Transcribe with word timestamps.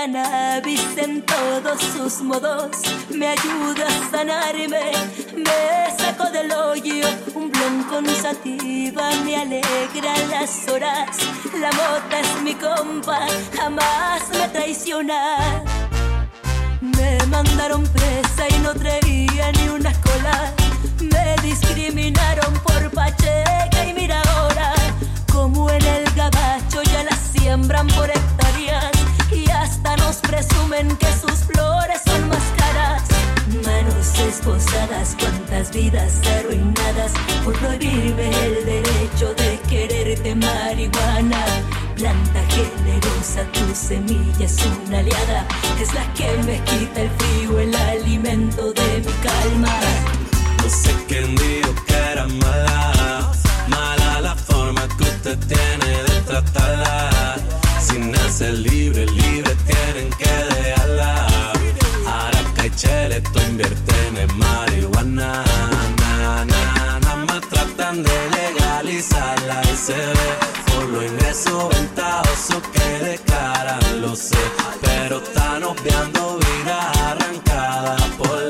cannabis 0.00 0.96
en 0.96 1.20
todos 1.26 1.78
sus 1.94 2.22
modos. 2.22 2.70
Me 3.10 3.28
ayuda 3.28 3.86
a 3.86 4.10
sanarme, 4.10 4.92
me 5.36 5.98
saco 5.98 6.30
del 6.30 6.50
hoyo. 6.52 7.06
Un 7.34 7.50
blon 7.50 7.82
con 7.84 8.06
sativa, 8.06 9.10
me 9.24 9.36
alegra 9.36 10.12
las 10.30 10.68
horas, 10.68 11.18
la 11.52 11.70
mota 11.72 12.18
es 12.18 12.42
mi 12.42 12.54
compa, 12.54 13.26
jamás 13.54 14.22
me 14.32 14.48
traiciona. 14.48 15.62
Me 16.80 17.18
mandaron 17.26 17.82
presa 17.82 18.44
y 18.48 18.58
no 18.60 18.72
traía 18.72 19.52
ni 19.52 19.68
una 19.68 19.92
cola, 20.00 20.54
me 21.12 21.36
discriminaron 21.42 22.54
por 22.66 22.90
pacheca 22.90 23.86
y 23.86 23.92
mira 23.92 24.22
ahora, 24.32 24.72
como 25.30 25.68
en 25.68 25.84
el 25.84 26.04
gabacho 26.14 26.82
ya 26.84 27.04
la 27.04 27.16
siembran 27.16 27.86
por 27.88 28.08
hectáreas 28.08 28.99
nos 29.82 30.16
presumen 30.16 30.96
que 30.96 31.06
sus 31.12 31.44
flores 31.44 32.00
son 32.04 32.28
más 32.28 32.44
caras. 32.56 33.02
Manos 33.64 34.18
esposadas, 34.18 35.16
cuántas 35.18 35.70
vidas 35.72 36.20
arruinadas 36.38 37.12
por 37.44 37.54
prohibirme 37.58 38.30
el 38.46 38.64
derecho 38.64 39.34
de 39.34 39.58
quererte 39.68 40.34
marihuana. 40.34 41.44
Planta 41.96 42.42
generosa, 42.48 43.44
tu 43.52 43.74
semilla 43.74 44.44
es 44.44 44.56
una 44.64 44.98
aliada, 44.98 45.46
es 45.80 45.92
la 45.94 46.12
que 46.14 46.36
me 46.44 46.62
quita 46.64 47.02
el 47.02 47.10
frío, 47.10 47.58
el 47.58 47.74
alimento 47.74 48.72
de 48.72 48.98
mi 48.98 49.12
calma. 49.22 49.80
No 50.62 50.68
sé 50.68 50.94
quién 51.08 51.34
dijo 51.36 51.74
que 51.86 51.94
era 51.94 52.26
mala, 52.26 53.32
mala 53.68 54.20
la 54.20 54.34
forma 54.34 54.86
que 54.96 55.04
usted 55.04 55.38
tiene 55.46 56.02
de 56.04 56.20
tratarla. 56.26 57.49
Si 57.82 57.98
nace 57.98 58.52
libre, 58.52 59.06
libre 59.06 59.56
tienen 59.66 60.10
que 60.18 60.54
dejarla. 60.54 61.26
Ahora 62.06 62.54
que 62.54 62.60
hay 62.62 62.70
chele, 62.76 63.20
tú 63.22 63.40
invierte 63.48 63.94
en 64.08 64.38
marihuana. 64.38 65.44
Na, 65.98 66.44
na, 66.44 67.00
nada 67.00 67.16
más 67.26 67.40
tratan 67.48 68.02
de 68.02 68.18
legalizarla 68.36 69.62
y 69.72 69.76
se 69.76 69.94
ve 69.94 70.30
por 70.66 70.84
lo 70.90 71.02
ingreso 71.02 71.68
ventajoso 71.70 72.60
que 72.72 73.04
declaran, 73.04 74.02
lo 74.02 74.14
sé. 74.14 74.36
Pero 74.82 75.22
están 75.22 75.64
obviando 75.64 76.38
vida 76.38 76.92
arrancada 77.10 77.96
por 78.18 78.36
ley. 78.36 78.49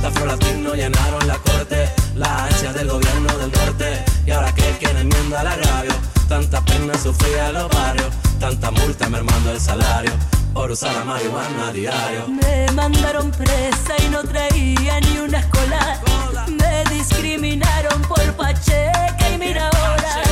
Nombre. 0.00 0.02
La 0.02 0.10
flor 0.10 0.28
latino 0.28 0.74
llenaron 0.74 1.26
la 1.26 1.38
corte, 1.38 1.88
la 2.14 2.44
ansia 2.44 2.72
del 2.72 2.88
gobierno 2.88 3.36
del 3.38 3.52
norte. 3.52 4.04
Y 4.26 4.30
ahora 4.30 4.52
que 4.54 4.62
quien 4.78 4.96
enmienda 4.96 5.40
el 5.40 5.46
agravio, 5.46 5.92
tanta 6.28 6.64
pena 6.64 6.94
sufría 6.98 7.52
los 7.52 7.68
barrios, 7.68 8.08
tanta 8.38 8.70
multa 8.70 9.08
mermando 9.08 9.52
el 9.52 9.60
salario. 9.60 10.12
Por 10.52 10.72
usar 10.72 10.92
la 10.94 11.04
marihuana 11.04 11.68
a 11.68 11.72
diario. 11.72 12.26
Me 12.28 12.72
mandaron 12.72 13.30
presa 13.30 13.94
y 14.04 14.08
no 14.08 14.22
traía 14.24 15.00
ni 15.00 15.18
una 15.18 15.38
escolar. 15.38 16.00
Me 16.48 16.84
discriminaron 16.92 18.02
por 18.02 18.20
pacheca 18.34 19.30
y 19.32 19.38
mira 19.38 19.68
ahora. 19.68 20.22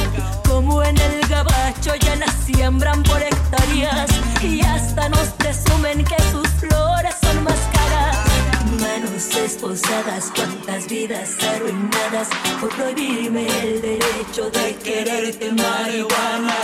Como 0.44 0.83
en 0.83 0.98
el 0.98 1.20
gabacho 1.28 1.94
ya 2.00 2.16
la 2.16 2.27
siembran 2.44 3.05
por 3.05 3.22
hectáreas. 3.22 4.11
Y 4.42 4.61
hasta 4.61 5.08
nos 5.08 5.28
presumen 5.39 6.05
que 6.05 6.16
sus 6.33 6.47
Manos 9.61 9.80
esposadas, 9.80 10.33
cuántas 10.35 10.89
vidas 10.89 11.36
arruinadas 11.42 12.29
por 12.61 12.69
prohibirme 12.70 13.46
el 13.63 13.80
derecho 13.80 14.51
de 14.51 14.74
quererte 14.77 15.52
marihuana. 15.52 16.55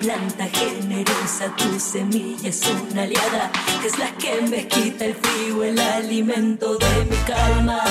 Planta 0.00 0.46
generosa, 0.46 1.54
tu 1.56 1.78
semilla 1.80 2.48
es 2.48 2.62
una 2.66 3.02
aliada, 3.02 3.50
es 3.84 3.98
la 3.98 4.10
que 4.18 4.42
me 4.42 4.66
quita 4.68 5.06
el 5.06 5.14
frío, 5.14 5.64
el 5.64 5.78
alimento 5.78 6.76
de 6.76 7.04
mi 7.10 7.16
calma. 7.26 7.82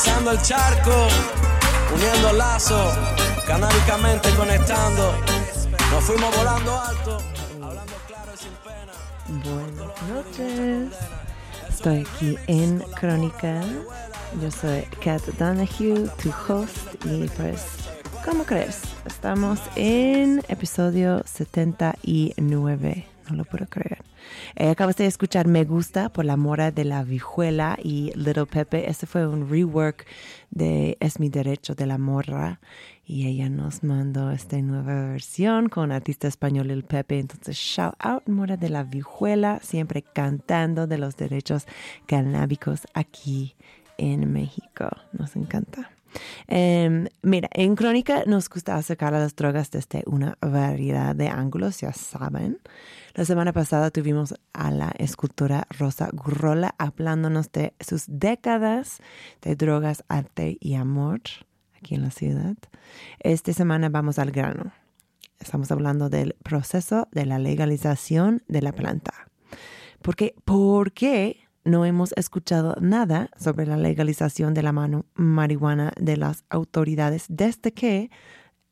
Cruzando 0.00 0.30
el 0.30 0.40
charco, 0.42 1.08
uniendo 1.92 2.32
lazos, 2.34 2.96
canábicamente 3.48 4.30
conectando. 4.36 5.12
Nos 5.90 6.04
fuimos 6.04 6.36
volando 6.36 6.80
alto, 6.80 7.18
hablando 7.60 7.94
claro 8.06 8.30
y 8.32 8.36
sin 8.38 8.52
pena. 8.62 8.92
Buenas 9.42 10.02
noches. 10.08 10.96
Estoy 11.68 12.06
aquí 12.06 12.38
en 12.46 12.78
Crónica. 13.00 13.60
Yo 14.40 14.52
soy 14.52 14.82
Kat 15.02 15.20
Donahue, 15.36 16.08
tu 16.22 16.32
host, 16.46 16.76
y 17.04 17.26
pues, 17.30 17.66
¿cómo 18.24 18.44
crees? 18.44 18.82
Estamos 19.04 19.58
en 19.74 20.44
episodio 20.46 21.24
79. 21.26 23.04
No 23.30 23.36
lo 23.36 23.44
puedo 23.44 23.66
creer. 23.66 24.02
Eh, 24.56 24.74
de 24.96 25.06
escuchar 25.06 25.46
Me 25.46 25.64
Gusta 25.64 26.08
por 26.08 26.24
la 26.24 26.36
mora 26.36 26.70
de 26.70 26.84
la 26.84 27.02
vijuela 27.04 27.78
y 27.82 28.12
Little 28.14 28.46
Pepe. 28.46 28.88
Este 28.88 29.06
fue 29.06 29.26
un 29.26 29.48
rework 29.48 30.06
de 30.50 30.96
Es 31.00 31.20
mi 31.20 31.28
derecho 31.28 31.74
de 31.74 31.86
la 31.86 31.98
morra. 31.98 32.60
Y 33.04 33.26
ella 33.26 33.48
nos 33.48 33.82
mandó 33.84 34.30
esta 34.30 34.58
nueva 34.58 34.94
versión 35.10 35.68
con 35.68 35.92
artista 35.92 36.28
español 36.28 36.70
El 36.70 36.84
Pepe. 36.84 37.18
Entonces, 37.18 37.56
shout 37.56 37.94
out 37.98 38.26
Mora 38.28 38.56
de 38.56 38.68
la 38.68 38.84
Vijuela, 38.84 39.60
siempre 39.62 40.02
cantando 40.02 40.86
de 40.86 40.98
los 40.98 41.16
derechos 41.16 41.66
canábicos 42.06 42.86
aquí 42.94 43.56
en 43.96 44.32
México. 44.32 44.88
Nos 45.12 45.36
encanta. 45.36 45.90
Em, 46.46 47.08
mira, 47.22 47.48
en 47.52 47.76
Crónica 47.76 48.24
nos 48.26 48.48
gusta 48.48 48.76
acercar 48.76 49.14
a 49.14 49.18
las 49.18 49.36
drogas 49.36 49.70
desde 49.70 50.02
una 50.06 50.36
variedad 50.40 51.14
de 51.14 51.28
ángulos, 51.28 51.80
ya 51.80 51.92
saben. 51.92 52.58
La 53.18 53.24
semana 53.24 53.52
pasada 53.52 53.90
tuvimos 53.90 54.32
a 54.52 54.70
la 54.70 54.92
escultora 54.96 55.66
Rosa 55.76 56.08
Gurrola 56.12 56.76
hablándonos 56.78 57.50
de 57.50 57.74
sus 57.80 58.04
décadas 58.06 59.00
de 59.42 59.56
drogas, 59.56 60.04
arte 60.06 60.56
y 60.60 60.74
amor 60.74 61.22
aquí 61.76 61.96
en 61.96 62.02
la 62.02 62.12
ciudad. 62.12 62.54
Esta 63.18 63.52
semana 63.52 63.88
vamos 63.88 64.20
al 64.20 64.30
grano. 64.30 64.70
Estamos 65.40 65.72
hablando 65.72 66.08
del 66.08 66.36
proceso 66.44 67.08
de 67.10 67.26
la 67.26 67.40
legalización 67.40 68.44
de 68.46 68.62
la 68.62 68.70
planta. 68.70 69.12
Porque, 70.00 70.36
¿Por 70.44 70.92
qué 70.92 71.40
no 71.64 71.84
hemos 71.84 72.12
escuchado 72.12 72.76
nada 72.80 73.30
sobre 73.36 73.66
la 73.66 73.76
legalización 73.76 74.54
de 74.54 74.62
la 74.62 74.70
mano- 74.70 75.06
marihuana 75.14 75.92
de 76.00 76.18
las 76.18 76.44
autoridades 76.50 77.24
desde 77.28 77.72
que 77.72 78.12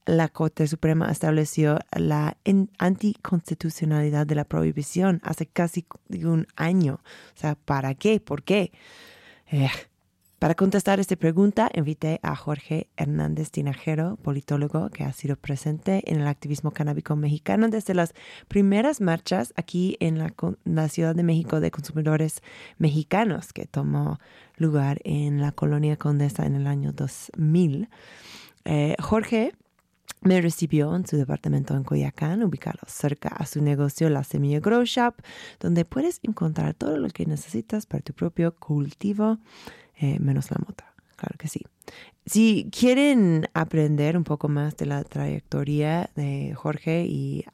la 0.06 0.28
Corte 0.28 0.66
Suprema 0.66 1.10
estableció 1.10 1.78
la 1.92 2.36
anticonstitucionalidad 2.78 4.26
de 4.26 4.36
la 4.36 4.44
prohibición 4.44 5.20
hace 5.22 5.46
casi 5.46 5.86
un 6.08 6.46
año? 6.56 7.00
O 7.34 7.38
sea, 7.38 7.56
¿para 7.56 7.94
qué? 7.94 8.20
¿Por 8.20 8.42
qué? 8.42 8.72
Eh, 9.50 9.68
para 10.38 10.54
contestar 10.54 11.00
esta 11.00 11.16
pregunta, 11.16 11.70
invité 11.74 12.20
a 12.22 12.36
Jorge 12.36 12.88
Hernández 12.96 13.50
Tinajero, 13.50 14.16
politólogo 14.16 14.90
que 14.90 15.02
ha 15.02 15.12
sido 15.12 15.36
presente 15.36 16.02
en 16.12 16.20
el 16.20 16.28
activismo 16.28 16.72
canábico 16.72 17.16
mexicano 17.16 17.68
desde 17.68 17.94
las 17.94 18.12
primeras 18.46 19.00
marchas 19.00 19.54
aquí 19.56 19.96
en 19.98 20.18
la 20.18 20.88
Ciudad 20.88 21.14
de 21.14 21.22
México 21.22 21.58
de 21.58 21.70
consumidores 21.70 22.42
mexicanos 22.76 23.54
que 23.54 23.64
tomó 23.64 24.20
lugar 24.56 25.00
en 25.04 25.40
la 25.40 25.52
colonia 25.52 25.96
Condesa 25.96 26.44
en 26.44 26.54
el 26.54 26.66
año 26.66 26.92
2000. 26.92 27.88
Eh, 28.66 28.94
Jorge 29.00 29.54
me 30.20 30.40
recibió 30.40 30.94
en 30.96 31.06
su 31.06 31.16
departamento 31.16 31.74
en 31.74 31.84
Coyacán, 31.84 32.42
ubicado 32.42 32.80
cerca 32.86 33.28
a 33.28 33.46
su 33.46 33.62
negocio 33.62 34.08
La 34.10 34.24
Semilla 34.24 34.60
Grow 34.60 34.84
Shop, 34.84 35.14
donde 35.60 35.84
puedes 35.84 36.20
encontrar 36.22 36.74
todo 36.74 36.98
lo 36.98 37.08
que 37.08 37.26
necesitas 37.26 37.86
para 37.86 38.02
tu 38.02 38.12
propio 38.12 38.54
cultivo, 38.54 39.38
eh, 39.96 40.18
menos 40.20 40.50
la 40.50 40.58
mota, 40.66 40.92
claro 41.16 41.36
que 41.38 41.48
sí. 41.48 41.62
Si 42.24 42.68
quieren 42.76 43.48
aprender 43.54 44.16
un 44.16 44.24
poco 44.24 44.48
más 44.48 44.76
de 44.76 44.86
la 44.86 45.04
trayectoria 45.04 46.10
de 46.16 46.54
Jorge 46.54 47.06
y 47.06 47.44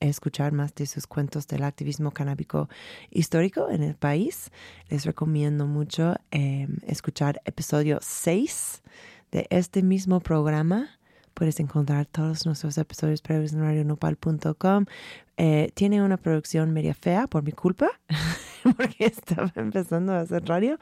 escuchar 0.00 0.52
más 0.52 0.74
de 0.74 0.86
sus 0.86 1.06
cuentos 1.06 1.46
del 1.46 1.62
activismo 1.62 2.10
canábico 2.10 2.68
histórico 3.10 3.70
en 3.70 3.82
el 3.82 3.94
país, 3.94 4.50
les 4.88 5.04
recomiendo 5.04 5.66
mucho 5.66 6.16
em, 6.30 6.78
escuchar 6.86 7.40
episodio 7.44 7.98
6 8.02 8.82
de 9.30 9.46
este 9.50 9.82
mismo 9.82 10.20
programa. 10.20 10.95
Puedes 11.36 11.60
encontrar 11.60 12.06
todos 12.06 12.46
nuestros 12.46 12.78
episodios 12.78 13.20
previos 13.20 13.52
en 13.52 13.60
radionopal.com. 13.60 14.86
Eh, 15.38 15.70
tiene 15.74 16.02
una 16.02 16.16
producción 16.16 16.72
media 16.72 16.94
fea 16.94 17.26
por 17.26 17.42
mi 17.42 17.52
culpa, 17.52 17.90
porque 18.76 19.04
estaba 19.04 19.52
empezando 19.54 20.14
a 20.14 20.20
hacer 20.20 20.44
radio, 20.46 20.78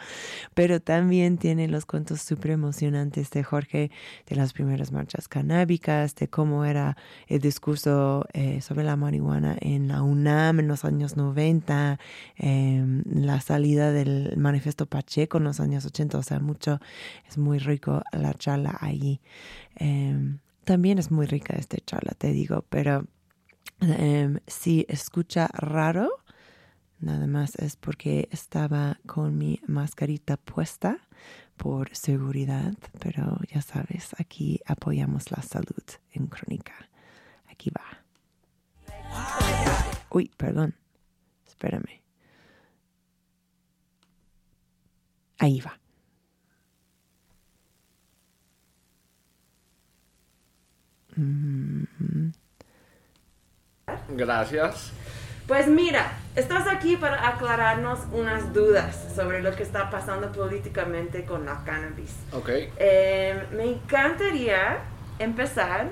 pero 0.55 0.81
también 0.81 1.39
tiene 1.39 1.67
los 1.67 1.87
cuentos 1.87 2.21
súper 2.23 2.53
emocionantes 2.53 3.31
de 3.31 3.43
Jorge, 3.43 3.91
de 4.27 4.37
las 4.37 4.53
primeras 4.53 4.93
marchas 4.93 5.27
canábicas, 5.27 6.15
de 6.15 6.29
cómo 6.29 6.65
era 6.65 6.97
el 7.27 7.41
discurso 7.41 8.27
eh, 8.33 8.61
sobre 8.61 8.85
la 8.85 8.97
marihuana 8.97 9.57
en 9.61 9.89
la 9.89 10.03
UNAM 10.03 10.61
en 10.61 10.69
los 10.69 10.85
años 10.85 11.17
90, 11.17 11.99
em, 12.37 13.03
la 13.07 13.41
salida 13.41 13.91
del 13.91 14.35
manifiesto 14.37 14.87
Pacheco 14.87 15.39
en 15.39 15.45
los 15.45 15.59
años 15.59 15.85
80, 15.85 16.19
o 16.19 16.23
sea, 16.23 16.39
mucho, 16.39 16.81
es 17.29 17.39
muy 17.39 17.59
rico 17.59 18.03
la 18.13 18.35
charla 18.35 18.77
allí. 18.81 19.21
Em, 19.77 20.39
también 20.65 20.99
es 20.99 21.11
muy 21.11 21.27
rica 21.27 21.57
esta 21.57 21.77
charla, 21.85 22.13
te 22.17 22.33
digo, 22.33 22.65
pero 22.71 23.07
Em, 23.81 24.39
si 24.47 24.87
escucha 24.89 25.49
raro, 25.53 26.09
nada 27.01 27.27
más 27.27 27.55
es 27.57 27.77
porque 27.77 28.29
estaba 28.31 28.99
con 29.07 29.37
mi 29.37 29.61
mascarita 29.67 30.37
puesta 30.37 30.99
por 31.57 31.95
seguridad, 31.95 32.75
pero 32.99 33.39
ya 33.53 33.63
sabes, 33.63 34.15
aquí 34.19 34.61
apoyamos 34.67 35.31
la 35.31 35.43
salud 35.43 35.85
en 36.13 36.27
crónica. 36.27 36.75
Aquí 37.47 37.71
va. 37.71 38.05
Uy, 40.11 40.31
perdón. 40.37 40.75
Espérame. 41.47 42.03
Ahí 45.39 45.61
va. 45.61 45.79
Mm 51.17 52.44
Gracias. 54.09 54.93
Pues 55.47 55.67
mira, 55.67 56.13
estás 56.37 56.67
aquí 56.67 56.97
para 56.97 57.29
aclararnos 57.29 57.99
unas 58.13 58.55
dudas 58.55 58.97
sobre 59.15 59.43
lo 59.43 59.55
que 59.55 59.63
está 59.63 59.91
pasando 59.91 60.33
políticamente 60.33 61.25
con 61.27 61.45
la 61.45 61.63
cannabis. 61.65 62.17
Ok. 62.33 62.49
Eh, 62.79 63.47
me 63.53 63.65
encantaría 63.65 64.79
empezar 65.19 65.89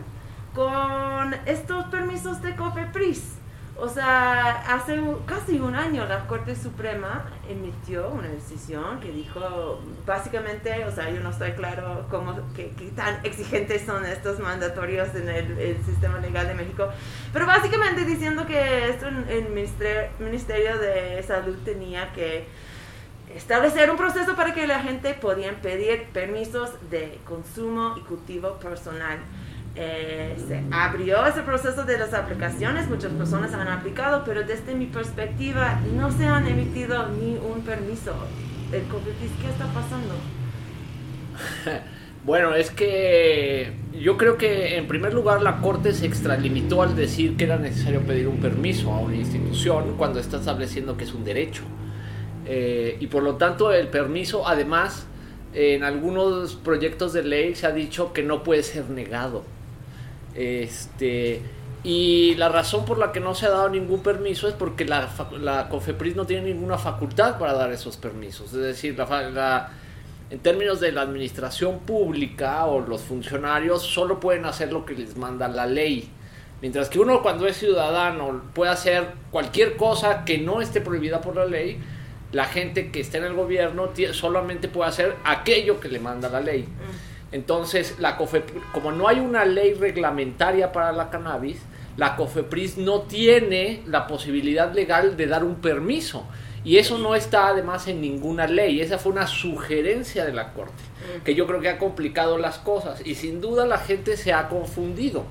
con 0.55 1.35
estos 1.45 1.85
permisos 1.87 2.41
de 2.41 2.57
COFEPRIS. 2.57 3.42
O 3.77 3.89
sea, 3.89 4.75
hace 4.75 5.01
casi 5.27 5.59
un 5.59 5.75
año 5.75 6.07
la 6.07 6.27
Corte 6.27 6.55
Suprema 6.55 7.25
emitió 7.49 8.11
una 8.11 8.29
decisión 8.29 9.01
que 9.01 9.11
dijo, 9.11 9.81
básicamente, 10.07 10.85
o 10.85 10.93
sea, 10.93 11.11
yo 11.11 11.21
no 11.21 11.31
estoy 11.31 11.53
claro 11.53 12.07
cómo, 12.11 12.37
qué, 12.55 12.73
tan 12.95 13.25
exigentes 13.25 13.83
son 13.83 14.05
estos 14.05 14.39
mandatorios 14.41 15.15
en 15.15 15.29
el, 15.29 15.85
sistema 15.85 16.19
legal 16.19 16.47
de 16.47 16.55
México, 16.55 16.89
pero 17.33 17.47
básicamente 17.47 18.05
diciendo 18.05 18.47
que 18.47 18.91
esto, 18.91 19.09
el 19.09 19.49
ministerio 20.19 20.79
de 20.79 21.23
Salud 21.27 21.57
tenía 21.65 22.13
que 22.13 22.47
establecer 23.35 23.91
un 23.91 23.97
proceso 23.97 24.37
para 24.37 24.53
que 24.53 24.67
la 24.67 24.81
gente 24.81 25.15
podía 25.15 25.53
pedir 25.61 26.09
permisos 26.13 26.71
de 26.91 27.19
consumo 27.25 27.95
y 27.97 28.01
cultivo 28.03 28.59
personal. 28.59 29.19
Eh, 29.75 30.37
se 30.47 30.63
abrió 30.71 31.25
ese 31.27 31.41
proceso 31.43 31.85
de 31.85 31.97
las 31.97 32.13
aplicaciones, 32.13 32.89
muchas 32.89 33.13
personas 33.13 33.55
han 33.55 33.69
aplicado, 33.69 34.23
pero 34.25 34.43
desde 34.43 34.75
mi 34.75 34.87
perspectiva 34.87 35.81
no 35.97 36.11
se 36.11 36.27
han 36.27 36.47
emitido 36.47 37.09
ni 37.09 37.37
un 37.37 37.63
permiso. 37.63 38.15
El 38.71 38.83
¿qué 38.83 39.49
está 39.49 39.67
pasando? 39.67 40.15
Bueno, 42.25 42.55
es 42.55 42.71
que 42.71 43.73
yo 44.01 44.17
creo 44.17 44.39
que 44.39 44.77
en 44.77 44.87
primer 44.87 45.13
lugar 45.13 45.43
la 45.43 45.61
Corte 45.61 45.93
se 45.93 46.07
extralimitó 46.07 46.81
al 46.81 46.95
decir 46.95 47.37
que 47.37 47.43
era 47.43 47.57
necesario 47.57 48.01
pedir 48.03 48.29
un 48.29 48.37
permiso 48.37 48.93
a 48.93 49.01
una 49.01 49.17
institución 49.17 49.97
cuando 49.97 50.21
está 50.21 50.37
estableciendo 50.37 50.97
que 50.97 51.03
es 51.03 51.13
un 51.15 51.25
derecho. 51.25 51.65
Eh, 52.47 52.97
y 53.01 53.09
por 53.09 53.25
lo 53.25 53.35
tanto 53.39 53.73
el 53.73 53.89
permiso, 53.89 54.47
además, 54.47 55.09
en 55.53 55.83
algunos 55.83 56.55
proyectos 56.55 57.13
de 57.13 57.25
ley 57.25 57.57
se 57.57 57.67
ha 57.67 57.73
dicho 57.73 58.13
que 58.13 58.23
no 58.23 58.45
puede 58.45 58.63
ser 58.63 58.89
negado. 58.89 59.43
Este, 60.35 61.43
y 61.85 62.35
la 62.37 62.49
razón 62.49 62.85
por 62.85 62.99
la 62.99 63.11
que 63.11 63.21
no 63.21 63.35
se 63.35 63.47
ha 63.47 63.51
dado 63.51 63.69
ningún 63.69 64.03
permiso 64.03 64.49
es 64.49 64.55
porque 64.55 64.85
la, 64.85 65.09
la 65.41 65.69
COFEPRIS 65.69 66.15
no 66.15 66.27
tiene 66.27 66.53
ninguna 66.53 66.79
facultad 66.79 67.39
para 67.39 67.55
dar 67.55 67.73
esos 67.73 67.97
permisos. 67.97 68.53
Es 68.53 68.61
decir, 68.61 68.97
en 70.31 70.39
términos 70.39 70.81
de 70.81 70.93
la 70.93 71.03
administración 71.03 71.81
pública 71.81 72.65
o 72.67 72.81
los 72.81 73.03
funcionarios 73.03 73.83
solo 73.83 74.21
pueden 74.21 74.45
hacer 74.45 74.73
lo 74.73 74.87
que 74.87 74.95
les 74.95 75.17
manda 75.17 75.49
la 75.49 75.67
ley. 75.67 76.09
Mientras 76.61 76.89
que 76.89 77.01
uno 77.01 77.21
cuando 77.23 77.49
es 77.49 77.57
ciudadano 77.57 78.43
puede 78.55 78.71
hacer 78.71 79.09
cualquier 79.33 79.77
cosa 79.77 80.25
que 80.25 80.39
no 80.39 80.61
esté 80.61 80.81
prohibida 80.81 81.21
por 81.21 81.35
la 81.35 81.45
ley, 81.45 81.81
la 82.31 82.45
gente 82.45 82.93
que 82.93 83.01
está 83.01 83.19
en 83.19 83.25
el 83.25 83.35
gobierno 83.35 83.91
solamente 84.13 84.69
puede 84.69 84.89
hacer 84.89 85.17
aquello 85.25 85.81
que 85.81 85.89
le 85.89 85.99
manda 85.99 86.29
la 86.29 86.41
ley. 86.41 86.63
Mm. 86.63 87.12
Entonces, 87.33 87.97
la 87.99 88.19
como 88.73 88.93
no 88.93 89.09
hay 89.09 89.19
una 89.19 89.45
ley 89.45 89.75
reglamentaria 89.75 90.71
para 90.71 90.93
la 90.93 91.11
cannabis, 91.11 91.63
la 91.97 92.17
COFEPRIS 92.17 92.79
no 92.79 93.03
tiene 93.03 93.83
la 93.87 94.07
posibilidad 94.07 94.73
legal 94.73 95.17
de 95.17 95.27
dar 95.27 95.45
un 95.45 95.57
permiso. 95.57 96.27
Y 96.65 96.77
eso 96.77 96.97
no 96.99 97.15
está 97.15 97.49
además 97.49 97.89
en 97.89 98.01
ninguna 98.01 98.47
ley. 98.47 98.81
Esa 98.81 98.99
fue 98.99 99.13
una 99.13 99.27
sugerencia 99.27 100.25
de 100.25 100.33
la 100.33 100.53
Corte, 100.53 100.83
que 101.25 101.35
yo 101.35 101.47
creo 101.47 101.61
que 101.61 101.69
ha 101.69 101.79
complicado 101.79 102.39
las 102.39 102.59
cosas. 102.59 103.05
Y 103.05 103.17
sin 103.17 103.41
duda 103.41 103.67
la 103.67 103.79
gente 103.79 104.17
se 104.17 104.33
ha 104.33 104.49
confundido, 104.49 105.25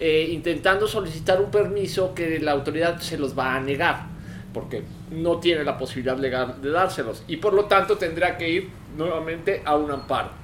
eh, 0.00 0.28
intentando 0.30 0.88
solicitar 0.88 1.40
un 1.40 1.50
permiso 1.50 2.14
que 2.14 2.40
la 2.40 2.52
autoridad 2.52 3.00
se 3.00 3.18
los 3.18 3.38
va 3.38 3.54
a 3.54 3.60
negar, 3.60 4.06
porque 4.54 4.82
no 5.10 5.38
tiene 5.38 5.62
la 5.62 5.76
posibilidad 5.76 6.16
legal 6.16 6.62
de 6.62 6.70
dárselos. 6.70 7.22
Y 7.28 7.36
por 7.36 7.52
lo 7.52 7.66
tanto 7.66 7.98
tendrá 7.98 8.38
que 8.38 8.48
ir 8.48 8.70
nuevamente 8.96 9.60
a 9.64 9.76
un 9.76 9.90
amparo. 9.90 10.41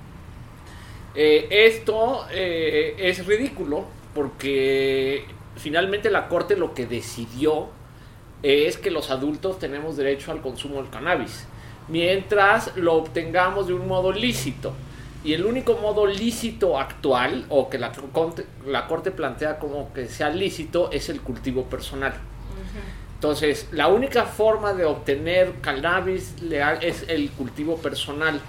Eh, 1.14 1.48
esto 1.50 2.26
eh, 2.30 2.94
es 2.98 3.26
ridículo 3.26 3.84
porque 4.14 5.24
finalmente 5.56 6.10
la 6.10 6.28
Corte 6.28 6.56
lo 6.56 6.74
que 6.74 6.86
decidió 6.86 7.68
es 8.42 8.76
que 8.76 8.90
los 8.90 9.10
adultos 9.10 9.58
tenemos 9.58 9.96
derecho 9.96 10.30
al 10.30 10.40
consumo 10.40 10.76
del 10.76 10.90
cannabis, 10.90 11.46
mientras 11.88 12.76
lo 12.76 12.94
obtengamos 12.94 13.66
de 13.66 13.74
un 13.74 13.88
modo 13.88 14.12
lícito. 14.12 14.72
Y 15.24 15.32
el 15.32 15.44
único 15.44 15.74
modo 15.74 16.06
lícito 16.06 16.78
actual, 16.78 17.44
o 17.48 17.68
que 17.68 17.78
la, 17.78 17.92
la 18.66 18.86
Corte 18.86 19.10
plantea 19.10 19.58
como 19.58 19.92
que 19.92 20.06
sea 20.06 20.30
lícito, 20.30 20.90
es 20.92 21.08
el 21.08 21.20
cultivo 21.20 21.64
personal. 21.64 22.14
Entonces, 23.14 23.68
la 23.72 23.88
única 23.88 24.26
forma 24.26 24.74
de 24.74 24.84
obtener 24.84 25.54
cannabis 25.60 26.40
legal 26.40 26.78
es 26.82 27.04
el 27.08 27.30
cultivo 27.32 27.76
personal 27.76 28.40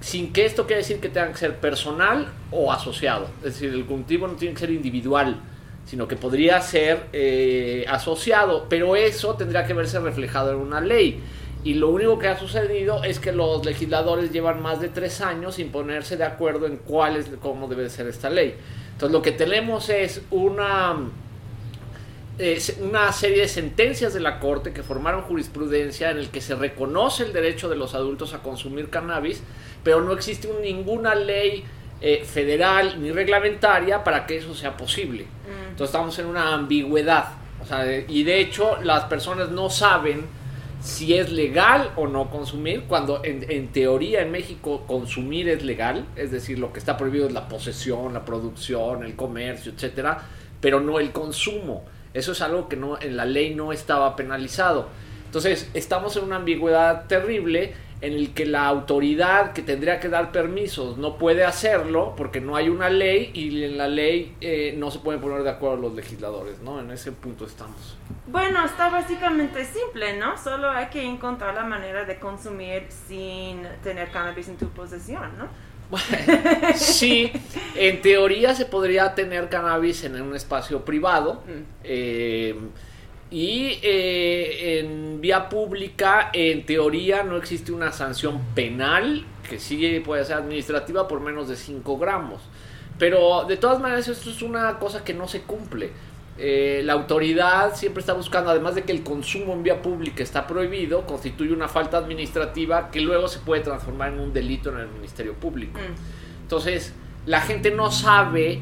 sin 0.00 0.32
que 0.32 0.46
esto 0.46 0.66
quiera 0.66 0.78
decir 0.78 1.00
que 1.00 1.08
tenga 1.08 1.32
que 1.32 1.38
ser 1.38 1.56
personal 1.56 2.28
o 2.50 2.72
asociado. 2.72 3.28
Es 3.38 3.54
decir, 3.54 3.72
el 3.72 3.84
cultivo 3.84 4.28
no 4.28 4.34
tiene 4.34 4.54
que 4.54 4.60
ser 4.60 4.70
individual, 4.70 5.40
sino 5.86 6.06
que 6.06 6.16
podría 6.16 6.60
ser 6.60 7.06
eh, 7.12 7.84
asociado, 7.88 8.66
pero 8.68 8.94
eso 8.94 9.34
tendría 9.34 9.64
que 9.64 9.74
verse 9.74 9.98
reflejado 9.98 10.52
en 10.52 10.58
una 10.58 10.80
ley. 10.80 11.20
Y 11.64 11.74
lo 11.74 11.90
único 11.90 12.18
que 12.18 12.28
ha 12.28 12.38
sucedido 12.38 13.02
es 13.02 13.18
que 13.18 13.32
los 13.32 13.64
legisladores 13.64 14.32
llevan 14.32 14.62
más 14.62 14.80
de 14.80 14.88
tres 14.88 15.20
años 15.20 15.56
sin 15.56 15.70
ponerse 15.70 16.16
de 16.16 16.24
acuerdo 16.24 16.66
en 16.66 16.76
cuál 16.76 17.16
es, 17.16 17.28
cómo 17.40 17.66
debe 17.66 17.90
ser 17.90 18.06
esta 18.06 18.30
ley. 18.30 18.54
Entonces 18.92 19.12
lo 19.12 19.22
que 19.22 19.32
tenemos 19.32 19.88
es 19.88 20.22
una, 20.30 20.96
una 22.80 23.12
serie 23.12 23.42
de 23.42 23.48
sentencias 23.48 24.14
de 24.14 24.20
la 24.20 24.38
Corte 24.38 24.72
que 24.72 24.82
formaron 24.82 25.22
jurisprudencia 25.22 26.10
en 26.10 26.18
el 26.18 26.28
que 26.30 26.40
se 26.40 26.54
reconoce 26.54 27.24
el 27.24 27.32
derecho 27.32 27.68
de 27.68 27.76
los 27.76 27.94
adultos 27.94 28.32
a 28.34 28.42
consumir 28.42 28.90
cannabis, 28.90 29.42
pero 29.82 30.02
no 30.02 30.12
existe 30.12 30.48
ninguna 30.62 31.14
ley 31.14 31.64
eh, 32.00 32.24
federal 32.24 33.02
ni 33.02 33.10
reglamentaria 33.10 34.04
para 34.04 34.24
que 34.24 34.36
eso 34.36 34.54
sea 34.54 34.76
posible. 34.76 35.24
Mm. 35.24 35.70
Entonces 35.70 35.88
estamos 35.88 36.18
en 36.18 36.26
una 36.26 36.54
ambigüedad. 36.54 37.28
y 38.06 38.22
de 38.22 38.40
hecho 38.40 38.78
las 38.82 39.04
personas 39.04 39.50
no 39.50 39.68
saben 39.68 40.38
si 40.80 41.14
es 41.14 41.32
legal 41.32 41.90
o 41.96 42.06
no 42.06 42.30
consumir, 42.30 42.84
cuando 42.84 43.22
en, 43.24 43.68
teoría 43.68 44.22
en 44.22 44.30
México 44.30 44.84
consumir 44.86 45.48
es 45.48 45.64
legal, 45.64 46.06
es 46.14 46.30
decir, 46.30 46.58
lo 46.58 46.72
que 46.72 46.78
está 46.78 46.96
prohibido 46.96 47.26
es 47.26 47.32
la 47.32 47.48
posesión, 47.48 48.14
la 48.14 48.24
producción, 48.24 49.02
el 49.02 49.16
comercio, 49.16 49.72
etcétera, 49.72 50.22
pero 50.60 50.80
no 50.80 51.00
el 51.00 51.10
consumo. 51.10 51.84
Eso 52.14 52.32
es 52.32 52.40
algo 52.42 52.68
que 52.68 52.76
no, 52.76 53.00
en 53.00 53.16
la 53.16 53.24
ley 53.24 53.54
no 53.54 53.72
estaba 53.72 54.16
penalizado. 54.16 54.88
Entonces, 55.26 55.70
estamos 55.74 56.16
en 56.16 56.24
una 56.24 56.36
ambigüedad 56.36 57.06
terrible 57.06 57.74
en 58.00 58.12
el 58.12 58.32
que 58.32 58.46
la 58.46 58.66
autoridad 58.66 59.52
que 59.52 59.62
tendría 59.62 59.98
que 59.98 60.08
dar 60.08 60.30
permisos 60.30 60.98
no 60.98 61.18
puede 61.18 61.44
hacerlo 61.44 62.14
porque 62.16 62.40
no 62.40 62.54
hay 62.54 62.68
una 62.68 62.88
ley 62.88 63.30
y 63.34 63.64
en 63.64 63.76
la 63.76 63.88
ley 63.88 64.36
eh, 64.40 64.74
no 64.78 64.90
se 64.90 65.00
pueden 65.00 65.20
poner 65.20 65.42
de 65.42 65.50
acuerdo 65.50 65.76
los 65.76 65.94
legisladores, 65.94 66.60
¿no? 66.60 66.80
En 66.80 66.90
ese 66.90 67.10
punto 67.12 67.44
estamos. 67.44 67.96
Bueno, 68.28 68.64
está 68.64 68.88
básicamente 68.88 69.64
simple, 69.64 70.16
¿no? 70.16 70.38
Solo 70.38 70.70
hay 70.70 70.86
que 70.86 71.02
encontrar 71.02 71.54
la 71.54 71.64
manera 71.64 72.04
de 72.04 72.18
consumir 72.18 72.86
sin 73.08 73.66
tener 73.82 74.10
cannabis 74.10 74.48
en 74.48 74.56
tu 74.56 74.68
posesión, 74.68 75.36
¿no? 75.36 75.48
Sí, 76.76 77.32
en 77.74 78.02
teoría 78.02 78.54
se 78.54 78.66
podría 78.66 79.14
tener 79.14 79.48
cannabis 79.48 80.04
en 80.04 80.20
un 80.20 80.36
espacio 80.36 80.84
privado. 80.84 81.42
Mm. 81.46 81.62
Eh, 81.84 82.54
Y 83.30 83.78
eh, 83.82 84.80
en 84.80 85.20
vía 85.20 85.48
pública, 85.50 86.30
en 86.32 86.64
teoría, 86.64 87.24
no 87.24 87.36
existe 87.36 87.72
una 87.72 87.92
sanción 87.92 88.40
penal, 88.54 89.26
que 89.48 89.58
sí 89.58 90.00
puede 90.04 90.24
ser 90.24 90.36
administrativa 90.36 91.06
por 91.06 91.20
menos 91.20 91.48
de 91.48 91.56
5 91.56 91.98
gramos. 91.98 92.40
Pero 92.98 93.44
de 93.44 93.56
todas 93.58 93.80
maneras, 93.80 94.08
esto 94.08 94.30
es 94.30 94.42
una 94.42 94.78
cosa 94.78 95.04
que 95.04 95.14
no 95.14 95.28
se 95.28 95.42
cumple. 95.42 95.92
Eh, 96.40 96.82
la 96.84 96.92
autoridad 96.92 97.74
siempre 97.74 98.00
está 98.00 98.12
buscando, 98.12 98.50
además 98.50 98.76
de 98.76 98.84
que 98.84 98.92
el 98.92 99.02
consumo 99.02 99.54
en 99.54 99.64
vía 99.64 99.82
pública 99.82 100.22
está 100.22 100.46
prohibido, 100.46 101.04
constituye 101.04 101.52
una 101.52 101.66
falta 101.66 101.98
administrativa 101.98 102.92
que 102.92 103.00
luego 103.00 103.26
se 103.26 103.40
puede 103.40 103.62
transformar 103.62 104.12
en 104.12 104.20
un 104.20 104.32
delito 104.32 104.70
en 104.70 104.78
el 104.78 104.88
Ministerio 104.88 105.34
Público. 105.34 105.80
Mm. 105.80 106.42
Entonces, 106.42 106.94
la 107.26 107.40
gente 107.40 107.72
no 107.72 107.90
sabe 107.90 108.60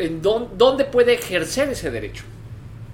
en 0.00 0.20
dónde, 0.20 0.50
dónde 0.56 0.84
puede 0.84 1.14
ejercer 1.14 1.68
ese 1.68 1.92
derecho. 1.92 2.24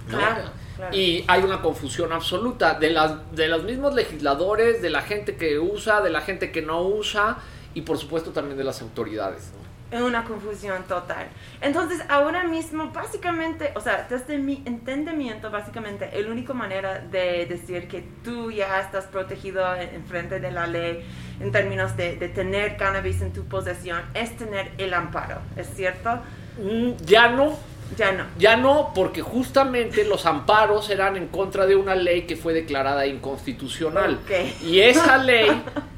Claro, 0.06 0.50
claro. 0.76 0.94
Y 0.94 1.24
hay 1.26 1.42
una 1.42 1.62
confusión 1.62 2.12
absoluta 2.12 2.74
de, 2.74 2.90
las, 2.90 3.34
de 3.34 3.48
los 3.48 3.64
mismos 3.64 3.94
legisladores, 3.94 4.82
de 4.82 4.90
la 4.90 5.00
gente 5.00 5.36
que 5.36 5.58
usa, 5.58 6.02
de 6.02 6.10
la 6.10 6.20
gente 6.20 6.52
que 6.52 6.60
no 6.60 6.82
usa 6.82 7.38
y 7.72 7.80
por 7.80 7.96
supuesto 7.96 8.32
también 8.32 8.58
de 8.58 8.64
las 8.64 8.82
autoridades. 8.82 9.50
¿no? 9.56 9.61
Es 9.92 10.00
una 10.00 10.24
confusión 10.24 10.82
total. 10.88 11.26
Entonces, 11.60 12.00
ahora 12.08 12.44
mismo, 12.44 12.90
básicamente, 12.92 13.72
o 13.76 13.80
sea, 13.80 14.06
desde 14.08 14.38
mi 14.38 14.62
entendimiento, 14.64 15.50
básicamente, 15.50 16.10
la 16.20 16.30
única 16.30 16.54
manera 16.54 16.98
de 16.98 17.44
decir 17.46 17.88
que 17.88 18.02
tú 18.24 18.50
ya 18.50 18.80
estás 18.80 19.04
protegido 19.04 19.62
en, 19.76 19.94
en 19.94 20.04
frente 20.06 20.40
de 20.40 20.50
la 20.50 20.66
ley 20.66 21.04
en 21.40 21.52
términos 21.52 21.96
de, 21.96 22.16
de 22.16 22.28
tener 22.30 22.76
cannabis 22.78 23.20
en 23.20 23.32
tu 23.34 23.44
posesión 23.44 24.00
es 24.14 24.34
tener 24.36 24.72
el 24.78 24.94
amparo, 24.94 25.36
¿es 25.56 25.68
cierto? 25.76 26.20
Mm, 26.58 26.92
Ya 27.04 27.28
no, 27.28 27.58
Ya 27.98 28.12
no. 28.12 28.24
ya 28.38 28.56
no, 28.56 28.92
porque 28.94 29.20
justamente 29.20 30.04
los 30.04 30.24
amparos 30.24 30.88
eran 30.88 31.16
en 31.18 31.28
contra 31.28 31.66
de 31.66 31.76
una 31.76 31.94
ley 31.94 32.22
que 32.22 32.36
fue 32.36 32.54
declarada 32.54 33.06
inconstitucional. 33.06 34.20
Ok. 34.24 34.62
Y 34.62 34.80
esa 34.80 35.18
ley 35.18 35.50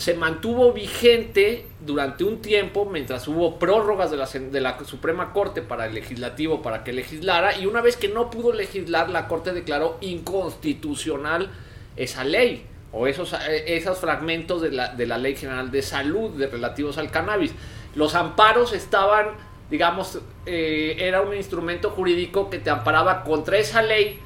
se 0.00 0.14
mantuvo 0.14 0.72
vigente 0.72 1.66
durante 1.80 2.24
un 2.24 2.40
tiempo 2.40 2.86
mientras 2.86 3.28
hubo 3.28 3.58
prórrogas 3.58 4.10
de 4.10 4.16
la, 4.16 4.24
de 4.26 4.60
la 4.62 4.82
Suprema 4.84 5.34
Corte 5.34 5.60
para 5.60 5.84
el 5.84 5.94
legislativo 5.94 6.62
para 6.62 6.84
que 6.84 6.94
legislara 6.94 7.58
y 7.58 7.66
una 7.66 7.82
vez 7.82 7.98
que 7.98 8.08
no 8.08 8.30
pudo 8.30 8.54
legislar 8.54 9.10
la 9.10 9.28
Corte 9.28 9.52
declaró 9.52 9.98
inconstitucional 10.00 11.50
esa 11.96 12.24
ley 12.24 12.64
o 12.92 13.08
esos, 13.08 13.34
eh, 13.34 13.76
esos 13.76 13.98
fragmentos 13.98 14.62
de 14.62 14.70
la, 14.70 14.94
de 14.94 15.06
la 15.06 15.18
Ley 15.18 15.36
General 15.36 15.70
de 15.70 15.82
Salud 15.82 16.30
de 16.30 16.46
relativos 16.46 16.96
al 16.96 17.10
cannabis. 17.10 17.52
Los 17.94 18.14
amparos 18.14 18.72
estaban, 18.72 19.26
digamos, 19.70 20.18
eh, 20.46 20.96
era 20.98 21.20
un 21.20 21.36
instrumento 21.36 21.90
jurídico 21.90 22.48
que 22.48 22.58
te 22.58 22.70
amparaba 22.70 23.22
contra 23.22 23.58
esa 23.58 23.82
ley 23.82 24.18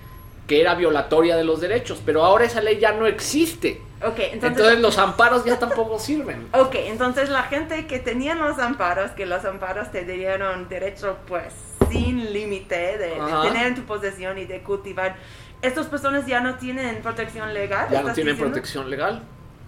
que 0.47 0.61
era 0.61 0.75
violatoria 0.75 1.37
de 1.37 1.45
los 1.45 1.61
derechos, 1.61 2.03
pero 2.05 2.25
ahora 2.25 2.45
esa 2.45 2.61
ley 2.61 2.79
ya 2.79 2.93
no 2.93 3.07
existe. 3.07 3.81
Ok, 4.03 4.19
entonces... 4.19 4.43
Entonces 4.43 4.81
los 4.81 4.99
amparos 4.99 5.45
ya 5.45 5.59
tampoco 5.59 5.99
sirven. 5.99 6.49
Ok, 6.53 6.75
entonces 6.75 7.31
la 7.31 7.45
gente 7.45 7.87
que 7.87 7.99
tenía 7.99 8.35
los 8.35 8.59
amparos, 8.59 9.13
que 9.13 9.27
los 9.27 9.45
amparos 9.45 9.91
te 9.91 10.05
dieron 10.05 10.69
derecho 10.69 11.17
pues 11.27 11.55
sin 11.91 12.33
límite 12.33 12.99
de, 12.99 13.13
tener 13.43 13.69
en 13.69 13.75
tu 13.75 13.83
posesión 13.83 14.39
y 14.39 14.45
de 14.45 14.63
cultivar, 14.63 15.17
¿estas 15.63 15.87
personas 15.87 16.27
ya 16.27 16.41
no 16.41 16.57
tienen 16.57 17.01
protección 17.03 17.55
legal? 17.55 17.87
Ya 17.91 17.95
no 17.95 18.01
¿Estás 18.01 18.15
tienen 18.15 18.35
diciendo? 18.35 18.53
protección 18.53 18.91
legal. 18.91 19.23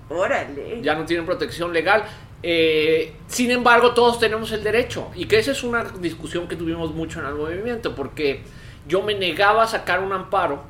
Órale. 0.09 0.83
Ya 0.83 0.95
no 0.95 1.05
tienen 1.05 1.27
protección 1.27 1.73
legal. 1.73 2.05
Eh, 2.43 3.15
sin 3.27 3.51
embargo, 3.51 3.93
todos 3.93 4.21
tenemos 4.21 4.53
el 4.53 4.63
derecho. 4.63 5.11
Y 5.15 5.27
que 5.27 5.39
esa 5.39 5.53
es 5.53 5.63
una 5.63 5.85
discusión 5.85 6.47
que 6.47 6.57
tuvimos 6.57 6.95
mucho 6.95 7.21
en 7.21 7.27
el 7.27 7.35
movimiento, 7.35 7.95
porque 7.95 8.43
yo 8.89 9.03
me 9.03 9.15
negaba 9.15 9.65
a 9.65 9.67
sacar 9.67 10.01
un 10.01 10.13
amparo, 10.13 10.63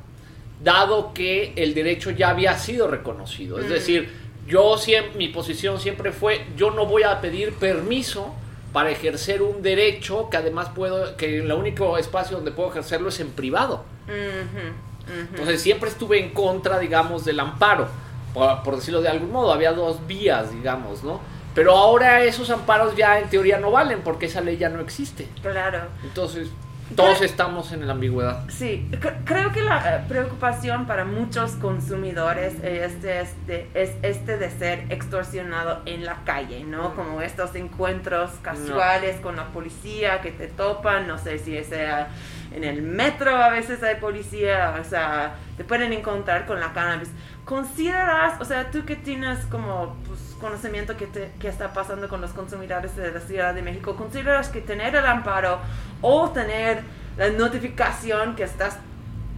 dado 0.63 1.13
que 1.13 1.53
el 1.55 1.73
derecho 1.73 2.09
ya 2.11 2.29
había 2.29 2.57
sido 2.57 2.87
reconocido. 2.87 3.59
Es 3.59 3.65
Mm. 3.65 3.69
decir, 3.69 4.09
yo 4.47 4.77
siempre, 4.77 5.17
mi 5.17 5.27
posición 5.27 5.79
siempre 5.79 6.11
fue, 6.11 6.45
yo 6.55 6.71
no 6.71 6.85
voy 6.85 7.03
a 7.03 7.21
pedir 7.21 7.53
permiso 7.53 8.33
para 8.73 8.89
ejercer 8.89 9.41
un 9.41 9.61
derecho 9.61 10.29
que 10.29 10.37
además 10.37 10.69
puedo, 10.73 11.15
que 11.17 11.39
el 11.39 11.51
único 11.51 11.97
espacio 11.97 12.37
donde 12.37 12.51
puedo 12.51 12.69
ejercerlo 12.69 13.09
es 13.09 13.19
en 13.19 13.29
privado. 13.31 13.83
Ujú. 14.07 15.17
Entonces 15.31 15.61
siempre 15.61 15.89
estuve 15.89 16.19
en 16.19 16.31
contra, 16.31 16.79
digamos, 16.79 17.23
del 17.23 17.39
amparo, 17.39 17.87
por, 18.33 18.63
por 18.63 18.75
decirlo 18.75 19.01
de 19.01 19.07
algún 19.09 19.31
modo. 19.31 19.53
Había 19.53 19.71
dos 19.71 20.05
vías, 20.05 20.51
digamos, 20.51 21.03
¿no? 21.03 21.21
Pero 21.55 21.71
ahora 21.75 22.23
esos 22.23 22.49
amparos 22.49 22.95
ya 22.95 23.19
en 23.19 23.29
teoría 23.29 23.57
no 23.57 23.71
valen 23.71 24.01
porque 24.01 24.25
esa 24.27 24.41
ley 24.41 24.57
ya 24.57 24.69
no 24.69 24.79
existe. 24.81 25.27
Claro. 25.41 25.79
Entonces 26.03 26.49
todos 26.95 27.21
estamos 27.21 27.71
en 27.71 27.85
la 27.85 27.93
ambigüedad. 27.93 28.43
Sí, 28.49 28.87
cre- 28.91 29.17
creo 29.25 29.51
que 29.51 29.61
la 29.61 29.97
eh, 29.97 30.05
preocupación 30.07 30.85
para 30.87 31.03
muchos 31.05 31.51
consumidores 31.53 32.53
es 32.63 33.03
este, 33.03 33.67
es 33.73 33.91
este 34.01 34.37
de 34.37 34.49
ser 34.49 34.85
extorsionado 34.91 35.81
en 35.85 36.05
la 36.05 36.23
calle, 36.23 36.63
¿no? 36.63 36.95
Como 36.95 37.21
estos 37.21 37.53
encuentros 37.55 38.31
casuales 38.41 39.19
con 39.19 39.35
la 39.35 39.45
policía 39.47 40.21
que 40.21 40.31
te 40.31 40.47
topan, 40.47 41.07
no 41.07 41.17
sé 41.17 41.39
si 41.39 41.61
sea 41.63 42.09
en 42.53 42.63
el 42.63 42.81
metro 42.81 43.35
a 43.35 43.49
veces 43.49 43.83
hay 43.83 43.95
policía, 43.95 44.75
o 44.79 44.83
sea, 44.83 45.35
te 45.57 45.63
pueden 45.65 45.91
encontrar 45.93 46.45
con 46.45 46.59
la 46.59 46.71
cannabis. 46.73 47.09
¿Consideras, 47.47 48.41
o 48.41 48.45
sea, 48.45 48.71
tú 48.71 48.83
que 48.83 48.97
tienes 48.97 49.39
como 49.45 49.95
pues, 50.05 50.19
conocimiento 50.41 50.97
que, 50.97 51.07
te- 51.07 51.31
que 51.39 51.47
está 51.47 51.71
pasando 51.71 52.09
con 52.09 52.19
los 52.19 52.31
consumidores 52.31 52.93
de 52.97 53.09
la 53.09 53.21
Ciudad 53.21 53.53
de 53.53 53.61
México, 53.61 53.95
¿consideras 53.95 54.49
que 54.49 54.59
tener 54.59 54.93
el 54.97 55.05
amparo 55.05 55.59
o 56.01 56.29
tener 56.31 56.81
la 57.17 57.29
notificación 57.29 58.35
que 58.35 58.43
estás 58.43 58.77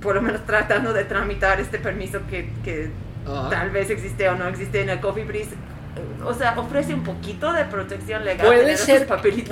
por 0.01 0.16
lo 0.16 0.24
menos 0.24 0.44
tratando 0.46 0.92
de 0.92 1.04
tramitar 1.04 1.60
este 1.60 1.78
permiso 1.78 2.22
que, 2.28 2.50
tal 3.51 3.70
vez 3.70 3.92
existe 3.92 4.28
o 4.28 4.36
no 4.36 4.48
existe 4.48 4.82
en 4.82 4.89
el 4.89 5.00
Coffee 5.00 5.25
Breeze, 5.25 5.56
o 6.25 6.34
sea, 6.34 6.58
ofrece 6.58 6.96
un 6.96 7.04
poquito 7.04 7.54
de 7.54 7.66
protección 7.66 8.25
legal. 8.25 8.48
Puede 8.48 8.75
ser, 8.78 9.06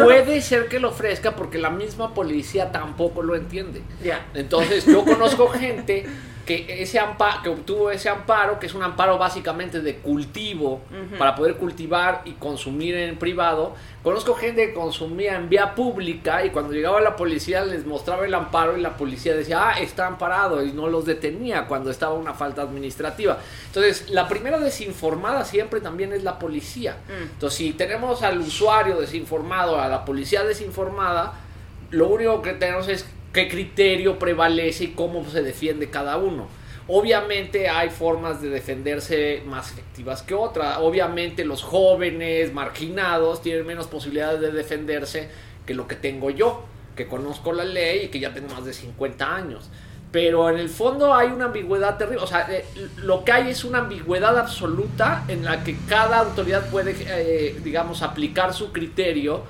puede 0.04 0.42
ser 0.42 0.68
que 0.68 0.80
lo 0.80 0.90
ofrezca 0.90 1.36
porque 1.36 1.60
la 1.60 1.70
misma 1.70 2.16
policía 2.16 2.72
tampoco 2.72 3.22
lo 3.22 3.36
entiende. 3.36 3.84
Ya. 4.02 4.26
Entonces 4.34 4.84
yo 4.88 5.06
conozco 5.06 5.50
gente 5.50 6.08
que 6.48 6.82
ese 6.82 7.00
ampa- 7.00 7.42
que 7.44 7.50
obtuvo 7.50 7.92
ese 7.92 8.08
amparo, 8.10 8.58
que 8.58 8.66
es 8.68 8.74
un 8.74 8.82
amparo 8.82 9.18
básicamente 9.18 9.82
de 9.82 9.98
cultivo 9.98 10.82
para 11.20 11.36
poder 11.36 11.58
cultivar 11.58 12.22
y 12.26 12.32
consumir 12.32 12.96
en 12.96 13.18
privado. 13.18 13.76
Conozco 14.02 14.34
gente 14.34 14.68
que 14.68 14.74
consumía 14.74 15.36
en 15.36 15.50
vía 15.50 15.76
pública 15.76 16.46
y 16.46 16.52
cuando 16.52 16.72
llegaba 16.72 17.02
la 17.02 17.18
policía 17.18 17.66
les 17.66 17.86
mostraba 17.86 18.26
el 18.26 18.34
amparo 18.34 18.78
y 18.78 18.82
la 18.82 18.96
policía 18.96 19.36
decía, 19.36 19.70
ah, 19.70 19.80
está 19.82 20.08
amparado 20.08 20.64
y 20.64 20.72
no 20.72 20.88
los 20.88 21.06
detenía 21.06 21.66
cuando 21.68 21.92
estaba 21.92 22.14
una 22.14 22.34
falta 22.34 22.62
administrativa. 22.62 23.38
Entonces, 23.66 24.10
la 24.10 24.30
primera 24.30 24.58
desinformada 24.58 25.44
siempre 25.44 25.82
también 25.82 26.14
es 26.14 26.24
la 26.24 26.40
policía. 26.40 26.96
Mm. 27.10 27.24
Entonces, 27.34 27.58
si 27.58 27.74
tenemos 27.74 28.24
al 28.24 28.40
usuario 28.40 28.98
desinformado, 29.02 29.82
a 29.82 29.90
la 29.90 30.06
policía 30.06 30.46
desinformada, 30.46 31.34
lo 31.92 32.08
único 32.08 32.42
que 32.42 32.54
tenemos 32.54 32.88
es 32.88 33.06
qué 33.38 33.48
criterio 33.48 34.18
prevalece 34.18 34.86
y 34.86 34.88
cómo 34.94 35.24
se 35.30 35.44
defiende 35.44 35.92
cada 35.92 36.18
uno. 36.18 36.48
Obviamente 36.88 37.70
hay 37.70 37.92
formas 37.92 38.42
de 38.42 38.50
defenderse 38.50 39.44
más 39.46 39.74
efectivas 39.74 40.24
que 40.24 40.34
otras. 40.34 40.80
Obviamente 40.80 41.46
los 41.46 41.62
jóvenes 41.62 42.52
marginados 42.52 43.44
tienen 43.44 43.68
menos 43.68 43.86
posibilidades 43.86 44.42
de 44.42 44.52
defenderse 44.52 45.30
que 45.68 45.76
lo 45.76 45.88
que 45.88 45.96
tengo 45.96 46.32
yo, 46.32 46.66
que 46.96 47.06
conozco 47.06 47.54
la 47.54 47.64
ley 47.64 48.06
y 48.06 48.08
que 48.08 48.20
ya 48.20 48.34
tengo 48.34 48.52
más 48.56 48.66
de 48.66 48.74
50 48.74 49.36
años. 49.36 49.70
Pero 50.12 50.50
en 50.50 50.58
el 50.58 50.70
fondo 50.70 51.14
hay 51.14 51.28
una 51.28 51.46
ambigüedad 51.46 51.96
terrible. 51.96 52.24
O 52.24 52.28
sea, 52.28 52.48
eh, 52.52 52.66
lo 53.04 53.24
que 53.24 53.34
hay 53.34 53.52
es 53.52 53.64
una 53.66 53.80
ambigüedad 53.80 54.36
absoluta 54.36 55.26
en 55.28 55.46
la 55.46 55.64
que 55.64 55.78
cada 55.88 56.22
autoridad 56.22 56.72
puede, 56.72 56.96
eh, 57.02 57.56
digamos, 57.64 58.02
aplicar 58.02 58.56
su 58.56 58.72
criterio 58.72 59.44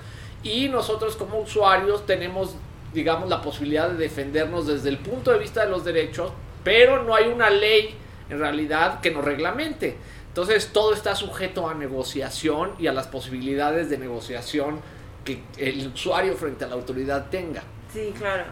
y 0.44 0.70
nosotros 0.70 1.15
como 1.15 1.39
usuarios 1.39 2.06
tenemos, 2.06 2.56
digamos, 2.94 3.29
la 3.29 3.41
posibilidad 3.41 3.89
de 3.89 3.98
defendernos 3.98 4.67
desde 4.67 4.89
el 4.89 4.98
punto 4.98 5.32
de 5.32 5.39
vista 5.39 5.65
de 5.65 5.72
los 5.72 5.84
derechos, 5.84 6.32
pero 6.63 7.03
no 7.03 7.15
hay 7.15 7.27
una 7.27 7.50
ley 7.50 7.96
en 8.29 8.39
realidad 8.39 9.00
que 9.00 9.12
nos 9.12 9.24
reglamente. 9.24 9.98
Entonces 10.27 10.72
todo 10.72 10.94
está 10.94 11.15
sujeto 11.15 11.67
a 11.67 11.74
negociación 11.74 12.74
y 12.77 12.88
a 12.88 12.94
las 12.94 13.08
posibilidades 13.08 13.89
de 13.89 13.98
negociación 13.98 14.79
que 15.24 15.41
el 15.58 15.88
usuario 15.88 16.36
frente 16.36 16.65
a 16.65 16.67
la 16.67 16.75
autoridad 16.75 17.29
tenga. 17.29 17.63
Sí, 17.94 18.13
claro. 18.17 18.44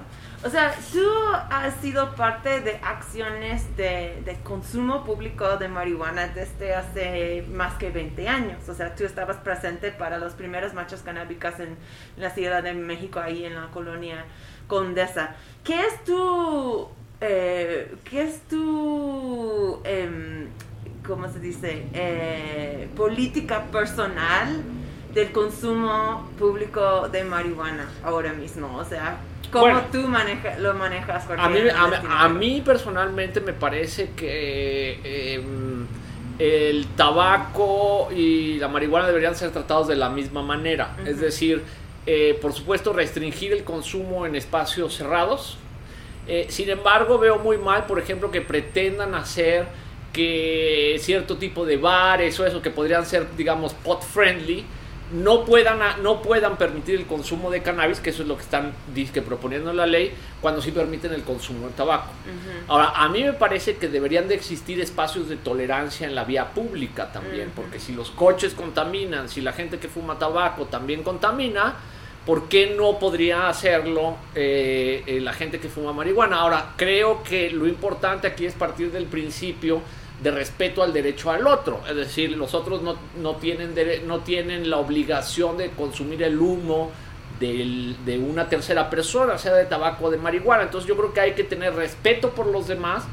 O 0.43 0.49
sea, 0.49 0.75
tú 0.93 1.03
has 1.49 1.73
sido 1.77 2.13
parte 2.15 2.61
de 2.61 2.75
acciones 2.83 3.75
de, 3.75 4.37
consumo 4.43 5.03
público 5.03 5.57
de 5.57 5.67
marihuana 5.67 6.27
desde 6.27 6.75
hace 6.75 7.43
más 7.51 7.73
que 7.75 7.89
20 7.89 8.29
años. 8.29 8.69
O 8.69 8.73
sea, 8.73 8.93
tú 8.95 9.05
estabas 9.05 9.37
presente 9.37 9.91
para 9.91 10.17
los 10.17 10.33
primeros 10.33 10.73
machos 10.73 11.01
canábicas 11.01 11.59
en 11.59 11.75
la 12.17 12.29
Ciudad 12.29 12.61
de 12.63 12.73
México, 12.73 13.19
ahí 13.19 13.43
en 13.45 13.55
la 13.55 13.67
colonia 13.71 14.25
Condesa. 14.67 15.35
¿Qué 15.63 15.79
es 15.81 16.03
tu... 16.03 16.89
eh, 17.21 17.95
¿Qué 18.03 18.21
es 18.21 18.41
tu... 18.41 19.81
em, 19.83 20.47
¿Cómo 21.07 21.27
se 21.31 21.39
dice? 21.39 21.87
Eh, 21.93 22.87
política 22.95 23.63
personal 23.71 24.63
del 25.15 25.31
consumo 25.31 26.29
público 26.37 27.09
de 27.09 27.23
marihuana 27.23 27.89
ahora 28.03 28.33
mismo? 28.33 28.77
O 28.77 28.85
sea, 28.85 29.17
¿cómo 29.51 29.63
Bueno. 29.65 29.81
tú 29.91 30.01
maneja, 30.07 30.59
lo 30.59 30.73
manejas? 30.75 31.25
Jorge, 31.25 31.41
A 31.41 31.49
mí, 31.49 31.59
a, 32.07 32.29
mí 32.29 32.61
personalmente 32.63 33.39
me 33.41 33.53
parece 33.53 34.11
que 34.15 35.33
em, 35.35 35.87
el 36.37 36.85
tabaco 36.97 38.09
y 38.13 38.59
la 38.59 38.67
marihuana 38.67 39.07
deberían 39.07 39.35
ser 39.35 39.51
tratados 39.51 39.87
de 39.87 39.95
la 39.95 40.09
misma 40.09 40.43
manera. 40.43 40.95
Es 41.05 41.19
decir, 41.19 41.63
eh, 42.05 42.37
por 42.41 42.53
supuesto, 42.53 42.93
restringir 42.93 43.53
el 43.53 43.63
consumo 43.63 44.25
en 44.25 44.35
espacios 44.35 44.95
cerrados. 44.95 45.57
Eh, 46.27 46.47
sin 46.49 46.69
embargo, 46.69 47.17
veo 47.17 47.39
muy 47.39 47.57
mal, 47.57 47.85
por 47.85 47.99
ejemplo, 47.99 48.31
que 48.31 48.41
pretendan 48.41 49.15
hacer 49.15 49.65
que 50.11 50.97
cierto 50.99 51.37
tipo 51.37 51.65
de 51.65 51.77
bares 51.77 52.39
o 52.39 52.45
eso 52.45 52.61
que 52.61 52.69
podrían 52.69 53.05
ser, 53.05 53.27
digamos, 53.37 53.73
pot 53.73 54.01
friendly, 54.01 54.65
no 55.11 55.45
puedan, 55.45 55.79
no 56.01 56.21
puedan 56.21 56.57
permitir 56.57 56.95
el 56.95 57.05
consumo 57.05 57.51
de 57.51 57.61
cannabis, 57.61 57.99
que 57.99 58.09
eso 58.09 58.23
es 58.23 58.27
lo 58.27 58.35
que 58.35 58.43
están 58.43 58.73
dizque, 58.93 59.21
proponiendo 59.21 59.69
en 59.69 59.77
la 59.77 59.85
ley, 59.85 60.11
cuando 60.41 60.61
sí 60.61 60.71
permiten 60.71 61.13
el 61.13 61.23
consumo 61.23 61.67
de 61.67 61.73
tabaco. 61.73 62.09
Ahora, 62.67 62.91
a 62.95 63.07
mí 63.09 63.23
me 63.23 63.33
parece 63.33 63.77
que 63.77 63.87
deberían 63.87 64.27
de 64.27 64.35
existir 64.35 64.79
espacios 64.81 65.29
de 65.29 65.37
tolerancia 65.37 66.07
en 66.07 66.15
la 66.15 66.23
vía 66.23 66.49
pública 66.49 67.11
también, 67.11 67.51
porque 67.55 67.79
si 67.79 67.93
los 67.93 68.09
coches 68.11 68.53
contaminan, 68.53 69.29
si 69.29 69.41
la 69.41 69.53
gente 69.53 69.77
que 69.77 69.87
fuma 69.87 70.17
tabaco 70.17 70.65
también 70.65 71.03
contamina, 71.03 71.75
¿por 72.25 72.49
qué 72.49 72.73
no 72.75 72.97
podría 72.97 73.47
hacerlo 73.47 74.17
eh, 74.33 75.03
eh, 75.05 75.21
la 75.21 75.33
gente 75.33 75.59
que 75.59 75.69
fuma 75.69 75.93
marihuana? 75.93 76.37
Ahora, 76.37 76.73
creo 76.75 77.21
que 77.23 77.51
lo 77.51 77.67
importante 77.67 78.27
aquí 78.27 78.45
es 78.45 78.53
partir 78.53 78.91
del 78.91 79.05
principio 79.05 79.81
de 80.21 80.31
respeto 80.31 80.81
al 80.81 80.93
derecho 80.93 81.31
al 81.31 81.45
otro. 81.47 81.81
Es 81.89 81.95
decir, 81.95 82.31
los 82.31 82.53
otros 82.53 82.81
no, 82.81 82.95
no 83.21 83.35
tienen, 83.35 83.73
no 84.07 84.19
tienen 84.19 84.69
la 84.69 84.77
obligación 84.77 85.57
de 85.57 85.69
consumir 85.71 86.23
el 86.23 86.39
humo 86.39 86.91
de 87.39 88.17
una 88.17 88.47
tercera 88.47 88.89
persona, 88.89 89.37
sea 89.37 89.53
de 89.55 89.65
tabaco 89.65 90.05
o 90.05 90.11
de 90.11 90.17
marihuana. 90.17 90.63
Entonces 90.63 90.87
yo 90.87 90.95
creo 90.95 91.13
que 91.13 91.19
hay 91.19 91.33
que 91.33 91.43
tener 91.43 91.75
respeto 91.75 92.29
por 92.29 92.47
los 92.47 92.67
demás, 92.67 93.03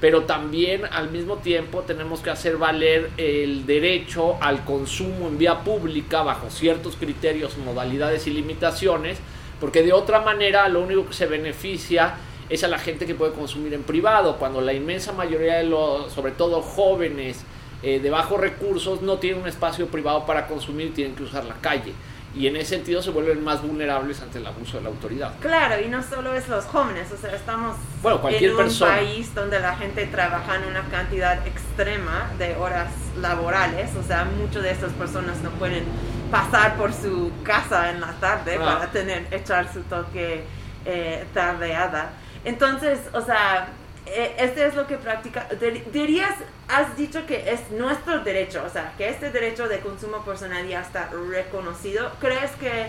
pero 0.00 0.22
también 0.22 0.84
al 0.84 1.10
mismo 1.10 1.36
tiempo 1.38 1.82
tenemos 1.82 2.20
que 2.20 2.30
hacer 2.30 2.56
valer 2.56 3.10
el 3.16 3.66
derecho 3.66 4.36
al 4.40 4.64
consumo 4.64 5.28
en 5.28 5.38
vía 5.38 5.60
pública 5.60 6.22
bajo 6.22 6.50
ciertos 6.50 6.96
criterios, 6.96 7.56
modalidades 7.58 8.26
y 8.26 8.30
limitaciones, 8.30 9.18
porque 9.60 9.82
de 9.82 9.92
otra 9.92 10.20
manera 10.20 10.68
lo 10.68 10.80
único 10.82 11.06
que 11.06 11.14
se 11.14 11.26
beneficia 11.26 12.14
es 12.52 12.62
a 12.64 12.68
la 12.68 12.78
gente 12.78 13.06
que 13.06 13.14
puede 13.14 13.32
consumir 13.32 13.72
en 13.74 13.82
privado, 13.82 14.36
cuando 14.36 14.60
la 14.60 14.72
inmensa 14.72 15.12
mayoría 15.12 15.54
de 15.56 15.64
los, 15.64 16.12
sobre 16.12 16.32
todo 16.32 16.60
jóvenes 16.62 17.40
eh, 17.82 17.98
de 17.98 18.10
bajos 18.10 18.38
recursos, 18.40 19.00
no 19.02 19.18
tienen 19.18 19.42
un 19.42 19.48
espacio 19.48 19.86
privado 19.88 20.26
para 20.26 20.46
consumir 20.46 20.88
y 20.88 20.90
tienen 20.90 21.14
que 21.16 21.22
usar 21.22 21.44
la 21.44 21.54
calle. 21.54 21.92
Y 22.34 22.46
en 22.46 22.56
ese 22.56 22.76
sentido 22.76 23.02
se 23.02 23.10
vuelven 23.10 23.44
más 23.44 23.60
vulnerables 23.60 24.22
ante 24.22 24.38
el 24.38 24.46
abuso 24.46 24.78
de 24.78 24.84
la 24.84 24.88
autoridad. 24.88 25.34
Claro, 25.40 25.82
y 25.82 25.88
no 25.88 26.02
solo 26.02 26.34
es 26.34 26.48
los 26.48 26.64
jóvenes, 26.64 27.10
o 27.12 27.16
sea, 27.16 27.34
estamos 27.34 27.76
Bueno, 28.02 28.20
cualquier 28.22 28.50
en 28.50 28.56
un 28.56 28.62
persona. 28.62 28.92
país 28.96 29.34
donde 29.34 29.60
la 29.60 29.76
gente 29.76 30.06
trabaja 30.06 30.56
en 30.56 30.64
una 30.64 30.82
cantidad 30.90 31.46
extrema 31.46 32.30
de 32.38 32.54
horas 32.56 32.90
laborales, 33.20 33.90
o 33.96 34.02
sea, 34.02 34.24
muchas 34.24 34.62
de 34.62 34.70
estas 34.70 34.92
personas 34.92 35.38
no 35.42 35.50
pueden 35.50 35.84
pasar 36.30 36.76
por 36.76 36.92
su 36.94 37.30
casa 37.42 37.90
en 37.90 38.00
la 38.00 38.12
tarde 38.20 38.56
Ah. 38.60 38.64
para 38.64 38.90
tener, 38.90 39.26
echar 39.30 39.70
su 39.72 39.80
toque 39.82 40.44
eh, 40.84 41.24
tardeada. 41.34 42.12
Entonces, 42.44 42.98
o 43.12 43.20
sea, 43.20 43.68
eh, 44.06 44.34
este 44.38 44.66
es 44.66 44.74
lo 44.74 44.86
que 44.86 44.96
practica. 44.96 45.48
dir- 45.60 45.84
Dirías, 45.92 46.34
has 46.68 46.96
dicho 46.96 47.24
que 47.26 47.50
es 47.52 47.70
nuestro 47.70 48.20
derecho, 48.20 48.62
o 48.66 48.70
sea, 48.70 48.92
que 48.98 49.08
este 49.08 49.30
derecho 49.30 49.68
de 49.68 49.80
consumo 49.80 50.24
personal 50.24 50.66
ya 50.66 50.80
está 50.80 51.08
reconocido. 51.30 52.10
¿Crees 52.20 52.50
que 52.52 52.86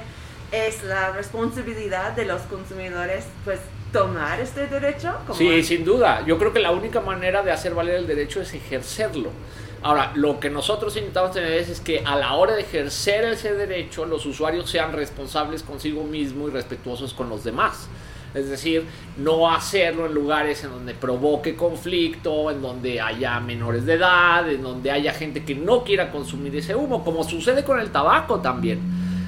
es 0.51 0.83
la 0.83 1.11
responsabilidad 1.11 2.13
de 2.13 2.25
los 2.25 2.41
consumidores, 2.43 3.25
pues, 3.45 3.59
tomar 3.91 4.39
este 4.39 4.65
derecho? 4.67 5.13
Como 5.27 5.37
Sí, 5.37 5.49
es- 5.53 5.67
sin 5.67 5.85
duda. 5.85 6.23
Yo 6.25 6.37
creo 6.39 6.51
que 6.51 6.59
la 6.59 6.71
única 6.71 6.99
manera 6.99 7.43
de 7.43 7.51
hacer 7.51 7.73
valer 7.75 7.95
el 7.95 8.07
derecho 8.07 8.41
es 8.41 8.53
ejercerlo. 8.53 9.29
Ahora, 9.83 10.13
lo 10.15 10.39
que 10.39 10.49
nosotros 10.49 10.95
intentamos 10.95 11.31
tener 11.33 11.51
es, 11.53 11.67
es 11.69 11.79
que 11.81 12.01
a 12.05 12.15
la 12.15 12.33
hora 12.33 12.53
de 12.55 12.61
ejercer 12.61 13.25
ese 13.25 13.53
derecho, 13.53 14.05
los 14.05 14.25
usuarios 14.25 14.69
sean 14.69 14.93
responsables 14.93 15.61
consigo 15.61 16.05
mismo 16.05 16.47
y 16.47 16.51
respetuosos 16.51 17.13
con 17.13 17.29
los 17.29 17.43
demás. 17.43 17.87
Es 18.33 18.49
decir, 18.49 18.83
no 19.17 19.51
hacerlo 19.51 20.07
en 20.07 20.13
lugares 20.13 20.63
en 20.63 20.71
donde 20.71 20.93
provoque 20.95 21.55
conflicto, 21.55 22.49
en 22.49 22.61
donde 22.61 22.99
haya 22.99 23.39
menores 23.39 23.85
de 23.85 23.93
edad, 23.93 24.49
en 24.49 24.63
donde 24.63 24.89
haya 24.89 25.13
gente 25.13 25.43
que 25.43 25.53
no 25.53 25.83
quiera 25.83 26.11
consumir 26.11 26.55
ese 26.55 26.75
humo, 26.75 27.03
como 27.03 27.23
sucede 27.23 27.63
con 27.63 27.79
el 27.79 27.91
tabaco 27.91 28.39
también. 28.39 28.79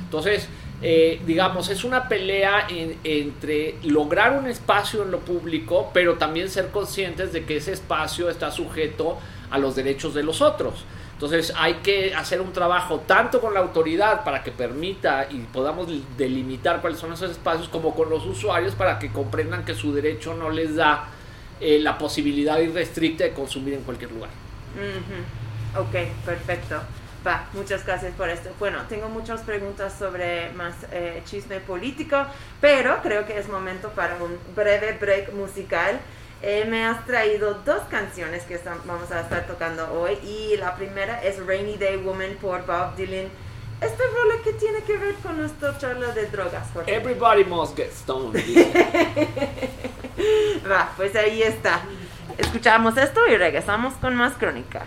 Entonces, 0.03 0.47
eh, 0.81 1.21
digamos, 1.25 1.69
es 1.69 1.83
una 1.83 2.07
pelea 2.07 2.67
en- 2.69 2.97
entre 3.03 3.75
lograr 3.83 4.37
un 4.37 4.47
espacio 4.47 5.03
en 5.03 5.11
lo 5.11 5.19
público, 5.19 5.89
pero 5.93 6.15
también 6.15 6.49
ser 6.49 6.69
conscientes 6.69 7.31
de 7.31 7.45
que 7.45 7.57
ese 7.57 7.73
espacio 7.73 8.29
está 8.29 8.51
sujeto 8.51 9.17
a 9.51 9.57
los 9.59 9.75
derechos 9.75 10.13
de 10.13 10.23
los 10.23 10.41
otros. 10.41 10.83
Entonces 11.15 11.53
hay 11.55 11.75
que 11.75 12.13
hacer 12.13 12.41
un 12.41 12.51
trabajo 12.51 12.99
tanto 13.07 13.39
con 13.39 13.53
la 13.53 13.61
autoridad 13.61 14.25
para 14.25 14.43
que 14.43 14.51
permita 14.51 15.27
y 15.31 15.37
podamos 15.53 15.87
delimitar 16.17 16.81
cuáles 16.81 16.99
son 16.99 17.13
esos 17.13 17.31
espacios, 17.31 17.69
como 17.69 17.95
con 17.95 18.09
los 18.09 18.25
usuarios 18.25 18.75
para 18.75 18.99
que 18.99 19.09
comprendan 19.09 19.63
que 19.63 19.73
su 19.73 19.93
derecho 19.93 20.33
no 20.33 20.49
les 20.49 20.75
da 20.75 21.05
eh, 21.61 21.79
la 21.79 21.97
posibilidad 21.97 22.59
irrestricta 22.59 23.23
de 23.23 23.31
consumir 23.31 23.75
en 23.75 23.83
cualquier 23.83 24.11
lugar. 24.11 24.29
Ujú. 24.75 25.81
Ok, 25.81 26.09
perfecto. 26.25 26.81
Va, 27.25 27.47
muchas 27.53 27.85
gracias 27.85 28.13
por 28.15 28.29
esto. 28.29 28.49
Bueno, 28.59 28.81
tengo 28.89 29.07
muchas 29.07 29.41
preguntas 29.41 29.97
sobre 29.97 30.51
más 30.51 30.75
eh, 30.91 31.23
chisme 31.25 31.61
político, 31.61 32.17
pero 32.59 33.01
creo 33.01 33.25
que 33.25 33.39
es 33.39 33.47
momento 33.47 33.89
para 33.91 34.15
un 34.21 34.37
breve 34.53 34.97
break 34.99 35.33
musical. 35.33 35.99
Eh, 36.41 36.65
me 36.69 36.85
has 36.85 37.05
traído 37.05 37.55
dos 37.65 37.83
canciones 37.89 38.43
que 38.43 38.55
están- 38.55 38.79
vamos 38.85 39.11
a 39.11 39.21
estar 39.21 39.47
tocando 39.47 39.91
hoy 39.93 40.13
y 40.23 40.57
la 40.57 40.75
primera 40.75 41.23
es 41.23 41.43
Rainy 41.45 41.77
Day 41.77 41.97
Woman 41.97 42.35
por 42.41 42.65
Bob 42.65 42.95
Dylan. 42.95 43.27
Esta 43.81 44.03
rola 44.13 44.35
que 44.43 44.53
tiene 44.53 44.81
que 44.83 44.97
ver 44.97 45.15
con 45.15 45.37
nuestra 45.37 45.77
charla 45.77 46.07
de 46.11 46.27
drogas, 46.27 46.67
Jorge. 46.73 46.95
Everybody 46.95 47.43
must 47.43 47.75
get 47.75 47.91
stoned. 47.91 48.35
Va, 50.69 50.91
pues 50.95 51.15
ahí 51.15 51.41
está. 51.43 51.81
Escuchamos 52.37 52.97
esto 52.97 53.27
y 53.27 53.35
regresamos 53.37 53.93
con 53.95 54.15
más 54.15 54.33
crónica. 54.33 54.85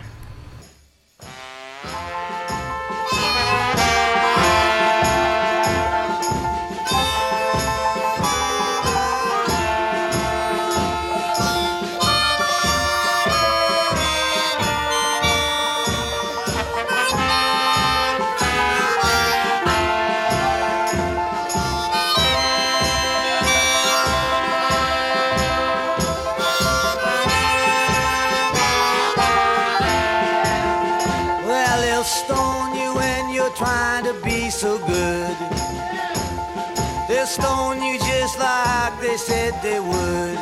They'll 37.19 37.27
stone 37.27 37.83
you 37.83 37.99
just 37.99 38.39
like 38.39 39.01
they 39.01 39.17
said 39.17 39.61
they 39.61 39.81
would. 39.81 40.37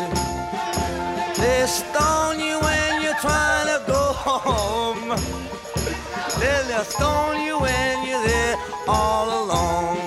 They'll 1.35 1.65
stone 1.65 2.39
you 2.39 2.59
when 2.59 3.01
you're 3.01 3.19
trying 3.19 3.65
to 3.65 3.83
go 3.87 4.13
home. 4.13 5.09
They'll 6.39 6.83
stone 6.83 7.41
you 7.41 7.57
when 7.59 8.07
you're 8.07 8.21
there 8.21 8.57
all 8.87 9.43
alone. 9.43 10.06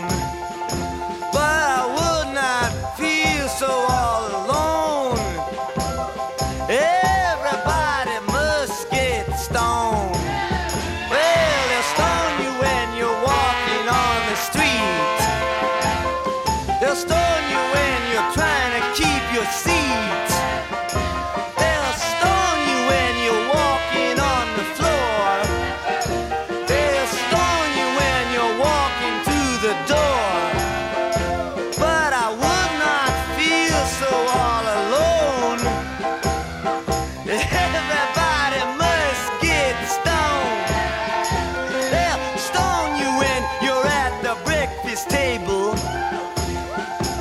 this 45.01 45.13
table. 45.13 45.75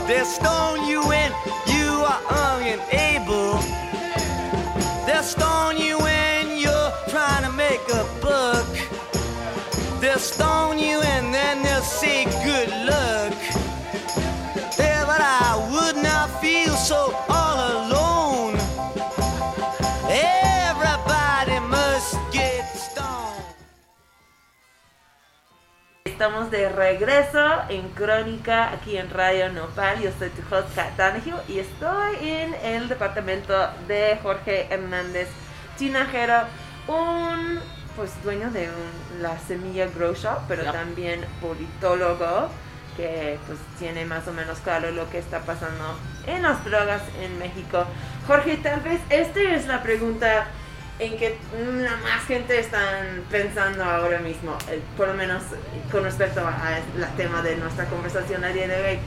There's 0.08 0.28
stone. 0.28 0.69
Estamos 26.20 26.52
de 26.52 26.68
regreso 26.68 27.40
en 27.70 27.88
Crónica 27.92 28.74
aquí 28.74 28.98
en 28.98 29.10
Radio 29.10 29.54
Nopal. 29.54 30.02
Yo 30.02 30.10
soy 30.20 30.28
tu 30.32 30.42
host 30.54 30.76
Kat 30.76 30.98
Donahue 30.98 31.42
y 31.48 31.60
estoy 31.60 32.18
en 32.30 32.54
el 32.56 32.90
departamento 32.90 33.54
de 33.88 34.20
Jorge 34.22 34.68
Hernández 34.70 35.30
Tinajero, 35.78 36.42
un 36.90 37.62
pues 37.96 38.12
dueño 38.22 38.52
de 38.52 38.68
un- 38.68 39.22
la 39.24 39.40
Semilla 39.40 39.88
Grow 39.96 40.14
Shop, 40.14 40.40
pero 40.50 40.70
también 40.74 41.24
politólogo 41.40 42.50
que 42.98 43.40
pues 43.48 43.58
tiene 43.80 44.04
más 44.04 44.28
o 44.28 44.34
menos 44.34 44.60
claro 44.60 44.92
lo 44.92 45.10
que 45.10 45.20
está 45.20 45.40
pasando 45.40 45.98
en 46.28 46.42
las 46.44 46.66
drogas 46.66 47.02
en 47.22 47.40
México. 47.40 47.86
Jorge, 48.28 48.58
tal 48.58 48.82
vez 48.82 49.00
esta 49.10 49.40
es 49.40 49.68
la 49.68 49.82
pregunta 49.82 50.48
en 51.00 51.18
que 51.18 51.38
la 51.82 51.96
más 51.98 52.26
gente 52.28 52.60
están 52.60 53.24
pensando 53.32 53.84
ahora 53.84 54.20
mismo, 54.20 54.58
eh, 54.70 54.82
por 54.98 55.08
lo 55.08 55.14
menos 55.14 55.42
con 55.92 56.04
respecto 56.04 56.42
al 56.46 57.16
tema 57.16 57.42
de 57.42 57.56
nuestra 57.56 57.86
conversación 57.86 58.44
a 58.44 58.50
día 58.50 58.68
de 58.68 58.76
hoy. 58.76 59.00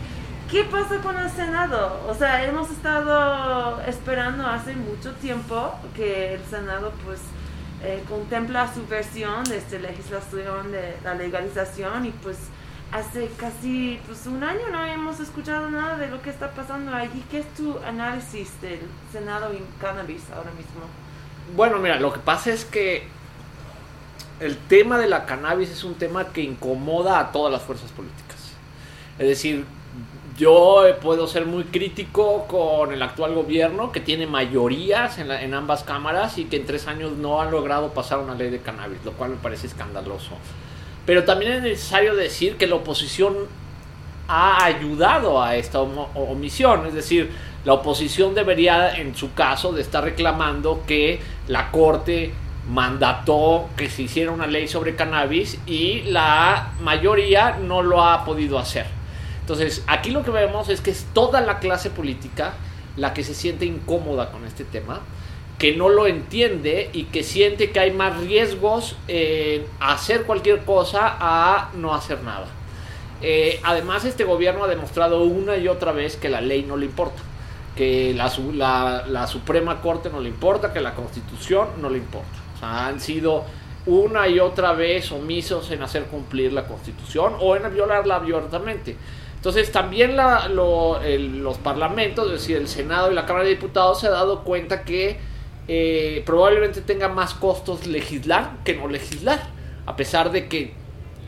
¿Qué 0.50 0.64
pasa 0.64 0.98
con 0.98 1.16
el 1.18 1.30
Senado? 1.30 2.04
O 2.08 2.14
sea, 2.14 2.44
hemos 2.44 2.70
estado 2.70 3.80
esperando 3.82 4.46
hace 4.46 4.74
mucho 4.74 5.12
tiempo 5.14 5.74
que 5.94 6.34
el 6.34 6.44
Senado 6.44 6.92
pues 7.04 7.20
eh, 7.82 8.02
contempla 8.08 8.72
su 8.72 8.86
versión 8.86 9.44
de 9.44 9.58
esta 9.58 9.78
legislación 9.78 10.72
de 10.72 10.96
la 11.04 11.14
legalización 11.14 12.06
y 12.06 12.10
pues 12.10 12.38
hace 12.90 13.30
casi 13.38 13.98
pues 14.06 14.26
un 14.26 14.44
año 14.44 14.68
no 14.70 14.84
hemos 14.84 15.20
escuchado 15.20 15.70
nada 15.70 15.96
de 15.96 16.08
lo 16.08 16.20
que 16.22 16.30
está 16.30 16.50
pasando 16.50 16.94
allí. 16.94 17.22
¿Qué 17.30 17.40
es 17.40 17.54
tu 17.54 17.78
análisis 17.86 18.60
del 18.60 18.80
Senado 19.10 19.52
y 19.52 19.62
cannabis 19.80 20.22
ahora 20.30 20.50
mismo? 20.52 21.01
Bueno, 21.54 21.78
mira, 21.78 22.00
lo 22.00 22.12
que 22.12 22.20
pasa 22.20 22.50
es 22.50 22.64
que 22.64 23.04
el 24.40 24.56
tema 24.56 24.98
de 24.98 25.08
la 25.08 25.26
cannabis 25.26 25.70
es 25.70 25.84
un 25.84 25.94
tema 25.94 26.32
que 26.32 26.42
incomoda 26.42 27.20
a 27.20 27.30
todas 27.30 27.52
las 27.52 27.62
fuerzas 27.62 27.90
políticas. 27.90 28.54
Es 29.18 29.28
decir, 29.28 29.64
yo 30.38 30.82
puedo 31.02 31.26
ser 31.26 31.44
muy 31.44 31.64
crítico 31.64 32.46
con 32.48 32.92
el 32.92 33.02
actual 33.02 33.34
gobierno 33.34 33.92
que 33.92 34.00
tiene 34.00 34.26
mayorías 34.26 35.18
en, 35.18 35.54
ambas 35.54 35.84
cámaras 35.84 36.38
y 36.38 36.46
que 36.46 36.56
en 36.56 36.66
tres 36.66 36.86
años 36.86 37.12
no 37.12 37.42
ha 37.42 37.50
logrado 37.50 37.90
pasar 37.90 38.18
una 38.18 38.34
ley 38.34 38.50
de 38.50 38.60
cannabis, 38.60 39.04
lo 39.04 39.12
cual 39.12 39.30
me 39.30 39.36
parece 39.36 39.66
escandaloso. 39.66 40.30
Pero 41.04 41.24
también 41.24 41.52
es 41.52 41.62
necesario 41.62 42.14
decir 42.14 42.56
que 42.56 42.66
la 42.66 42.76
oposición 42.76 43.36
ha 44.28 44.64
ayudado 44.64 45.42
a 45.42 45.56
esta 45.56 45.80
omisión. 45.80 46.86
Es 46.86 46.94
decir, 46.94 47.30
la 47.64 47.74
oposición 47.74 48.34
debería, 48.34 48.96
en 48.96 49.14
su 49.14 49.34
caso, 49.34 49.72
de 49.72 49.82
estar 49.82 50.02
reclamando 50.02 50.82
que 50.86 51.20
la 51.48 51.70
Corte 51.70 52.32
mandató 52.68 53.68
que 53.76 53.90
se 53.90 54.02
hiciera 54.02 54.30
una 54.30 54.46
ley 54.46 54.68
sobre 54.68 54.94
cannabis 54.94 55.58
y 55.66 56.02
la 56.02 56.72
mayoría 56.80 57.58
no 57.60 57.82
lo 57.82 58.04
ha 58.04 58.24
podido 58.24 58.58
hacer. 58.58 58.86
Entonces, 59.40 59.82
aquí 59.86 60.10
lo 60.10 60.22
que 60.22 60.30
vemos 60.30 60.68
es 60.68 60.80
que 60.80 60.90
es 60.90 61.06
toda 61.12 61.40
la 61.40 61.58
clase 61.58 61.90
política 61.90 62.54
la 62.96 63.14
que 63.14 63.24
se 63.24 63.34
siente 63.34 63.64
incómoda 63.64 64.30
con 64.30 64.44
este 64.44 64.64
tema, 64.64 65.00
que 65.58 65.76
no 65.76 65.88
lo 65.88 66.06
entiende 66.06 66.90
y 66.92 67.04
que 67.04 67.22
siente 67.22 67.70
que 67.70 67.80
hay 67.80 67.90
más 67.90 68.16
riesgos 68.18 68.96
en 69.08 69.64
hacer 69.80 70.24
cualquier 70.24 70.64
cosa 70.64 71.16
a 71.18 71.70
no 71.74 71.94
hacer 71.94 72.22
nada. 72.22 72.46
Eh, 73.22 73.60
además, 73.62 74.04
este 74.04 74.24
gobierno 74.24 74.64
ha 74.64 74.68
demostrado 74.68 75.22
una 75.22 75.56
y 75.56 75.68
otra 75.68 75.92
vez 75.92 76.16
que 76.16 76.28
la 76.28 76.40
ley 76.40 76.64
no 76.64 76.76
le 76.76 76.86
importa, 76.86 77.22
que 77.76 78.12
la, 78.14 79.04
la- 79.08 79.26
Suprema 79.26 79.80
Corte 79.80 80.10
no 80.10 80.20
le 80.20 80.28
importa, 80.28 80.72
que 80.72 80.80
la 80.80 80.94
Constitución 80.94 81.68
no 81.80 81.88
le 81.88 81.98
importa. 81.98 82.38
O 82.56 82.58
sea, 82.58 82.86
han 82.88 83.00
sido 83.00 83.44
una 83.86 84.28
y 84.28 84.38
otra 84.40 84.72
vez 84.72 85.10
omisos 85.12 85.70
en 85.70 85.82
hacer 85.82 86.04
cumplir 86.04 86.52
la 86.52 86.66
Constitución 86.66 87.34
o 87.40 87.56
en 87.56 87.72
violarla 87.72 88.16
abiertamente. 88.16 88.96
Entonces, 89.36 89.72
también 89.72 90.16
lo- 90.16 91.00
los 91.00 91.58
parlamentos, 91.58 92.26
es 92.26 92.32
decir, 92.32 92.56
el 92.56 92.68
Senado 92.68 93.10
y 93.10 93.14
la 93.14 93.26
Cámara 93.26 93.44
de 93.44 93.50
Diputados, 93.50 94.00
se 94.00 94.06
ha 94.08 94.10
dado 94.10 94.42
cuenta 94.44 94.82
que 94.84 95.18
eh, 95.68 96.22
probablemente 96.26 96.80
tenga 96.80 97.08
más 97.08 97.34
costos 97.34 97.86
legislar 97.86 98.50
que 98.64 98.74
no 98.74 98.88
legislar, 98.88 99.40
a 99.86 99.94
pesar 99.96 100.32
de 100.32 100.48
que 100.48 100.74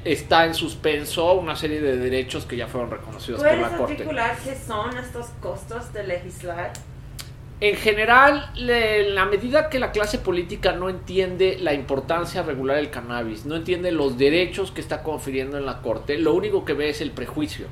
está 0.04 0.44
en 0.46 0.54
suspenso 0.54 1.32
una 1.34 1.56
serie 1.56 1.80
de 1.80 1.96
derechos 1.96 2.44
que 2.46 2.56
ya 2.56 2.66
fueron 2.66 2.90
reconocidos 2.90 3.40
por 3.40 3.48
¿Puedes 3.48 3.62
la 3.72 3.76
Corte. 3.78 3.92
articular 3.94 4.36
qué 4.44 4.54
son 4.56 4.96
estos 4.98 5.26
costos 5.40 5.92
de 5.92 6.04
legislar? 6.04 6.72
En 7.60 7.76
general, 7.76 8.50
le- 8.56 9.08
en 9.08 9.14
la 9.14 9.24
medida 9.26 9.70
que 9.70 9.78
la 9.78 9.92
clase 9.92 10.18
política 10.18 10.72
no 10.72 10.88
entiende 10.90 11.56
la 11.60 11.72
importancia 11.72 12.42
de 12.42 12.48
regular 12.48 12.76
el 12.78 12.90
cannabis, 12.90 13.46
no 13.46 13.54
entiende 13.56 13.92
los 13.92 14.18
derechos 14.18 14.72
que 14.72 14.80
está 14.80 15.02
confiriendo 15.02 15.56
en 15.56 15.64
la 15.64 15.80
Corte, 15.80 16.18
lo 16.18 16.34
único 16.34 16.64
que 16.64 16.74
ve 16.74 16.90
es 16.90 17.00
el 17.00 17.10
prejuicio. 17.12 17.66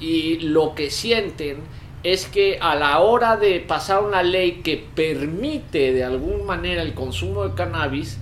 Y 0.00 0.38
lo 0.38 0.74
que 0.74 0.90
sienten 0.90 1.58
es 2.02 2.26
que 2.26 2.58
a 2.60 2.76
la 2.76 3.00
hora 3.00 3.36
de 3.36 3.58
pasar 3.60 4.02
una 4.02 4.22
ley 4.22 4.60
que 4.62 4.76
permite 4.94 5.92
de 5.92 6.04
alguna 6.04 6.44
manera 6.44 6.82
el 6.82 6.94
consumo 6.94 7.46
de 7.48 7.54
cannabis, 7.54 8.18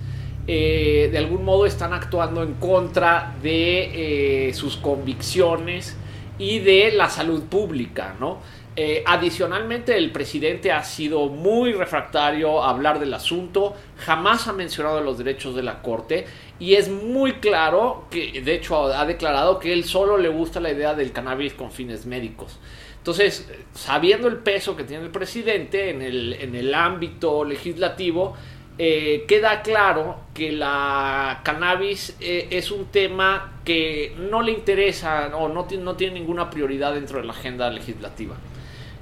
eh, 0.47 1.09
de 1.11 1.17
algún 1.17 1.43
modo 1.43 1.65
están 1.65 1.93
actuando 1.93 2.43
en 2.43 2.53
contra 2.55 3.35
de 3.41 4.49
eh, 4.49 4.53
sus 4.53 4.77
convicciones 4.77 5.97
y 6.37 6.59
de 6.59 6.91
la 6.91 7.09
salud 7.09 7.43
pública, 7.43 8.15
¿no? 8.19 8.39
Eh, 8.77 9.03
adicionalmente, 9.05 9.97
el 9.97 10.11
presidente 10.11 10.71
ha 10.73 10.83
sido 10.83 11.27
muy 11.27 11.71
refractario 11.71 12.61
a 12.61 12.69
hablar 12.71 12.99
del 12.99 13.13
asunto, 13.13 13.73
jamás 13.97 14.49
ha 14.49 14.53
mencionado 14.53 14.99
los 14.99 15.17
derechos 15.17 15.55
de 15.55 15.63
la 15.63 15.81
Corte 15.81 16.25
y 16.59 16.73
es 16.73 16.89
muy 16.89 17.35
claro 17.35 18.05
que, 18.11 18.41
de 18.41 18.53
hecho, 18.53 18.87
ha 18.87 19.05
declarado 19.05 19.59
que 19.59 19.71
él 19.71 19.85
solo 19.85 20.17
le 20.17 20.27
gusta 20.27 20.59
la 20.59 20.71
idea 20.71 20.93
del 20.93 21.13
cannabis 21.13 21.53
con 21.53 21.71
fines 21.71 22.05
médicos. 22.05 22.59
Entonces, 22.97 23.49
sabiendo 23.73 24.27
el 24.27 24.37
peso 24.37 24.75
que 24.75 24.83
tiene 24.83 25.05
el 25.05 25.11
presidente 25.11 25.91
en 25.91 26.01
el, 26.01 26.33
en 26.33 26.53
el 26.53 26.73
ámbito 26.73 27.45
legislativo, 27.45 28.35
eh, 28.77 29.23
queda 29.27 29.61
claro 29.61 30.17
que 30.33 30.51
la 30.51 31.39
cannabis 31.43 32.15
eh, 32.19 32.47
es 32.51 32.71
un 32.71 32.85
tema 32.87 33.53
que 33.63 34.13
no 34.17 34.41
le 34.41 34.51
interesa 34.51 35.35
o 35.37 35.47
no, 35.47 35.63
ti- 35.65 35.77
no 35.77 35.95
tiene 35.95 36.15
ninguna 36.19 36.49
prioridad 36.49 36.93
dentro 36.93 37.19
de 37.19 37.25
la 37.25 37.33
agenda 37.33 37.69
legislativa. 37.69 38.35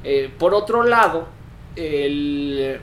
Eh, 0.03 0.29
por 0.37 0.53
otro 0.53 0.83
lado, 0.83 1.27
eh, 1.75 2.79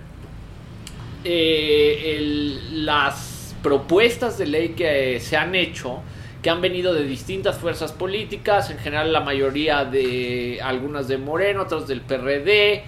las 2.72 3.54
propuestas 3.62 4.38
de 4.38 4.46
ley 4.46 4.68
que 4.70 5.20
se 5.20 5.36
han 5.36 5.54
hecho, 5.54 6.00
que 6.42 6.50
han 6.50 6.60
venido 6.60 6.94
de 6.94 7.04
distintas 7.04 7.58
fuerzas 7.58 7.92
políticas, 7.92 8.70
en 8.70 8.78
general 8.78 9.12
la 9.12 9.20
mayoría 9.20 9.84
de 9.84 10.58
algunas 10.62 11.06
de 11.08 11.18
Moreno, 11.18 11.62
otras 11.62 11.86
del 11.86 12.00
PRD, 12.00 12.82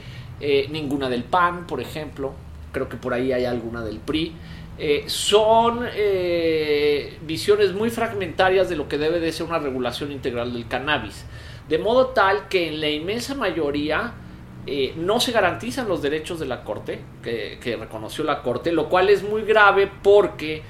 ninguna 0.70 1.08
del 1.08 1.24
PAN, 1.24 1.66
por 1.66 1.80
ejemplo, 1.80 2.32
creo 2.72 2.88
que 2.88 2.96
por 2.96 3.14
ahí 3.14 3.32
hay 3.32 3.44
alguna 3.44 3.82
del 3.82 3.98
PRI, 3.98 4.34
eh, 4.78 5.04
son 5.06 5.86
eh, 5.94 7.18
visiones 7.22 7.72
muy 7.72 7.90
fragmentarias 7.90 8.68
de 8.68 8.76
lo 8.76 8.88
que 8.88 8.98
debe 8.98 9.20
de 9.20 9.30
ser 9.30 9.46
una 9.46 9.58
regulación 9.58 10.10
integral 10.10 10.52
del 10.52 10.66
cannabis. 10.66 11.26
De 11.68 11.78
modo 11.78 12.08
tal 12.08 12.48
que 12.48 12.68
en 12.68 12.80
la 12.80 12.88
inmensa 12.88 13.34
mayoría 13.34 14.14
eh, 14.66 14.94
no 14.96 15.20
se 15.20 15.32
garantizan 15.32 15.88
los 15.88 16.02
derechos 16.02 16.40
de 16.40 16.46
la 16.46 16.64
Corte, 16.64 17.00
que, 17.22 17.76
reconoció 17.78 18.24
la 18.24 18.42
Corte, 18.42 18.72
lo 18.72 18.88
cual 18.88 19.10
es 19.10 19.22
muy 19.22 19.42
grave 19.42 19.90
porque 20.02 20.62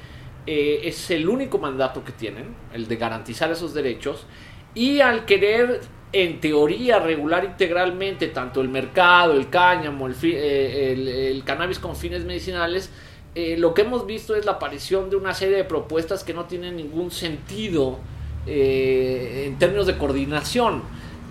es 0.45 1.11
el 1.13 1.29
único 1.29 1.59
mandato 1.59 2.05
que 2.05 2.11
tienen, 2.11 2.57
el 2.75 2.89
de 2.89 2.97
garantizar 2.97 3.53
esos 3.53 3.73
derechos, 3.75 4.27
y 4.75 5.01
al 5.01 5.25
querer 5.25 5.83
en 6.13 6.41
teoría 6.41 6.99
regular 6.99 7.45
integralmente 7.45 8.29
tanto 8.29 8.61
el 8.61 8.69
mercado, 8.69 9.33
el 9.33 9.49
cáñamo, 9.49 10.07
el, 10.07 10.15
eh, 10.23 11.43
cannabis 11.45 11.79
con 11.79 11.97
fines 11.97 12.25
medicinales, 12.25 12.91
eh, 13.35 13.57
lo 13.57 13.73
que 13.73 13.83
hemos 13.83 14.07
visto 14.07 14.37
es 14.37 14.45
la 14.45 14.53
aparición 14.53 15.09
de 15.09 15.17
una 15.17 15.33
serie 15.33 15.57
de 15.57 15.65
propuestas 15.65 16.23
que 16.23 16.35
no 16.35 16.45
tienen 16.45 16.77
ningún 16.77 17.11
sentido 17.11 17.99
eh, 18.47 19.45
en 19.47 19.59
términos 19.59 19.87
de 19.87 19.97
coordinación, 19.97 20.83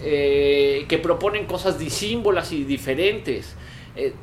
que 0.02 1.00
proponen 1.04 1.46
cosas 1.46 1.78
disímbolas 1.78 2.52
y 2.54 2.64
diferentes. 2.64 3.56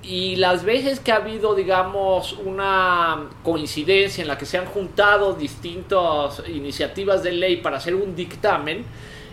Y 0.02 0.34
las 0.34 0.64
veces 0.64 0.98
que 0.98 1.12
ha 1.12 1.16
habido, 1.16 1.54
digamos, 1.54 2.32
una 2.32 3.28
coincidencia 3.44 4.22
en 4.22 4.26
la 4.26 4.36
que 4.36 4.44
se 4.44 4.58
han 4.58 4.66
juntado 4.66 5.34
distintas 5.34 6.42
iniciativas 6.48 7.22
de 7.22 7.30
ley 7.30 7.58
para 7.58 7.76
hacer 7.76 7.94
un 7.94 8.16
dictamen, 8.16 8.84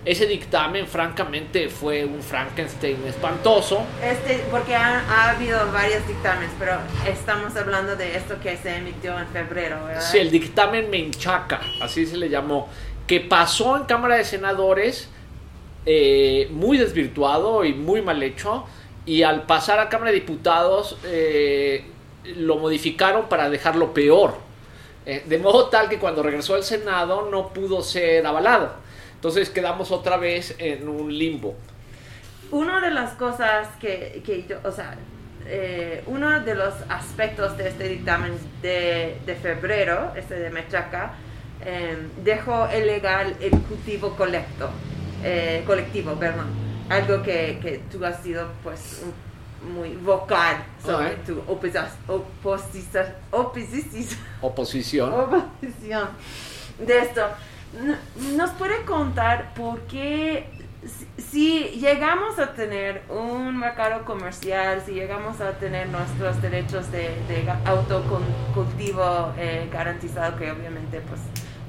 Ese 0.06 0.28
dictamen, 0.28 0.86
francamente, 0.86 1.68
fue 1.68 2.06
un 2.06 2.22
Frankenstein 2.22 3.04
espantoso. 3.08 3.84
Este, 4.04 4.46
porque 4.52 4.76
ha, 4.76 5.00
ha 5.00 5.32
habido 5.32 5.60
varios 5.72 6.08
dictámenes, 6.08 6.52
pero 6.60 6.74
estamos 7.08 7.56
hablando 7.56 7.96
de 7.96 8.16
esto 8.16 8.36
que 8.40 8.56
se 8.56 8.76
emitió 8.76 9.20
en 9.20 9.28
febrero, 9.30 9.84
¿verdad? 9.84 10.02
Sí, 10.02 10.20
el 10.20 10.30
dictamen 10.30 10.92
Menchaca, 10.92 11.60
así 11.82 12.06
se 12.06 12.18
le 12.18 12.30
llamó, 12.30 12.70
que 13.08 13.20
pasó 13.20 13.78
en 13.78 13.86
Cámara 13.86 14.18
de 14.18 14.26
Senadores 14.26 15.10
eh, 15.88 16.50
muy 16.52 16.78
desvirtuado 16.78 17.66
y 17.66 17.74
muy 17.74 18.04
mal 18.04 18.22
hecho, 18.22 18.66
y 19.08 19.24
al 19.24 19.44
pasar 19.44 19.80
a 19.80 19.90
Cámara 19.90 20.12
de 20.12 20.20
Diputados 20.20 20.98
eh, 21.04 21.84
lo 22.38 22.58
modificaron 22.58 23.28
para 23.28 23.50
dejarlo 23.50 23.94
peor. 23.94 24.38
Eh, 25.06 25.24
de 25.26 25.38
modo 25.38 25.70
tal 25.70 25.88
que 25.90 26.00
cuando 26.00 26.24
regresó 26.24 26.56
al 26.56 26.64
Senado 26.64 27.30
no 27.30 27.50
pudo 27.50 27.82
ser 27.84 28.26
avalado. 28.26 28.74
Entonces 29.16 29.50
quedamos 29.50 29.92
otra 29.92 30.18
vez 30.18 30.56
en 30.60 30.88
un 30.88 31.16
limbo. 31.18 31.56
Una 32.52 32.80
de 32.80 32.92
las 32.92 33.14
cosas 33.14 33.68
que, 33.80 34.22
que 34.26 34.46
yo, 34.48 34.58
o 34.64 34.72
sea, 34.72 34.96
eh, 35.48 36.04
uno 36.08 36.40
de 36.42 36.56
los 36.56 36.74
aspectos 36.90 37.58
de 37.58 37.70
este 37.70 37.88
dictamen 37.90 38.34
de, 38.62 39.20
de 39.26 39.36
febrero, 39.36 40.12
este 40.16 40.36
de 40.36 40.50
Mechaca, 40.52 41.14
eh, 41.66 41.98
dejó 42.24 42.68
ilegal 42.76 43.36
el 43.40 43.52
cultivo 43.62 44.16
colecto, 44.16 44.70
eh, 45.24 45.64
colectivo, 45.66 46.14
perdón. 46.16 46.48
Algo 46.90 47.24
que, 47.24 47.58
que 47.64 47.82
tú 47.92 48.06
has 48.06 48.22
sido 48.22 48.48
pues 48.64 49.04
muy 49.74 49.96
vocal 49.96 50.58
sobre 50.84 51.08
Ajá. 51.08 51.16
tu 51.26 51.40
opisa- 51.48 51.90
oposición, 52.08 53.06
oposición, 53.32 54.16
Oposición. 54.42 55.12
oposición 55.14 56.10
de 56.78 57.00
esto. 57.00 57.22
¿Nos 58.36 58.52
puede 58.52 58.84
contar 58.86 59.54
por 59.54 59.82
qué 59.82 60.48
si- 61.18 61.70
llegamos 61.80 62.38
a 62.40 62.54
tener 62.54 63.04
un 63.10 63.58
mercado 63.58 64.06
comercial, 64.06 64.82
si 64.86 64.94
llegamos 64.94 65.42
a 65.42 65.54
tener 65.54 65.90
nuestros 65.90 66.42
derechos 66.42 66.92
de, 66.92 67.10
de 67.28 67.52
autocultivo 67.66 69.34
eh, 69.38 69.70
garantizado, 69.72 70.38
que 70.38 70.52
obviamente 70.52 71.02
pues 71.02 71.20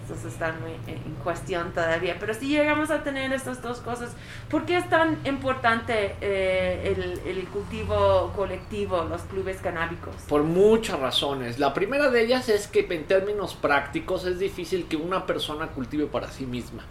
estos 0.07 0.25
están 0.25 0.61
muy 0.61 0.73
en 0.87 1.14
cuestión 1.25 1.73
todavía, 1.73 2.16
pero 2.21 2.33
si 2.33 2.49
llegamos 2.49 2.90
a 2.90 3.03
tener 3.03 3.33
estas 3.33 3.61
dos 3.61 3.79
cosas, 3.81 4.11
¿por 4.49 4.64
qué 4.64 4.77
es 4.77 4.88
tan 4.88 5.19
importante 5.27 6.14
eh, 6.21 6.95
el, 6.97 7.21
el 7.38 7.45
cultivo 7.49 8.33
colectivo, 8.37 9.05
los 9.11 9.23
clubes 9.23 9.57
canábicos? 9.59 10.14
Por 10.29 10.45
muchas 10.45 11.01
razones. 11.01 11.59
La 11.59 11.75
primera 11.75 12.11
de 12.11 12.23
ellas 12.23 12.49
es 12.49 12.69
que 12.69 12.87
en 12.88 13.05
términos 13.07 13.55
prácticos 13.55 14.25
es 14.27 14.38
difícil 14.38 14.87
que 14.87 14.97
una 14.97 15.27
persona 15.27 15.69
cultive 15.69 16.07
para 16.07 16.31
sí 16.31 16.47
misma. 16.47 16.85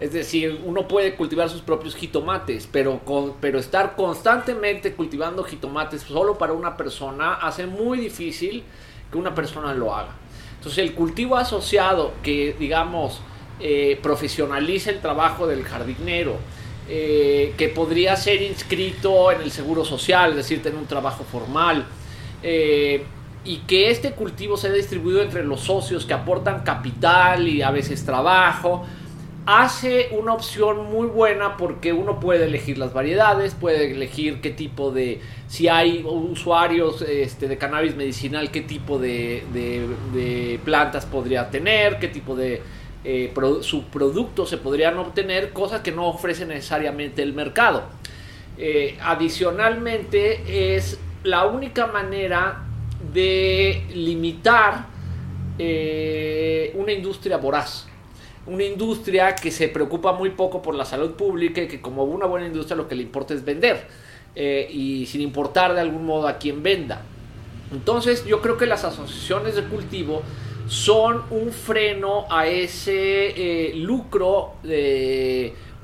Es 0.00 0.12
decir, 0.12 0.62
uno 0.64 0.86
puede 0.88 1.16
cultivar 1.16 1.50
sus 1.50 1.60
propios 1.60 1.96
jitomates, 1.96 2.66
pero, 2.70 3.00
con- 3.00 3.34
pero 3.40 3.58
estar 3.58 3.96
constantemente 3.96 4.94
cultivando 4.94 5.42
jitomates 5.42 6.02
solo 6.02 6.38
para 6.38 6.52
una 6.52 6.76
persona 6.76 7.34
hace 7.34 7.66
muy 7.66 7.98
difícil 7.98 8.62
que 9.10 9.18
una 9.18 9.34
persona 9.34 9.74
lo 9.74 9.94
haga. 9.94 10.10
Entonces 10.58 10.78
el 10.84 10.92
cultivo 10.94 11.36
asociado 11.36 12.12
que, 12.22 12.54
digamos, 12.58 13.20
eh, 13.60 13.98
profesionaliza 14.02 14.90
el 14.90 15.00
trabajo 15.00 15.46
del 15.46 15.64
jardinero, 15.64 16.36
eh, 16.88 17.54
que 17.56 17.68
podría 17.68 18.16
ser 18.16 18.42
inscrito 18.42 19.30
en 19.30 19.40
el 19.40 19.50
seguro 19.50 19.84
social, 19.84 20.30
es 20.30 20.36
decir, 20.36 20.62
tener 20.62 20.78
un 20.78 20.86
trabajo 20.86 21.24
formal, 21.30 21.86
eh, 22.42 23.04
y 23.44 23.58
que 23.58 23.90
este 23.90 24.12
cultivo 24.12 24.56
sea 24.56 24.72
distribuido 24.72 25.22
entre 25.22 25.44
los 25.44 25.60
socios 25.60 26.04
que 26.04 26.14
aportan 26.14 26.62
capital 26.64 27.46
y 27.48 27.62
a 27.62 27.70
veces 27.70 28.04
trabajo, 28.04 28.84
hace 29.50 30.10
una 30.12 30.34
opción 30.34 30.90
muy 30.92 31.06
buena 31.06 31.56
porque 31.56 31.94
uno 31.94 32.20
puede 32.20 32.44
elegir 32.44 32.76
las 32.76 32.92
variedades, 32.92 33.54
puede 33.54 33.92
elegir 33.92 34.42
qué 34.42 34.50
tipo 34.50 34.90
de, 34.90 35.22
si 35.46 35.68
hay 35.68 36.04
usuarios 36.04 37.00
este, 37.00 37.48
de 37.48 37.56
cannabis 37.56 37.96
medicinal, 37.96 38.50
qué 38.50 38.60
tipo 38.60 38.98
de, 38.98 40.58
plantas 40.66 41.06
podría 41.06 41.48
tener, 41.48 41.98
qué 41.98 42.08
tipo 42.08 42.36
de 42.36 42.60
eh, 43.04 43.32
pro- 43.34 43.62
subproductos 43.62 44.50
se 44.50 44.58
podrían 44.58 44.98
obtener, 44.98 45.54
cosas 45.54 45.80
que 45.80 45.92
no 45.92 46.08
ofrece 46.08 46.44
necesariamente 46.44 47.22
el 47.22 47.32
mercado. 47.32 47.84
Eh, 48.58 48.98
adicionalmente 49.00 50.76
es 50.76 50.98
la 51.24 51.46
única 51.46 51.86
manera 51.86 52.64
de 53.14 53.82
limitar 53.94 54.84
eh, 55.58 56.70
una 56.74 56.92
industria 56.92 57.38
voraz. 57.38 57.86
Una 58.48 58.64
industria 58.64 59.34
que 59.34 59.50
se 59.50 59.68
preocupa 59.68 60.12
muy 60.12 60.30
poco 60.30 60.62
por 60.62 60.74
la 60.74 60.84
salud 60.84 61.12
pública 61.12 61.62
y 61.62 61.68
que 61.68 61.80
como 61.80 62.04
una 62.04 62.26
buena 62.26 62.46
industria 62.46 62.76
lo 62.76 62.88
que 62.88 62.94
le 62.94 63.02
importa 63.02 63.34
es 63.34 63.44
vender. 63.44 63.86
eh, 64.34 64.68
y 64.70 65.06
sin 65.06 65.20
importar 65.20 65.74
de 65.74 65.80
algún 65.80 66.06
modo 66.06 66.28
a 66.28 66.38
quién 66.38 66.62
venda. 66.62 67.02
Entonces 67.72 68.24
yo 68.24 68.40
creo 68.40 68.56
que 68.56 68.66
las 68.66 68.84
asociaciones 68.84 69.56
de 69.56 69.64
cultivo 69.64 70.22
son 70.68 71.22
un 71.30 71.50
freno 71.50 72.24
a 72.30 72.46
ese 72.46 72.90
eh, 73.70 73.74
lucro 73.74 74.52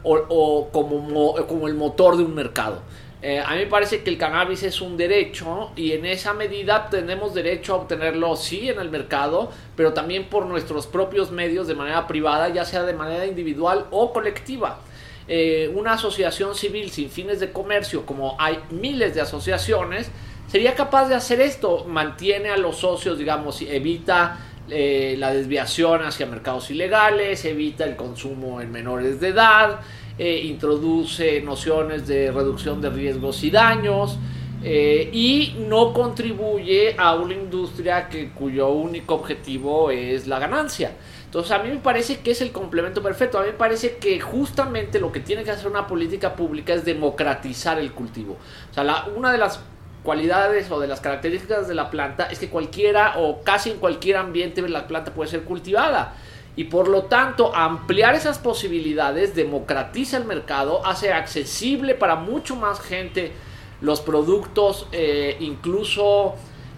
o, 0.05 0.13
o 0.29 0.69
como, 0.71 0.99
mo- 1.01 1.35
como 1.49 1.67
el 1.69 1.75
motor 1.75 2.17
de 2.17 2.23
un 2.23 2.35
mercado. 2.35 2.81
Eh, 3.27 3.41
a 3.41 3.53
mí 3.53 3.61
me 3.61 3.67
parece 3.69 4.03
que 4.03 4.11
el 4.11 4.19
cannabis 4.19 4.65
es 4.65 4.83
un 4.83 4.99
derecho 4.99 5.71
y 5.77 5.93
en 5.93 6.05
esa 6.05 6.35
medida 6.35 6.91
tenemos 6.91 7.33
derecho 7.33 7.73
a 7.73 7.77
obtenerlo 7.79 8.37
sí 8.37 8.69
en 8.69 8.79
el 8.79 8.91
mercado, 8.91 9.51
pero 9.75 9.95
también 9.95 10.25
por 10.25 10.45
nuestros 10.45 10.87
propios 10.87 11.31
medios 11.31 11.67
de 11.67 11.75
manera 11.75 12.07
privada, 12.07 12.51
ya 12.51 12.67
sea 12.67 12.83
de 12.83 12.93
manera 12.93 13.25
individual 13.25 13.87
o 13.91 14.13
colectiva. 14.13 14.81
Eh, 15.27 15.73
una 15.75 15.95
asociación 15.95 16.55
civil 16.55 16.91
sin 16.91 17.09
fines 17.09 17.41
de 17.41 17.51
comercio, 17.51 18.05
como 18.05 18.37
hay 18.39 18.59
miles 18.69 19.15
de 19.15 19.23
asociaciones, 19.23 20.11
sería 20.47 20.75
capaz 20.75 21.09
de 21.09 21.15
hacer 21.15 21.41
esto, 21.41 21.87
mantiene 21.87 22.51
a 22.51 22.59
los 22.59 22.77
socios, 22.77 23.17
digamos, 23.17 23.63
evita 23.63 24.39
eh, 24.69 25.15
la 25.19 25.33
desviación 25.33 26.03
hacia 26.03 26.27
mercados 26.27 26.71
ilegales, 26.71 27.43
evita 27.47 27.85
el 27.85 27.97
consumo 27.97 28.61
en 28.61 28.71
menores 28.71 29.19
de 29.19 29.29
edad, 29.29 29.81
eh, 30.19 30.43
introduce 30.45 31.41
nociones 31.41 32.07
de 32.07 32.31
reducción 32.31 32.81
de 32.81 32.91
riesgos 32.91 33.43
y 33.43 33.51
daños 33.51 34.19
eh, 34.63 35.11
y 35.13 35.57
no 35.69 35.93
contribuye 35.93 36.95
a 36.97 37.15
una 37.15 37.35
industria 37.35 38.09
que, 38.09 38.31
cuyo 38.31 38.69
único 38.69 39.15
objetivo 39.17 39.91
es 39.91 40.27
la 40.27 40.39
ganancia. 40.39 40.93
Entonces 41.25 41.53
a 41.53 41.59
mí 41.59 41.69
me 41.69 41.79
parece 41.79 42.21
que 42.21 42.31
es 42.31 42.41
el 42.41 42.53
complemento 42.53 43.03
perfecto. 43.03 43.39
A 43.39 43.43
mí 43.43 43.49
me 43.49 43.55
parece 43.59 43.97
que 43.97 44.21
justamente 44.21 45.01
lo 45.01 45.11
que 45.11 45.21
tiene 45.21 45.43
que 45.43 45.51
hacer 45.51 45.67
una 45.67 45.87
política 45.87 46.35
pública 46.35 46.73
es 46.73 46.85
democratizar 46.85 47.79
el 47.79 47.93
cultivo. 47.93 48.39
O 48.71 48.73
sea, 48.73 49.07
una 49.15 49.33
de 49.33 49.39
las 49.39 49.61
cualidades 50.05 50.71
o 50.71 50.79
de 50.79 50.87
las 50.87 51.01
características 51.01 51.67
de 51.67 51.75
la 51.75 51.91
planta 51.91 52.27
es 52.27 52.39
que 52.39 52.49
cualquiera 52.49 53.15
o 53.19 53.43
casi 53.43 53.71
en 53.71 53.79
cualquier 53.79 54.17
ambiente 54.19 54.67
la 54.69 54.87
planta 54.87 55.13
puede 55.13 55.29
ser 55.29 55.43
cultivada. 55.43 56.15
Y 56.57 56.65
por 56.65 56.89
lo 56.89 57.05
tanto, 57.05 57.55
ampliar 57.55 58.15
esas 58.15 58.39
posibilidades 58.39 59.35
democratiza 59.35 60.17
el 60.17 60.25
mercado, 60.25 60.87
hace 60.87 61.13
accesible 61.13 61.95
para 61.95 62.15
mucho 62.15 62.55
más 62.55 62.81
gente 62.81 63.33
los 63.81 64.01
productos, 64.01 64.87
eh, 64.93 65.37
incluso 65.41 66.35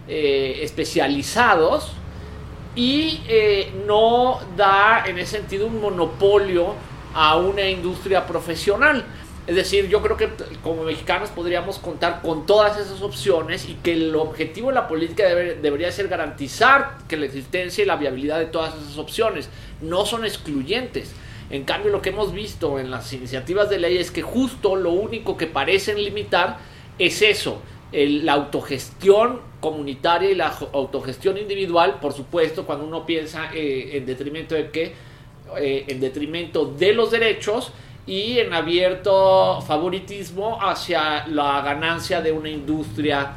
eh, 0.09 0.61
especializados, 0.63 1.93
y 2.75 3.23
eh, 3.29 3.73
no 3.87 4.39
da 4.57 5.05
en 5.07 5.19
ese 5.19 5.39
sentido 5.39 5.67
un 5.67 5.81
monopolio 5.81 6.75
a 7.15 7.37
una 7.37 7.69
industria 7.69 8.27
profesional. 8.27 9.05
Es 9.47 9.55
decir, 9.55 9.89
yo 9.89 10.03
creo 10.03 10.17
que 10.17 10.29
como 10.63 10.83
mexicanos 10.83 11.31
podríamos 11.31 11.79
contar 11.79 12.21
con 12.21 12.47
todas 12.47 12.79
esas 12.81 13.01
opciones 13.03 13.69
y 13.69 13.75
que 13.75 13.93
el 13.93 14.17
objetivo 14.17 14.69
de 14.71 14.75
la 14.75 14.89
política 14.89 15.23
debe- 15.25 15.55
debería 15.55 15.93
ser 15.93 16.09
garantizar 16.09 16.99
que 17.09 17.17
la 17.17 17.27
existencia 17.27 17.85
y 17.85 17.87
la 17.87 17.97
viabilidad 17.97 18.41
de 18.41 18.47
todas 18.47 18.75
esas 18.75 18.99
opciones 18.99 19.49
no 19.81 20.05
son 20.05 20.25
excluyentes. 20.25 21.13
En 21.51 21.63
cambio, 21.63 21.93
lo 21.93 22.03
que 22.03 22.09
hemos 22.09 22.33
visto 22.33 22.81
en 22.81 22.91
las 22.91 23.13
iniciativas 23.13 23.71
de 23.71 23.79
ley 23.79 23.99
es 23.99 24.11
que 24.11 24.23
justo 24.23 24.75
lo 24.75 24.91
único 24.91 25.37
que 25.37 25.47
parecen 25.47 26.03
limitar 26.03 26.59
es 26.99 27.23
eso, 27.23 27.63
la 27.93 28.33
autogestión 28.33 29.41
comunitaria 29.61 30.31
y 30.31 30.35
la 30.35 30.53
autogestión 30.73 31.39
individual, 31.39 32.01
por 32.01 32.13
supuesto, 32.13 32.67
cuando 32.67 32.85
uno 32.85 33.07
piensa 33.07 33.51
eh, 33.55 33.91
en 33.93 34.07
detrimento 34.07 34.57
de 34.57 34.71
qué, 34.71 34.95
Eh, 35.61 35.85
en 35.87 36.01
detrimento 36.01 36.65
de 36.77 36.93
los 36.93 37.13
derechos 37.13 37.71
y 38.07 38.39
en 38.39 38.55
abierto 38.55 39.61
favoritismo 39.63 40.59
hacia 40.63 41.27
la 41.27 41.61
ganancia 41.63 42.21
de 42.21 42.31
una 42.31 42.49
industria 42.49 43.33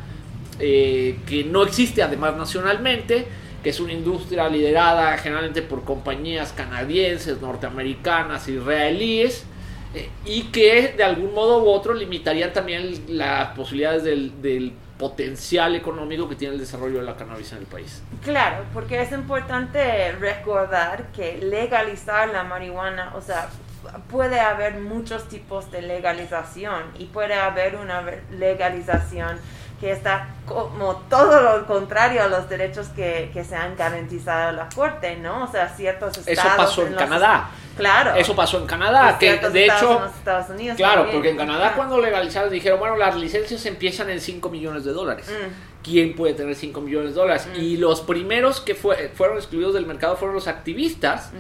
eh, 0.60 1.20
que 1.26 1.44
no 1.44 1.64
existe 1.64 2.04
además 2.04 2.36
nacionalmente, 2.36 3.28
que 3.64 3.70
es 3.72 3.80
una 3.80 3.94
industria 3.94 4.48
liderada 4.48 5.18
generalmente 5.18 5.62
por 5.64 5.84
compañías 5.84 6.54
canadienses, 6.54 7.42
norteamericanas, 7.42 8.48
israelíes, 8.48 9.46
eh, 9.96 10.10
y 10.26 10.44
que 10.44 10.94
de 10.96 11.04
algún 11.04 11.34
modo 11.34 11.64
u 11.64 11.70
otro 11.70 11.94
limitarían 11.94 12.54
también 12.54 13.06
las 13.08 13.56
posibilidades 13.56 14.04
del, 14.04 14.40
del 14.42 14.74
potencial 15.00 15.76
económico 15.76 16.30
que 16.30 16.36
tiene 16.36 16.54
el 16.56 16.60
desarrollo 16.60 17.00
de 17.00 17.06
la 17.06 17.16
cannabis 17.16 17.54
en 17.54 17.60
el 17.60 17.66
país. 17.66 18.04
Claro, 18.24 18.66
porque 18.74 19.02
es 19.02 19.12
importante 19.14 20.12
recordar 20.12 21.08
que 21.14 21.38
legalizar 21.38 22.30
la 22.30 22.44
marihuana, 22.44 23.14
o 23.16 23.22
sea, 23.22 23.50
puede 24.10 24.40
haber 24.40 24.80
muchos 24.80 25.28
tipos 25.28 25.72
de 25.72 25.82
legalización 25.82 26.84
y 26.98 27.06
puede 27.06 27.34
haber 27.34 27.76
una 27.76 28.04
legalización 28.32 29.38
que 29.80 29.92
está 29.92 30.28
como 30.46 30.96
todo 31.10 31.42
lo 31.42 31.66
contrario 31.66 32.24
a 32.24 32.28
los 32.28 32.50
derechos 32.50 32.88
que, 32.90 33.32
que 33.34 33.46
se 33.46 33.56
han 33.56 33.78
garantizado 33.78 34.50
a 34.50 34.52
la 34.52 34.70
Corte, 34.74 35.16
¿no? 35.16 35.46
O 35.46 35.48
sea, 35.48 35.70
ciertos 35.70 36.18
estados... 36.18 36.40
Eso 36.40 36.58
pasó 36.58 36.88
en, 36.88 36.96
Canadá. 36.96 37.50
Claro. 37.78 38.16
Eso 38.16 38.36
pasó 38.36 38.58
en 38.58 38.66
Canadá, 38.66 39.18
que 39.18 39.38
de 39.38 39.66
hecho... 39.66 40.06
Estados 40.06 40.50
Unidos 40.50 40.76
claro, 40.76 41.10
porque 41.10 41.30
en 41.30 41.38
Canadá 41.38 41.74
cuando 41.76 41.98
legalizaron 42.00 42.50
dijeron, 42.50 42.78
bueno, 42.78 42.98
las 42.98 43.16
licencias 43.16 43.66
empiezan 43.66 44.10
en 44.10 44.20
5 44.20 44.50
millones 44.50 44.84
de 44.84 44.92
dólares. 44.92 45.30
Mm. 45.30 45.69
¿Quién 45.90 46.16
puede 46.16 46.34
tener 46.34 46.56
5 46.56 46.82
millones 46.82 47.16
de 47.16 47.20
dólares? 47.20 47.48
Mm. 47.52 47.60
Y 47.60 47.78
los 47.78 48.02
primeros 48.02 48.62
que 48.62 48.76
fue, 48.76 49.10
fueron 49.14 49.38
excluidos 49.38 49.74
del 49.74 49.86
mercado 49.86 50.16
fueron 50.16 50.36
los 50.36 50.48
activistas, 50.48 51.32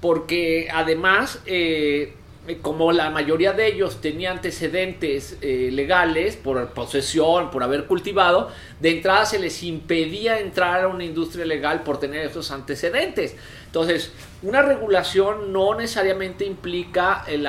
porque 0.00 0.68
además... 0.72 1.40
Eh, 1.46 2.14
como 2.56 2.92
la 2.92 3.10
mayoría 3.10 3.52
de 3.52 3.66
ellos 3.66 4.00
tenía 4.00 4.30
antecedentes 4.30 5.36
eh, 5.40 5.70
legales 5.72 6.36
por 6.36 6.70
posesión, 6.70 7.50
por 7.50 7.62
haber 7.62 7.86
cultivado, 7.86 8.50
de 8.80 8.90
entrada 8.90 9.26
se 9.26 9.38
les 9.38 9.62
impedía 9.62 10.40
entrar 10.40 10.82
a 10.82 10.88
una 10.88 11.04
industria 11.04 11.44
legal 11.44 11.82
por 11.82 11.98
tener 11.98 12.26
esos 12.26 12.50
antecedentes. 12.50 13.36
Entonces, 13.66 14.12
una 14.42 14.62
regulación 14.62 15.52
no 15.52 15.74
necesariamente 15.74 16.44
implica 16.44 17.24
el, 17.28 17.44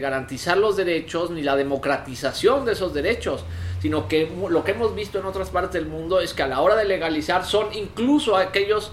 garantizar 0.00 0.56
los 0.56 0.76
derechos 0.76 1.30
ni 1.30 1.42
la 1.42 1.54
democratización 1.54 2.64
de 2.64 2.72
esos 2.72 2.92
derechos, 2.92 3.44
sino 3.80 4.08
que 4.08 4.30
lo 4.48 4.64
que 4.64 4.72
hemos 4.72 4.94
visto 4.94 5.18
en 5.18 5.26
otras 5.26 5.50
partes 5.50 5.74
del 5.74 5.86
mundo 5.86 6.20
es 6.20 6.34
que 6.34 6.42
a 6.42 6.48
la 6.48 6.60
hora 6.60 6.76
de 6.76 6.86
legalizar 6.86 7.44
son 7.44 7.72
incluso 7.74 8.36
aquellos 8.36 8.90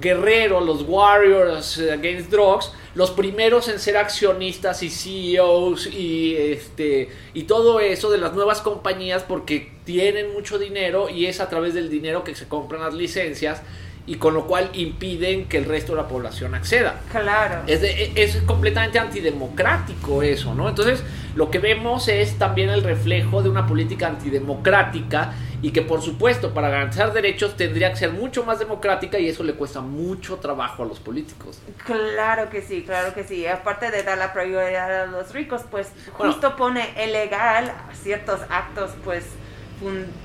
guerreros, 0.00 0.64
los 0.64 0.82
warriors 0.82 1.78
against 1.78 2.30
drugs, 2.30 2.72
los 2.94 3.10
primeros 3.10 3.68
en 3.68 3.78
ser 3.78 3.96
accionistas 3.96 4.82
y 4.82 4.90
CEOs 4.90 5.86
y 5.86 6.36
este 6.36 7.10
y 7.34 7.44
todo 7.44 7.80
eso 7.80 8.10
de 8.10 8.18
las 8.18 8.34
nuevas 8.34 8.60
compañías 8.62 9.22
porque 9.22 9.72
tienen 9.84 10.32
mucho 10.32 10.58
dinero 10.58 11.08
y 11.08 11.26
es 11.26 11.40
a 11.40 11.48
través 11.48 11.74
del 11.74 11.90
dinero 11.90 12.24
que 12.24 12.34
se 12.34 12.48
compran 12.48 12.82
las 12.82 12.94
licencias 12.94 13.62
y 14.06 14.16
con 14.16 14.34
lo 14.34 14.46
cual 14.46 14.70
impiden 14.72 15.46
que 15.46 15.58
el 15.58 15.64
resto 15.64 15.92
de 15.92 16.02
la 16.02 16.08
población 16.08 16.54
acceda. 16.54 17.00
Claro. 17.10 17.62
Es, 17.66 17.82
es 17.82 18.36
completamente 18.42 18.98
antidemocrático 18.98 20.22
eso, 20.22 20.54
¿no? 20.54 20.68
Entonces, 20.68 21.02
lo 21.34 21.50
que 21.50 21.58
vemos 21.58 22.08
es 22.08 22.38
también 22.38 22.70
el 22.70 22.82
reflejo 22.82 23.42
de 23.42 23.48
una 23.48 23.66
política 23.66 24.06
antidemocrática 24.06 25.34
y 25.62 25.70
que 25.70 25.82
por 25.82 26.02
supuesto 26.02 26.54
para 26.54 26.68
garantizar 26.68 27.12
derechos 27.12 27.56
tendría 27.56 27.90
que 27.90 27.96
ser 27.96 28.12
mucho 28.12 28.44
más 28.44 28.58
democrática 28.58 29.18
y 29.18 29.28
eso 29.28 29.42
le 29.42 29.54
cuesta 29.54 29.80
mucho 29.80 30.36
trabajo 30.36 30.82
a 30.82 30.86
los 30.86 31.00
políticos. 31.00 31.60
Claro 31.84 32.50
que 32.50 32.62
sí, 32.62 32.82
claro 32.82 33.14
que 33.14 33.24
sí. 33.24 33.46
Aparte 33.46 33.90
de 33.90 34.02
dar 34.02 34.18
la 34.18 34.32
prioridad 34.32 35.02
a 35.02 35.06
los 35.06 35.32
ricos, 35.32 35.62
pues 35.70 35.88
justo 36.12 36.56
pone 36.56 36.88
ilegal 37.04 37.72
ciertos 38.02 38.40
actos 38.48 38.92
pues 39.04 39.24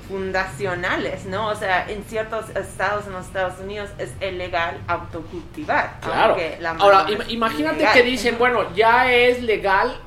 fundacionales, 0.08 1.26
¿no? 1.26 1.50
O 1.50 1.56
sea, 1.56 1.90
en 1.90 2.04
ciertos 2.06 2.50
estados 2.56 3.06
en 3.08 3.14
los 3.14 3.26
Estados 3.26 3.60
Unidos 3.60 3.90
es 3.98 4.12
ilegal 4.22 4.80
autocultivar. 4.88 6.00
Claro. 6.02 6.38
Ahora, 6.80 7.06
imagínate 7.28 7.86
que 7.94 8.04
dicen, 8.04 8.38
bueno, 8.38 8.74
ya 8.74 9.12
es 9.12 9.42
legal 9.44 9.98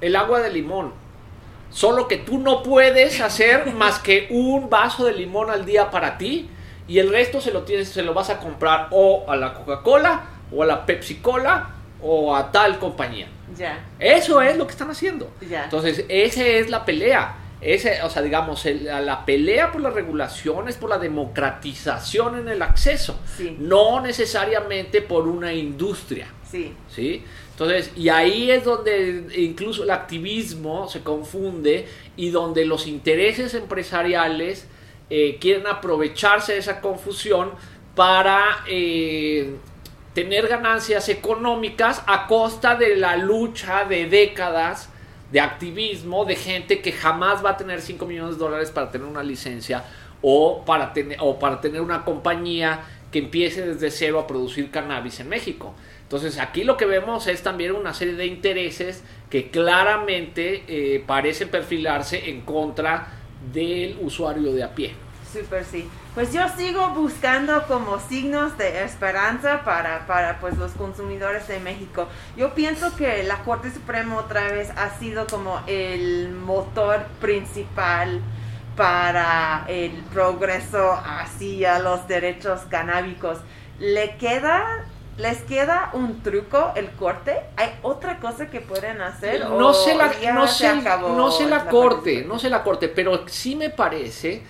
el 0.00 0.16
agua 0.16 0.40
de 0.40 0.50
limón. 0.50 0.92
Solo 1.70 2.08
que 2.08 2.16
tú 2.16 2.38
no 2.38 2.62
puedes 2.62 3.20
hacer 3.20 3.72
más 3.74 4.00
que 4.00 4.26
un 4.30 4.68
vaso 4.68 5.04
de 5.04 5.12
limón 5.12 5.50
al 5.50 5.64
día 5.64 5.90
para 5.90 6.18
ti 6.18 6.50
y 6.88 6.98
el 6.98 7.10
resto 7.10 7.40
se 7.40 7.52
lo 7.52 7.62
tienes, 7.62 7.88
se 7.88 8.02
lo 8.02 8.14
vas 8.14 8.30
a 8.30 8.38
comprar 8.38 8.88
o 8.90 9.26
a 9.28 9.36
la 9.36 9.54
Coca-Cola 9.54 10.22
o 10.50 10.64
a 10.64 10.66
la 10.66 10.84
Pepsi 10.84 11.16
Cola 11.16 11.70
o 12.02 12.34
a 12.34 12.50
tal 12.50 12.80
compañía. 12.80 13.28
Ya. 13.56 13.78
Eso 13.98 14.42
es 14.42 14.56
lo 14.56 14.66
que 14.66 14.72
están 14.72 14.90
haciendo. 14.90 15.30
Ya. 15.48 15.64
Entonces, 15.64 16.04
esa 16.08 16.44
es 16.44 16.68
la 16.68 16.84
pelea. 16.84 17.36
Ese, 17.60 18.02
o 18.02 18.08
sea, 18.08 18.22
digamos, 18.22 18.64
la 18.64 19.24
pelea 19.26 19.70
por 19.70 19.82
las 19.82 19.92
regulaciones, 19.92 20.76
por 20.76 20.88
la 20.88 20.98
democratización 20.98 22.38
en 22.38 22.48
el 22.48 22.62
acceso, 22.62 23.20
no 23.58 24.00
necesariamente 24.00 25.02
por 25.02 25.28
una 25.28 25.52
industria. 25.52 26.28
Sí. 26.50 26.72
¿sí? 26.88 27.22
Entonces, 27.50 27.92
y 27.94 28.08
ahí 28.08 28.50
es 28.50 28.64
donde 28.64 29.26
incluso 29.36 29.82
el 29.84 29.90
activismo 29.90 30.88
se 30.88 31.02
confunde 31.02 31.86
y 32.16 32.30
donde 32.30 32.64
los 32.64 32.86
intereses 32.86 33.52
empresariales 33.52 34.66
eh, 35.10 35.36
quieren 35.38 35.66
aprovecharse 35.66 36.54
de 36.54 36.58
esa 36.60 36.80
confusión 36.80 37.50
para 37.94 38.64
eh, 38.66 39.56
tener 40.14 40.48
ganancias 40.48 41.10
económicas 41.10 42.02
a 42.06 42.26
costa 42.26 42.76
de 42.76 42.96
la 42.96 43.16
lucha 43.16 43.84
de 43.84 44.06
décadas 44.06 44.88
de 45.30 45.40
activismo 45.40 46.24
de 46.24 46.36
gente 46.36 46.80
que 46.80 46.92
jamás 46.92 47.44
va 47.44 47.50
a 47.50 47.56
tener 47.56 47.80
5 47.80 48.04
millones 48.06 48.34
de 48.36 48.40
dólares 48.40 48.70
para 48.70 48.90
tener 48.90 49.06
una 49.06 49.22
licencia 49.22 49.84
o 50.22 50.64
para, 50.64 50.92
tener, 50.92 51.18
o 51.20 51.38
para 51.38 51.60
tener 51.60 51.80
una 51.80 52.04
compañía 52.04 52.80
que 53.10 53.20
empiece 53.20 53.66
desde 53.66 53.90
cero 53.90 54.20
a 54.20 54.26
producir 54.26 54.70
cannabis 54.70 55.20
en 55.20 55.28
México. 55.28 55.74
Entonces 56.02 56.38
aquí 56.38 56.64
lo 56.64 56.76
que 56.76 56.86
vemos 56.86 57.26
es 57.26 57.42
también 57.42 57.72
una 57.72 57.94
serie 57.94 58.14
de 58.14 58.26
intereses 58.26 59.02
que 59.28 59.50
claramente 59.50 60.64
eh, 60.66 61.02
parecen 61.06 61.48
perfilarse 61.48 62.30
en 62.30 62.42
contra 62.42 63.08
del 63.52 63.98
usuario 64.00 64.52
de 64.52 64.62
a 64.62 64.74
pie. 64.74 64.92
Super, 65.32 65.64
sí. 65.64 65.88
Pues 66.14 66.32
yo 66.32 66.48
sigo 66.56 66.88
buscando 66.90 67.62
como 67.68 68.00
signos 68.00 68.58
de 68.58 68.82
esperanza 68.82 69.62
para, 69.64 70.06
para 70.06 70.40
pues 70.40 70.56
los 70.58 70.72
consumidores 70.72 71.46
de 71.46 71.60
México. 71.60 72.08
Yo 72.36 72.54
pienso 72.54 72.96
que 72.96 73.22
la 73.22 73.42
Corte 73.44 73.70
Suprema 73.70 74.16
otra 74.16 74.50
vez 74.50 74.70
ha 74.76 74.90
sido 74.98 75.26
como 75.28 75.60
el 75.66 76.30
motor 76.32 77.04
principal 77.20 78.20
para 78.76 79.64
el 79.68 79.92
progreso 80.12 80.92
hacia 80.92 81.78
los 81.78 82.08
derechos 82.08 82.62
canábicos. 82.68 83.38
¿Le 83.78 84.16
queda 84.16 84.84
¿Les 85.20 85.42
queda 85.42 85.90
un 85.92 86.22
truco 86.22 86.72
el 86.76 86.90
corte? 86.92 87.42
¿Hay 87.56 87.78
otra 87.82 88.20
cosa 88.20 88.48
que 88.48 88.62
pueden 88.62 89.02
hacer? 89.02 89.50
No 89.50 89.74
sé 89.74 89.94
la, 89.94 90.06
no 90.32 90.48
sé, 90.48 90.72
no 90.74 91.30
sé 91.30 91.46
la 91.46 91.66
corte, 91.66 92.24
no 92.26 92.38
sé 92.38 92.48
la 92.48 92.62
corte, 92.62 92.88
pero 92.88 93.28
sí 93.28 93.54
me 93.54 93.68
parece 93.68 94.42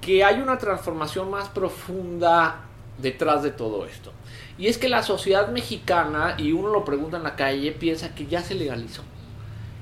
que 0.00 0.24
hay 0.24 0.40
una 0.40 0.58
transformación 0.58 1.30
más 1.30 1.48
profunda 1.48 2.62
detrás 2.98 3.42
de 3.42 3.50
todo 3.50 3.86
esto. 3.86 4.12
Y 4.58 4.66
es 4.66 4.78
que 4.78 4.88
la 4.88 5.02
sociedad 5.02 5.48
mexicana, 5.48 6.34
y 6.38 6.52
uno 6.52 6.68
lo 6.68 6.84
pregunta 6.84 7.16
en 7.16 7.22
la 7.22 7.36
calle, 7.36 7.72
piensa 7.72 8.14
que 8.14 8.26
ya 8.26 8.42
se 8.42 8.54
legalizó, 8.54 9.02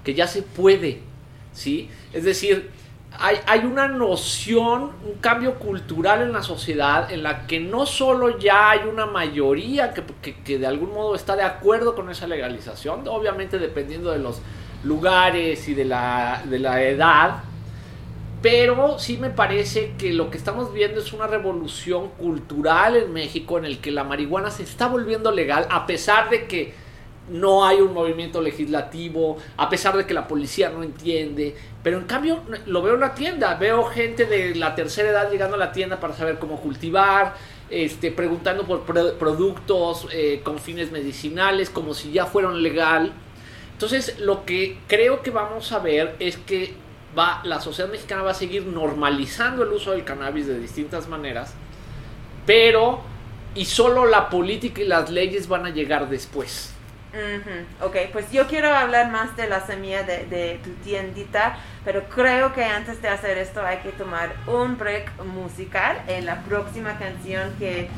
que 0.04 0.14
ya 0.14 0.26
se 0.26 0.42
puede, 0.42 1.00
¿sí? 1.52 1.90
Es 2.12 2.24
decir, 2.24 2.70
hay, 3.18 3.38
hay, 3.46 3.60
una 3.60 3.88
noción, 3.88 4.92
un 5.04 5.14
cambio 5.20 5.54
cultural 5.58 6.22
en 6.22 6.32
la 6.32 6.42
sociedad 6.42 7.10
en 7.10 7.22
la 7.22 7.46
que 7.46 7.58
no 7.58 7.86
solo 7.86 8.38
ya 8.38 8.70
hay 8.70 8.80
una 8.80 9.06
mayoría 9.06 9.92
que, 9.94 10.04
que, 10.22 10.36
que, 10.42 10.58
de 10.58 10.66
algún 10.66 10.92
modo 10.92 11.14
está 11.14 11.34
de 11.34 11.42
acuerdo 11.42 11.96
con 11.96 12.10
esa 12.10 12.26
legalización, 12.28 13.08
obviamente 13.08 13.58
dependiendo 13.58 14.12
de 14.12 14.18
los 14.18 14.40
lugares 14.84 15.68
y 15.68 15.74
de 15.74 15.84
la, 15.84 16.42
de 16.44 16.58
la 16.58 16.82
edad, 16.82 17.42
pero 18.40 18.98
sí 18.98 19.18
me 19.18 19.30
parece 19.30 19.94
que 19.98 20.12
lo 20.12 20.30
que 20.30 20.38
estamos 20.38 20.72
viendo 20.72 21.00
es 21.00 21.12
una 21.12 21.26
revolución 21.26 22.10
cultural 22.10 22.96
en 22.96 23.12
México 23.12 23.58
en 23.58 23.64
el 23.64 23.78
que 23.78 23.90
la 23.90 24.04
marihuana 24.04 24.50
se 24.50 24.62
está 24.62 24.86
volviendo 24.86 25.32
legal 25.32 25.66
a 25.70 25.86
pesar 25.86 26.30
de 26.30 26.46
que 26.46 26.72
no 27.30 27.66
hay 27.66 27.80
un 27.80 27.92
movimiento 27.92 28.40
legislativo, 28.40 29.36
a 29.56 29.68
pesar 29.68 29.96
de 29.96 30.06
que 30.06 30.14
la 30.14 30.26
policía 30.26 30.70
no 30.70 30.82
entiende, 30.82 31.54
pero 31.82 31.98
en 31.98 32.04
cambio 32.04 32.42
lo 32.66 32.80
veo 32.80 32.94
en 32.94 33.00
la 33.00 33.14
tienda, 33.14 33.54
veo 33.56 33.84
gente 33.84 34.24
de 34.24 34.54
la 34.54 34.74
tercera 34.74 35.10
edad 35.10 35.30
llegando 35.30 35.56
a 35.56 35.58
la 35.58 35.72
tienda 35.72 36.00
para 36.00 36.14
saber 36.14 36.38
cómo 36.38 36.60
cultivar, 36.60 37.34
este, 37.70 38.10
preguntando 38.12 38.64
por 38.64 38.84
productos 38.84 40.06
eh, 40.12 40.40
con 40.42 40.58
fines 40.58 40.90
medicinales, 40.90 41.68
como 41.70 41.92
si 41.92 42.12
ya 42.12 42.24
fueran 42.24 42.62
legal. 42.62 43.12
Entonces 43.72 44.18
lo 44.20 44.44
que 44.44 44.78
creo 44.86 45.22
que 45.22 45.30
vamos 45.30 45.70
a 45.72 45.78
ver 45.80 46.16
es 46.18 46.38
que 46.38 46.87
la 47.44 47.60
sociedad 47.60 47.90
mexicana 47.90 48.22
va 48.22 48.30
a 48.30 48.34
seguir 48.34 48.66
normalizando 48.66 49.62
el 49.62 49.72
uso 49.72 49.92
del 49.92 50.04
cannabis 50.04 50.46
de 50.46 50.58
distintas 50.58 51.08
maneras, 51.08 51.52
pero 52.46 53.00
y 53.54 53.64
solo 53.64 54.06
la 54.06 54.30
política 54.30 54.82
y 54.82 54.84
las 54.86 55.10
leyes 55.10 55.48
van 55.48 55.66
a 55.66 55.70
llegar 55.70 56.08
después. 56.08 56.74
Ok, 57.80 57.96
pues 58.12 58.30
yo 58.30 58.46
quiero 58.46 58.72
hablar 58.72 59.10
más 59.10 59.34
de 59.36 59.48
la 59.48 59.66
semilla 59.66 60.02
de, 60.02 60.26
de, 60.26 60.60
tu 60.62 60.70
tiendita, 60.84 61.58
pero 61.84 62.04
creo 62.04 62.52
que 62.52 62.62
antes 62.62 63.02
de 63.02 63.08
hacer 63.08 63.38
esto 63.38 63.62
hay 63.62 63.78
que 63.78 63.90
tomar 63.90 64.36
un 64.46 64.76
break 64.78 65.24
musical. 65.24 66.00
En 66.06 66.26
la 66.26 66.42
próxima 66.42 66.98
canción 66.98 67.52
que 67.58 67.88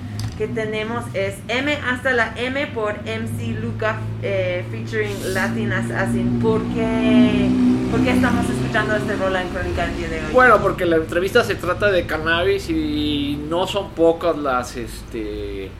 que 0.40 0.48
tenemos 0.48 1.04
es 1.12 1.34
M 1.48 1.70
hasta 1.86 2.14
la 2.14 2.32
M 2.34 2.66
por 2.68 2.94
MC 3.02 3.60
Luca 3.60 3.98
eh, 4.22 4.64
featuring 4.70 5.34
Latin 5.34 5.70
Assassin. 5.70 6.40
¿Por 6.40 6.62
qué, 6.72 7.50
¿Por 7.90 8.04
qué 8.04 8.12
estamos 8.12 8.48
escuchando 8.48 8.94
este 8.94 9.16
rol 9.16 9.34
en 9.34 9.48
Crónica 9.48 9.84
el 9.84 9.96
día 9.96 10.08
de 10.08 10.24
hoy? 10.24 10.32
Bueno, 10.32 10.60
porque 10.62 10.86
la 10.86 10.96
entrevista 10.96 11.42
se 11.42 11.56
trata 11.56 11.90
de 11.90 12.06
cannabis 12.06 12.70
y 12.70 13.36
no 13.48 13.66
son 13.66 13.90
pocas 13.90 14.38
las 14.38 14.76
este 14.76 15.72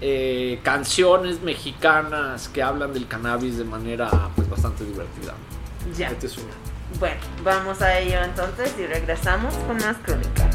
eh, 0.00 0.60
canciones 0.62 1.42
mexicanas 1.42 2.48
que 2.48 2.62
hablan 2.62 2.92
del 2.92 3.08
cannabis 3.08 3.58
de 3.58 3.64
manera 3.64 4.08
pues 4.36 4.48
bastante 4.48 4.84
divertida. 4.84 5.34
Ya. 5.96 6.10
Esta 6.10 6.26
es 6.26 6.38
una. 6.38 6.52
Bueno, 7.00 7.20
vamos 7.42 7.82
a 7.82 7.98
ello 7.98 8.22
entonces 8.22 8.72
y 8.78 8.86
regresamos 8.86 9.52
con 9.66 9.76
más 9.78 9.96
crónica. 10.04 10.48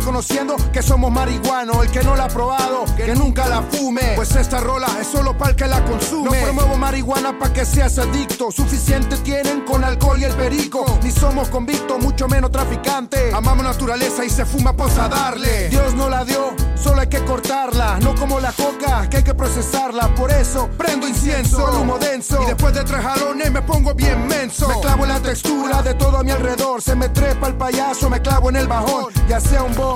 Reconociendo 0.00 0.56
que 0.72 0.82
somos 0.82 1.12
marihuanos, 1.12 1.84
el 1.84 1.90
que 1.90 2.02
no 2.02 2.16
la 2.16 2.24
ha 2.24 2.28
probado, 2.28 2.84
que 2.96 3.14
nunca 3.14 3.46
la 3.46 3.62
fume, 3.62 4.14
pues 4.16 4.34
esta 4.34 4.58
rola 4.58 4.88
es 4.98 5.06
solo 5.06 5.36
para 5.36 5.50
el 5.50 5.56
que 5.56 5.66
la 5.66 5.84
consume. 5.84 6.38
No 6.38 6.44
promuevo 6.44 6.76
marihuana 6.76 7.38
para 7.38 7.52
que 7.52 7.66
seas 7.66 7.98
adicto, 7.98 8.50
suficiente 8.50 9.16
tienen 9.18 9.60
con 9.60 9.84
alcohol 9.84 10.18
y 10.18 10.24
el 10.24 10.32
perico, 10.32 10.84
ni 11.02 11.10
somos 11.10 11.48
convictos, 11.48 12.02
mucho 12.02 12.28
menos 12.28 12.50
traficantes. 12.50 13.32
Amamos 13.34 13.64
naturaleza 13.64 14.24
y 14.24 14.30
se 14.30 14.46
fuma 14.46 14.72
pues 14.72 14.96
a 14.98 15.08
darle. 15.08 15.68
Dios 15.68 15.94
no 15.94 16.08
la 16.08 16.24
dio, 16.24 16.54
solo 16.82 17.02
hay 17.02 17.08
que 17.08 17.22
cortarla, 17.24 17.98
no 18.00 18.14
como 18.14 18.40
la 18.40 18.52
coca, 18.52 19.08
que 19.10 19.18
hay 19.18 19.22
que 19.22 19.34
procesarla. 19.34 20.14
Por 20.14 20.30
eso 20.32 20.70
prendo 20.78 21.06
incienso, 21.06 21.68
el 21.70 21.76
humo 21.76 21.98
denso, 21.98 22.42
y 22.42 22.46
después 22.46 22.72
de 22.72 22.84
tres 22.84 23.02
jalones 23.02 23.52
me 23.52 23.60
pongo 23.60 23.94
bien 23.94 24.26
menso. 24.26 24.66
Me 24.66 24.80
clavo 24.80 25.04
en 25.04 25.10
la 25.10 25.20
textura 25.20 25.82
de 25.82 25.94
todo 25.94 26.18
a 26.18 26.22
mi 26.22 26.30
alrededor, 26.30 26.80
se 26.80 26.94
me 26.94 27.10
trepa 27.10 27.48
el 27.48 27.54
payaso, 27.54 28.08
me 28.08 28.22
clavo 28.22 28.48
en 28.48 28.56
el 28.56 28.66
bajón, 28.66 29.12
ya 29.28 29.40
sea 29.40 29.62
un 29.62 29.74
bong, 29.74 29.89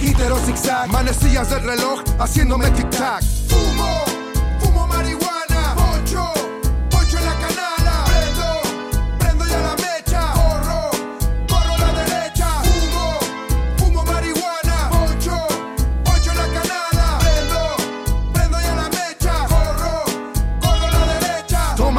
hítero 0.00 0.38
zigzag, 0.44 0.90
manecillas 0.90 1.50
del 1.50 1.62
reloj 1.62 2.00
haciéndome 2.18 2.70
tic-tac. 2.70 3.22
Fumo 3.48 4.27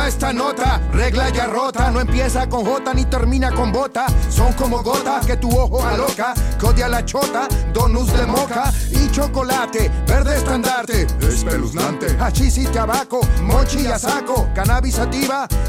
esta 0.09 0.33
nota, 0.33 0.81
regla 0.91 1.29
ya 1.29 1.45
rota, 1.45 1.91
no 1.91 2.01
empieza 2.01 2.49
con 2.49 2.65
J 2.65 2.95
ni 2.95 3.05
termina 3.05 3.51
con 3.51 3.71
bota, 3.71 4.07
son 4.29 4.51
como 4.53 4.81
gotas 4.81 5.23
que 5.23 5.37
tu 5.37 5.47
ojo 5.55 5.85
aloca, 5.85 6.33
que 6.59 6.65
odia 6.65 6.89
la 6.89 7.05
chota, 7.05 7.47
donuts 7.71 8.11
de 8.13 8.25
moca 8.25 8.73
chocolate, 9.11 9.91
verde 10.07 10.37
estandarte, 10.37 11.07
espeluznante, 11.21 12.15
hachís 12.19 12.57
y 12.57 12.65
tabaco, 12.65 13.21
mochi 13.43 13.81
y 13.81 13.87
a 13.87 13.99
saco, 13.99 14.47
cannabis 14.53 14.99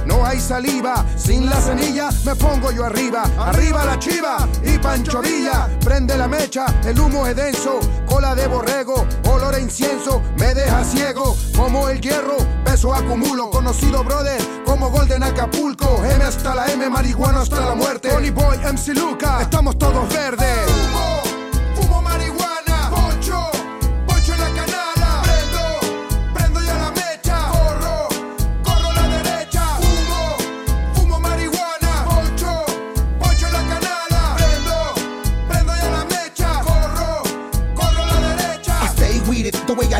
no 0.07 0.25
hay 0.25 0.41
saliva, 0.41 1.05
sin 1.17 1.47
la 1.47 1.61
semilla 1.61 2.11
me 2.25 2.35
pongo 2.35 2.73
yo 2.73 2.85
arriba, 2.85 3.23
arriba 3.39 3.85
la 3.85 3.99
chiva 3.99 4.49
y 4.65 4.79
Pancho 4.79 5.21
Villa, 5.21 5.69
prende 5.85 6.17
la 6.17 6.27
mecha, 6.27 6.67
el 6.85 6.99
humo 6.99 7.27
es 7.27 7.37
denso, 7.37 7.79
cola 8.07 8.35
de 8.35 8.47
borrego, 8.47 9.07
olor 9.31 9.55
a 9.55 9.61
incienso, 9.61 10.21
me 10.37 10.55
deja 10.55 10.85
ciego, 10.85 11.37
como 11.57 11.89
el 11.89 12.01
hierro, 12.01 12.37
peso 12.65 12.95
acumulo, 12.95 13.51
conocido 13.51 14.03
brother, 14.03 14.41
como 14.65 14.91
Golden 14.91 15.23
Acapulco, 15.23 16.03
M 16.05 16.25
hasta 16.25 16.55
la 16.55 16.67
M, 16.73 16.89
marihuana 16.89 17.43
hasta 17.43 17.61
la 17.61 17.75
muerte, 17.75 18.09
Tony 18.09 18.31
Boy, 18.31 18.59
MC 18.59 18.95
Luca, 18.95 19.43
estamos 19.43 19.79
todos 19.79 20.09
verdes. 20.09 20.90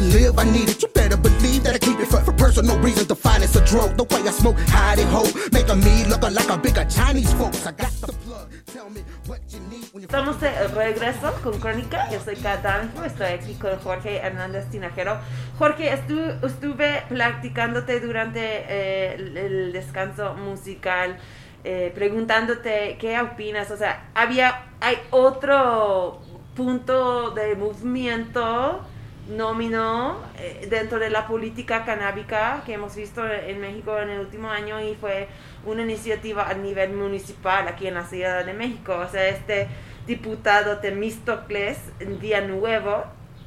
I 0.01 0.03
live, 0.03 0.39
I 0.39 0.45
need 0.45 0.71
it. 0.71 0.81
You 0.81 0.89
better 0.89 1.19
believe 1.19 1.63
that 1.65 1.75
I 1.75 1.79
keep 1.79 2.01
it 2.01 2.07
for, 2.09 2.21
for 2.21 2.33
personal 2.33 2.79
reasons. 2.79 3.07
The 3.07 3.15
finest 3.15 3.55
of 3.57 3.67
drug, 3.67 3.99
the 3.99 4.05
way 4.05 4.27
I 4.27 4.31
smoke, 4.33 4.57
hide 4.69 4.99
and 4.99 5.11
hold, 5.11 5.35
making 5.53 5.81
me 5.81 6.07
look 6.07 6.23
like 6.23 6.49
a 6.49 6.57
bigger 6.57 6.87
Chinese 6.87 7.31
folks. 7.35 7.67
I 7.67 7.73
got 7.73 7.93
the 8.01 8.13
plug. 8.25 8.49
Tell 8.65 8.89
me 8.89 9.03
what 9.27 9.41
you 9.53 9.61
need 9.69 9.85
when 9.93 10.01
you 10.03 10.09
Estamos 10.09 10.41
de 10.41 10.49
regreso 10.69 11.35
con 11.43 11.61
Crónica. 11.61 12.11
Yo 12.11 12.19
soy 12.25 12.37
Kat 12.37 12.63
Danjo, 12.63 13.05
estoy 13.05 13.27
aquí 13.27 13.53
con 13.61 13.77
Jorge 13.81 14.17
Hernández 14.17 14.71
Tinajero. 14.71 15.19
Jorge, 15.59 15.93
estu- 15.93 16.43
estuve 16.47 17.03
platicándote 17.11 18.01
durante 18.01 18.41
eh, 18.41 19.15
el, 19.19 19.37
el 19.37 19.73
descanso 19.75 20.33
musical, 20.33 21.19
eh, 21.65 21.93
preguntándote 21.95 22.97
qué 22.99 23.21
opinas. 23.21 23.71
O 23.71 23.77
sea, 23.77 24.09
había, 24.15 24.63
hay 24.81 24.97
otro 25.11 26.23
punto 26.57 27.33
de 27.33 27.55
movimiento 27.55 28.81
nómino 29.29 30.19
eh, 30.39 30.67
dentro 30.69 30.99
de 30.99 31.11
la 31.11 31.27
política 31.27 31.85
canábica 31.85 32.63
que 32.67 32.75
hemos 32.75 32.97
visto 32.97 33.27
en 33.27 33.61
México 33.61 33.99
en 33.99 34.11
el 34.11 34.21
último 34.21 34.51
año 34.51 34.81
y 34.81 34.95
fue 34.95 35.29
una 35.65 35.83
iniciativa 35.83 36.49
a 36.49 36.55
nivel 36.55 36.93
municipal 36.93 37.69
aquí 37.69 37.87
en 37.87 37.95
la 37.95 38.05
Ciudad 38.05 38.45
de 38.45 38.53
México. 38.53 38.97
O 38.97 39.09
sea, 39.09 39.29
este 39.29 39.69
diputado 40.07 40.79
Temístocles 40.79 41.79
Día 42.21 42.41
Nuevo 42.41 43.05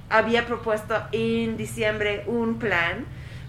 había 0.09 0.45
propuesto 0.45 0.95
en 1.11 1.57
diciembre 1.57 2.24
un 2.28 2.59
plan 2.59 3.05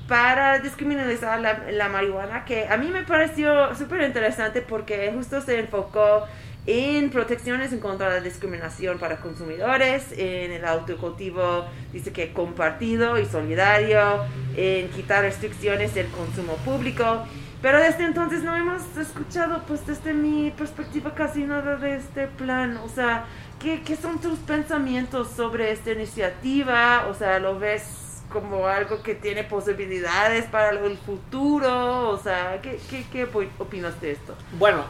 para 0.09 0.59
descriminalizar 0.59 1.41
la, 1.41 1.65
la 1.71 1.89
marihuana 1.89 2.45
que 2.45 2.69
a 2.69 2.77
mí 2.77 2.89
me 2.89 3.05
pareció 3.05 3.75
súper 3.75 4.03
interesante 4.03 4.61
porque 4.61 5.13
justo 5.15 5.41
se 5.41 5.61
enfocó 5.61 6.27
en 6.67 7.11
protecciones 7.11 7.73
en 7.73 7.81
contra 7.81 8.09
de 8.09 8.21
la 8.21 8.25
discriminación 8.25 8.99
para 8.99 9.19
consumidores, 9.19 10.07
en 10.13 10.53
el 10.53 10.65
autocultivo, 10.65 11.67
dice 11.93 12.13
que 12.13 12.33
compartido 12.33 13.19
y 13.19 13.27
solidario, 13.27 14.25
en 14.57 14.89
quitar 14.91 15.23
restricciones 15.23 15.95
del 15.95 16.09
consumo 16.09 16.55
público. 16.65 17.25
Pero 17.61 17.79
desde 17.79 18.05
entonces 18.05 18.43
no 18.43 18.55
hemos 18.55 18.83
escuchado, 18.97 19.63
pues 19.67 19.87
desde 19.87 20.13
mi 20.13 20.51
perspectiva, 20.51 21.15
casi 21.15 21.45
nada 21.45 21.77
de 21.77 21.97
este 21.97 22.27
plan. 22.27 22.77
O 22.79 22.89
sea, 22.89 23.25
¿qué, 23.59 23.83
qué 23.83 23.97
son 23.97 24.21
tus 24.21 24.39
pensamientos 24.41 25.29
sobre 25.31 25.73
esta 25.73 25.93
iniciativa? 25.93 27.07
O 27.09 27.15
sea, 27.15 27.39
¿lo 27.39 27.59
ves 27.59 28.04
como 28.35 28.67
algo 28.67 29.03
que 29.03 29.15
tiene 29.15 29.45
posibilidades 29.45 30.45
para 30.47 30.71
el 30.71 30.99
futuro? 30.99 32.11
O 32.11 32.19
sea, 32.19 32.61
¿qué, 32.61 32.79
qué, 32.91 33.07
qué 33.11 33.27
opinas 33.59 33.99
de 34.03 34.11
esto? 34.11 34.35
Bueno, 34.59 34.85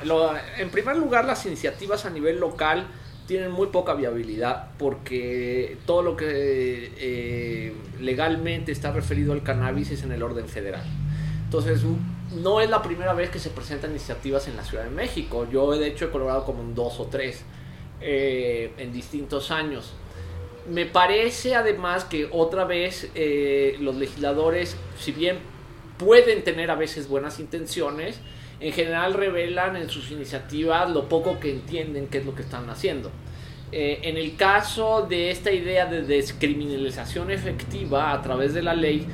en 0.58 0.70
primer 0.70 0.96
lugar, 0.96 1.24
las 1.24 1.46
iniciativas 1.46 2.04
a 2.04 2.10
nivel 2.10 2.40
local 2.40 2.88
tienen 3.26 3.52
muy 3.52 3.68
poca 3.68 3.94
viabilidad 3.94 4.70
porque 4.78 5.78
todo 5.86 6.02
lo 6.02 6.16
que 6.16 6.92
eh, 6.96 7.74
legalmente 8.00 8.72
está 8.72 8.90
referido 8.90 9.32
al 9.32 9.42
cannabis 9.42 9.92
es 9.92 10.02
en 10.02 10.10
el 10.12 10.22
orden 10.22 10.48
federal. 10.48 10.84
Entonces, 11.44 11.82
no 12.42 12.60
es 12.60 12.68
la 12.68 12.82
primera 12.82 13.14
vez 13.14 13.30
que 13.30 13.38
se 13.38 13.50
presentan 13.50 13.90
iniciativas 13.90 14.48
en 14.48 14.56
la 14.56 14.64
Ciudad 14.64 14.84
de 14.84 14.90
México. 14.90 15.46
Yo, 15.50 15.70
de 15.72 15.86
hecho, 15.86 16.06
he 16.06 16.10
colaborado 16.10 16.44
como 16.44 16.62
en 16.62 16.74
dos 16.74 16.98
o 16.98 17.06
tres 17.06 17.44
eh, 18.00 18.72
en 18.76 18.92
distintos 18.92 19.50
años. 19.50 19.94
Me 20.68 20.86
parece 20.86 21.54
además 21.54 22.04
que 22.04 22.28
otra 22.30 22.64
vez 22.64 23.10
eh, 23.14 23.76
los 23.80 23.96
legisladores, 23.96 24.76
si 24.98 25.12
bien 25.12 25.38
pueden 25.98 26.42
tener 26.42 26.70
a 26.70 26.74
veces 26.74 27.08
buenas 27.08 27.38
intenciones, 27.38 28.18
en 28.60 28.72
general 28.72 29.14
revelan 29.14 29.76
en 29.76 29.90
sus 29.90 30.10
iniciativas 30.10 30.90
lo 30.90 31.08
poco 31.08 31.38
que 31.38 31.50
entienden 31.50 32.06
qué 32.06 32.18
es 32.18 32.26
lo 32.26 32.34
que 32.34 32.42
están 32.42 32.68
haciendo. 32.70 33.10
Eh, 33.72 34.00
en 34.02 34.16
el 34.16 34.36
caso 34.36 35.06
de 35.08 35.30
esta 35.30 35.50
idea 35.50 35.86
de 35.86 36.02
descriminalización 36.02 37.30
efectiva 37.30 38.12
a 38.12 38.22
través 38.22 38.54
de 38.54 38.62
la 38.62 38.74
ley, 38.74 39.06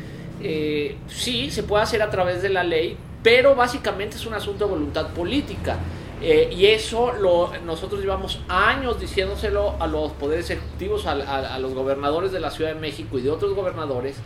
eh, 0.43 0.97
sí, 1.09 1.51
se 1.51 1.63
puede 1.63 1.83
hacer 1.83 2.03
a 2.03 2.11
través 2.11 2.43
de 2.43 2.51
la 2.51 2.63
ley, 2.63 2.97
pero 3.23 3.55
básicamente 3.55 4.17
es 4.17 4.27
un 4.27 4.35
asunto 4.35 4.67
de 4.67 4.71
voluntad 4.71 5.09
política. 5.15 5.79
Eh, 6.23 6.51
y 6.55 6.67
eso 6.67 7.13
lo, 7.13 7.51
nosotros 7.65 8.01
llevamos 8.03 8.41
años 8.49 9.01
diciéndoselo 9.01 9.77
a 9.81 9.87
los 9.87 10.13
poderes 10.13 10.51
ejecutivos, 10.51 11.07
a, 11.07 11.13
a- 11.13 11.55
a 11.55 11.59
los 11.59 11.73
gobernadores 11.73 12.31
de 12.33 12.41
la 12.41 12.51
Ciudad 12.51 12.75
de 12.75 12.81
México 12.81 13.19
y 13.19 13.23
de 13.23 13.31
otros 13.31 13.55
gobernadores, 13.55 14.17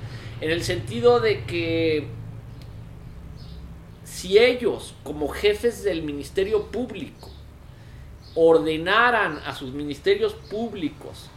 en 0.41 0.51
el 0.51 0.65
sentido 0.65 1.21
de 1.21 1.45
que 1.45 2.09
si 4.05 4.39
ellos, 4.39 4.95
como 5.03 5.29
jefes 5.29 5.83
del 5.85 6.03
Ministerio 6.03 6.67
Público, 6.67 7.31
ordenaran 8.35 9.39
a 9.47 9.55
sus 9.55 9.73
ministerios 9.73 10.35
públicos 10.35 11.29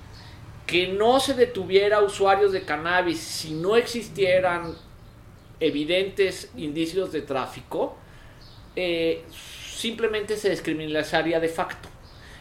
que 0.66 0.88
no 0.88 1.20
se 1.20 1.34
detuviera 1.34 2.02
usuarios 2.02 2.52
de 2.52 2.64
cannabis 2.64 3.20
si 3.20 3.54
no 3.54 3.76
existieran 3.78 4.76
evidentes 5.60 6.52
indicios 6.58 7.12
de 7.12 7.22
tráfico, 7.22 7.96
eh, 8.76 9.24
simplemente 9.78 10.38
se 10.38 10.50
descriminalizaría 10.50 11.40
de 11.40 11.50
facto. 11.50 11.88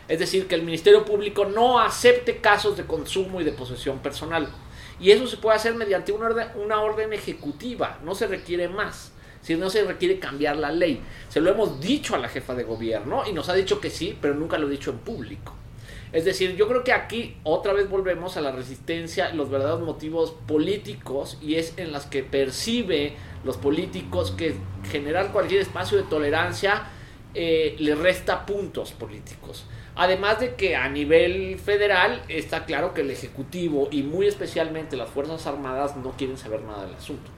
Es 0.09 0.19
decir, 0.19 0.47
que 0.47 0.55
el 0.55 0.63
Ministerio 0.63 1.05
Público 1.05 1.45
no 1.45 1.81
acepte 1.81 2.39
casos 2.39 2.77
de 2.77 2.87
consumo 2.87 3.41
y 3.41 3.45
de 3.45 3.53
posesión 3.53 3.99
personal. 3.99 4.49
Y 4.99 5.11
eso 5.11 5.27
se 5.27 5.37
puede 5.37 5.57
hacer 5.57 5.75
mediante 5.75 6.13
una 6.13 6.27
orden, 6.27 6.49
una 6.57 6.81
orden 6.81 7.13
ejecutiva, 7.13 7.99
no 8.05 8.15
se 8.15 8.27
requiere 8.27 8.69
más. 8.69 9.13
Si 9.43 9.55
no 9.55 9.71
se 9.71 9.85
requiere 9.85 10.19
cambiar 10.19 10.57
la 10.57 10.73
ley. 10.73 11.01
Se 11.29 11.41
lo 11.41 11.51
hemos 11.51 11.81
dicho 11.81 12.17
a 12.17 12.19
la 12.19 12.29
jefa 12.29 12.55
de 12.55 12.65
gobierno 12.65 13.23
y 13.29 13.33
nos 13.33 13.49
ha 13.49 13.55
dicho 13.55 13.81
que 13.81 13.91
sí, 13.91 14.17
pero 14.21 14.35
nunca 14.35 14.59
lo 14.59 14.67
he 14.67 14.71
dicho 14.71 14.91
en 14.91 14.99
público. 14.99 15.55
Es 16.13 16.25
decir, 16.25 16.57
yo 16.57 16.67
creo 16.67 16.83
que 16.83 16.93
aquí 16.93 17.37
otra 17.43 17.73
vez 17.73 17.89
volvemos 17.89 18.37
a 18.37 18.41
la 18.41 18.51
resistencia, 18.51 19.33
los 19.35 19.51
verdaderos 19.51 19.83
motivos 19.83 20.35
políticos 20.47 21.39
y 21.43 21.57
es 21.57 21.75
en 21.77 21.93
las 21.93 22.07
que 22.07 22.23
percibe 22.23 23.15
los 23.45 23.57
políticos 23.57 24.33
que 24.33 24.57
generar 24.91 25.31
cualquier 25.31 25.61
espacio 25.61 25.99
de 25.99 26.05
tolerancia 26.05 26.91
eh, 27.39 27.77
le 27.79 27.95
resta 27.95 28.47
puntos 28.47 28.93
políticos. 28.93 29.67
Además 29.95 30.41
de 30.41 30.55
que 30.55 30.75
a 30.75 30.89
nivel 30.89 31.59
federal 31.59 32.23
está 32.29 32.65
claro 32.65 32.95
que 32.95 33.03
el 33.03 33.11
Ejecutivo 33.11 33.89
y 33.91 34.03
muy 34.03 34.27
especialmente 34.27 34.97
las 34.97 35.11
Fuerzas 35.11 35.47
Armadas 35.47 35.97
no 35.97 36.13
quieren 36.13 36.39
saber 36.39 36.63
nada 36.63 36.87
del 36.87 36.95
asunto. 36.95 37.31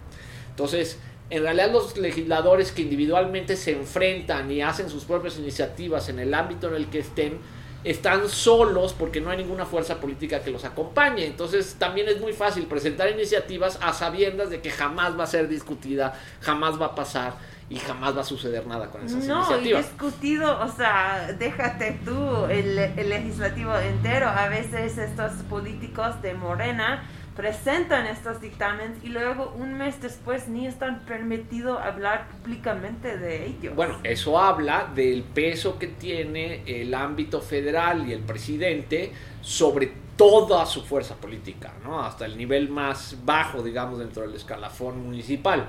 Entonces, 0.50 1.00
en 1.30 1.42
realidad 1.42 1.72
los 1.72 1.96
legisladores 1.98 2.70
que 2.70 2.82
individualmente 2.82 3.56
se 3.56 3.72
enfrentan 3.72 4.50
y 4.50 4.62
hacen 4.62 4.88
sus 4.88 5.04
propias 5.04 5.36
iniciativas 5.36 6.08
en 6.08 6.20
el 6.20 6.32
ámbito 6.32 6.68
en 6.68 6.74
el 6.74 6.90
que 6.90 7.00
estén, 7.00 7.38
están 7.84 8.28
solos 8.28 8.92
porque 8.92 9.20
no 9.20 9.30
hay 9.30 9.38
ninguna 9.38 9.64
fuerza 9.64 10.00
política 10.00 10.40
que 10.42 10.50
los 10.50 10.64
acompañe. 10.64 11.26
Entonces 11.26 11.76
también 11.78 12.08
es 12.08 12.20
muy 12.20 12.32
fácil 12.32 12.66
presentar 12.66 13.08
iniciativas 13.10 13.78
a 13.82 13.92
sabiendas 13.92 14.50
de 14.50 14.60
que 14.60 14.70
jamás 14.70 15.18
va 15.18 15.24
a 15.24 15.26
ser 15.28 15.48
discutida, 15.48 16.14
jamás 16.40 16.80
va 16.80 16.86
a 16.86 16.94
pasar 16.94 17.34
y 17.70 17.76
jamás 17.76 18.16
va 18.16 18.22
a 18.22 18.24
suceder 18.24 18.66
nada 18.66 18.90
con 18.90 19.04
esas 19.04 19.24
No, 19.26 19.36
iniciativas. 19.38 19.84
discutido, 19.90 20.58
o 20.60 20.68
sea, 20.68 21.32
déjate 21.38 22.00
tú, 22.04 22.46
el, 22.46 22.78
el 22.78 23.08
legislativo 23.10 23.76
entero, 23.76 24.26
a 24.28 24.48
veces 24.48 24.96
estos 24.98 25.32
políticos 25.50 26.20
de 26.22 26.34
Morena 26.34 27.04
presentan 27.38 28.06
estos 28.06 28.40
dictámenes 28.40 28.98
y 29.04 29.10
luego 29.10 29.54
un 29.56 29.74
mes 29.74 30.02
después 30.02 30.48
ni 30.48 30.66
están 30.66 31.06
permitidos 31.06 31.80
hablar 31.80 32.26
públicamente 32.42 33.16
de 33.16 33.46
ellos. 33.46 33.76
Bueno, 33.76 34.00
eso 34.02 34.40
habla 34.40 34.90
del 34.92 35.22
peso 35.22 35.78
que 35.78 35.86
tiene 35.86 36.64
el 36.66 36.92
ámbito 36.92 37.40
federal 37.40 38.08
y 38.08 38.12
el 38.12 38.22
presidente 38.22 39.12
sobre 39.40 39.92
toda 40.16 40.66
su 40.66 40.82
fuerza 40.82 41.14
política, 41.14 41.74
¿no? 41.84 42.02
hasta 42.02 42.26
el 42.26 42.36
nivel 42.36 42.70
más 42.70 43.16
bajo, 43.24 43.62
digamos, 43.62 44.00
dentro 44.00 44.22
del 44.22 44.34
escalafón 44.34 45.00
municipal. 45.04 45.68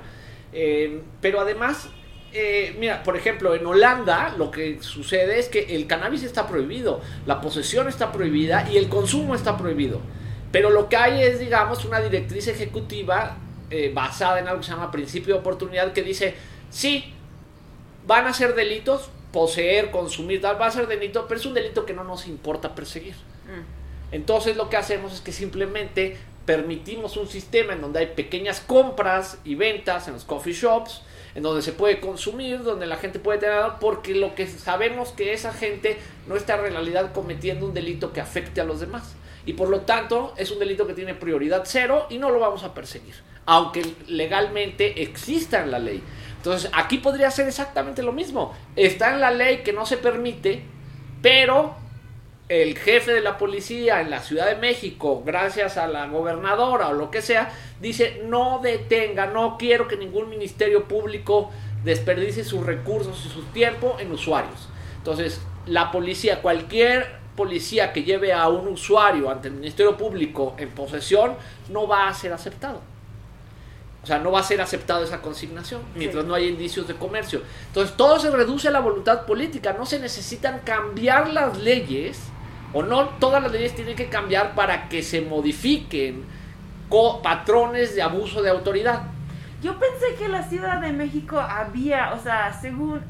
Eh, 0.52 1.00
pero 1.20 1.40
además, 1.40 1.88
eh, 2.32 2.74
mira, 2.80 3.04
por 3.04 3.16
ejemplo, 3.16 3.54
en 3.54 3.64
Holanda 3.64 4.34
lo 4.36 4.50
que 4.50 4.82
sucede 4.82 5.38
es 5.38 5.48
que 5.48 5.76
el 5.76 5.86
cannabis 5.86 6.24
está 6.24 6.48
prohibido, 6.48 7.00
la 7.26 7.40
posesión 7.40 7.86
está 7.86 8.10
prohibida 8.10 8.68
y 8.68 8.76
el 8.76 8.88
consumo 8.88 9.36
está 9.36 9.56
prohibido. 9.56 10.00
Pero 10.52 10.70
lo 10.70 10.88
que 10.88 10.96
hay 10.96 11.22
es, 11.22 11.38
digamos, 11.38 11.84
una 11.84 12.00
directriz 12.00 12.48
ejecutiva 12.48 13.36
eh, 13.70 13.92
basada 13.94 14.40
en 14.40 14.48
algo 14.48 14.60
que 14.60 14.66
se 14.66 14.72
llama 14.72 14.90
principio 14.90 15.34
de 15.34 15.40
oportunidad 15.40 15.92
que 15.92 16.02
dice, 16.02 16.34
sí, 16.70 17.14
van 18.06 18.26
a 18.26 18.32
ser 18.32 18.54
delitos, 18.54 19.10
poseer, 19.32 19.90
consumir, 19.90 20.40
tal, 20.40 20.60
va 20.60 20.66
a 20.66 20.70
ser 20.70 20.88
delito, 20.88 21.26
pero 21.28 21.38
es 21.38 21.46
un 21.46 21.54
delito 21.54 21.86
que 21.86 21.92
no 21.92 22.02
nos 22.02 22.26
importa 22.26 22.74
perseguir. 22.74 23.14
Mm. 23.14 24.12
Entonces 24.12 24.56
lo 24.56 24.68
que 24.68 24.76
hacemos 24.76 25.12
es 25.12 25.20
que 25.20 25.30
simplemente 25.30 26.16
permitimos 26.46 27.16
un 27.16 27.28
sistema 27.28 27.74
en 27.74 27.80
donde 27.80 28.00
hay 28.00 28.06
pequeñas 28.06 28.60
compras 28.60 29.38
y 29.44 29.54
ventas 29.54 30.08
en 30.08 30.14
los 30.14 30.24
coffee 30.24 30.52
shops, 30.52 31.02
en 31.36 31.44
donde 31.44 31.62
se 31.62 31.72
puede 31.72 32.00
consumir, 32.00 32.64
donde 32.64 32.86
la 32.86 32.96
gente 32.96 33.20
puede 33.20 33.38
tener, 33.38 33.62
porque 33.80 34.16
lo 34.16 34.34
que 34.34 34.48
sabemos 34.48 35.10
que 35.10 35.32
esa 35.32 35.52
gente 35.52 35.96
no 36.26 36.34
está 36.34 36.56
en 36.56 36.72
realidad 36.72 37.12
cometiendo 37.12 37.66
un 37.66 37.74
delito 37.74 38.12
que 38.12 38.20
afecte 38.20 38.60
a 38.60 38.64
los 38.64 38.80
demás. 38.80 39.14
Y 39.46 39.54
por 39.54 39.68
lo 39.68 39.80
tanto 39.80 40.34
es 40.36 40.50
un 40.50 40.58
delito 40.58 40.86
que 40.86 40.94
tiene 40.94 41.14
prioridad 41.14 41.62
cero 41.64 42.06
y 42.10 42.18
no 42.18 42.30
lo 42.30 42.40
vamos 42.40 42.62
a 42.64 42.74
perseguir, 42.74 43.14
aunque 43.46 43.84
legalmente 44.06 45.02
exista 45.02 45.62
en 45.62 45.70
la 45.70 45.78
ley. 45.78 46.02
Entonces 46.36 46.70
aquí 46.74 46.98
podría 46.98 47.30
ser 47.30 47.48
exactamente 47.48 48.02
lo 48.02 48.12
mismo. 48.12 48.54
Está 48.76 49.12
en 49.12 49.20
la 49.20 49.30
ley 49.30 49.58
que 49.58 49.72
no 49.72 49.86
se 49.86 49.96
permite, 49.96 50.62
pero 51.22 51.74
el 52.48 52.76
jefe 52.76 53.12
de 53.12 53.20
la 53.20 53.38
policía 53.38 54.00
en 54.00 54.10
la 54.10 54.20
Ciudad 54.20 54.46
de 54.46 54.56
México, 54.56 55.22
gracias 55.24 55.76
a 55.76 55.86
la 55.86 56.08
gobernadora 56.08 56.88
o 56.88 56.94
lo 56.94 57.10
que 57.10 57.22
sea, 57.22 57.52
dice 57.80 58.22
no 58.24 58.58
detenga, 58.60 59.26
no 59.26 59.56
quiero 59.56 59.86
que 59.86 59.96
ningún 59.96 60.28
ministerio 60.28 60.88
público 60.88 61.50
desperdicie 61.84 62.42
sus 62.42 62.66
recursos 62.66 63.24
y 63.24 63.28
su 63.28 63.42
tiempo 63.52 63.96
en 64.00 64.10
usuarios. 64.10 64.68
Entonces, 64.96 65.40
la 65.66 65.92
policía, 65.92 66.42
cualquier 66.42 67.19
policía 67.36 67.92
que 67.92 68.02
lleve 68.02 68.32
a 68.32 68.48
un 68.48 68.68
usuario 68.68 69.30
ante 69.30 69.48
el 69.48 69.54
Ministerio 69.54 69.96
Público 69.96 70.54
en 70.58 70.70
posesión, 70.70 71.34
no 71.70 71.86
va 71.86 72.08
a 72.08 72.14
ser 72.14 72.32
aceptado. 72.32 72.80
O 74.02 74.06
sea, 74.06 74.18
no 74.18 74.32
va 74.32 74.40
a 74.40 74.42
ser 74.42 74.60
aceptada 74.62 75.04
esa 75.04 75.20
consignación 75.20 75.82
mientras 75.94 76.24
Sí. 76.24 76.28
no 76.28 76.34
haya 76.34 76.46
indicios 76.46 76.88
de 76.88 76.94
comercio. 76.94 77.42
Entonces, 77.66 77.96
todo 77.96 78.18
se 78.18 78.30
reduce 78.30 78.68
a 78.68 78.70
la 78.70 78.80
voluntad 78.80 79.26
política. 79.26 79.74
No 79.74 79.84
se 79.84 79.98
necesitan 79.98 80.60
cambiar 80.64 81.28
las 81.30 81.58
leyes, 81.58 82.18
o 82.72 82.82
no 82.82 83.10
todas 83.20 83.42
las 83.42 83.52
leyes 83.52 83.74
tienen 83.74 83.96
que 83.96 84.08
cambiar 84.08 84.54
para 84.54 84.88
que 84.88 85.02
se 85.02 85.20
modifiquen 85.20 86.24
patrones 87.22 87.94
de 87.94 88.02
abuso 88.02 88.42
de 88.42 88.50
autoridad. 88.50 89.02
Yo 89.62 89.78
pensé 89.78 90.14
que 90.18 90.28
la 90.28 90.42
Ciudad 90.48 90.80
de 90.80 90.92
México 90.92 91.38
había, 91.38 92.14
o 92.14 92.22
sea, 92.22 92.52
según 92.58 93.02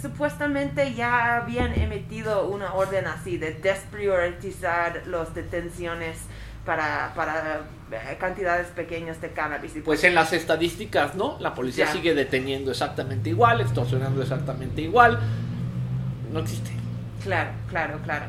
supuestamente 0.00 0.94
ya 0.94 1.36
habían 1.36 1.72
emitido 1.78 2.46
una 2.48 2.74
orden 2.74 3.06
así 3.06 3.36
de 3.38 3.54
despriorizar 3.54 5.02
las 5.06 5.34
detenciones 5.34 6.18
para, 6.64 7.12
para 7.14 7.62
eh, 7.92 8.16
cantidades 8.18 8.68
pequeñas 8.68 9.20
de 9.20 9.30
cannabis. 9.32 9.72
Pues 9.84 10.02
en 10.04 10.14
las 10.14 10.32
estadísticas, 10.32 11.14
¿no? 11.14 11.36
La 11.40 11.54
policía 11.54 11.86
Ya. 11.86 11.92
sigue 11.92 12.14
deteniendo 12.14 12.70
exactamente 12.70 13.30
igual, 13.30 13.60
extorsionando 13.60 14.22
exactamente 14.22 14.80
igual. 14.82 15.18
No 16.32 16.40
existe. 16.40 16.70
Claro, 17.22 17.50
claro, 17.68 17.98
claro. 18.04 18.26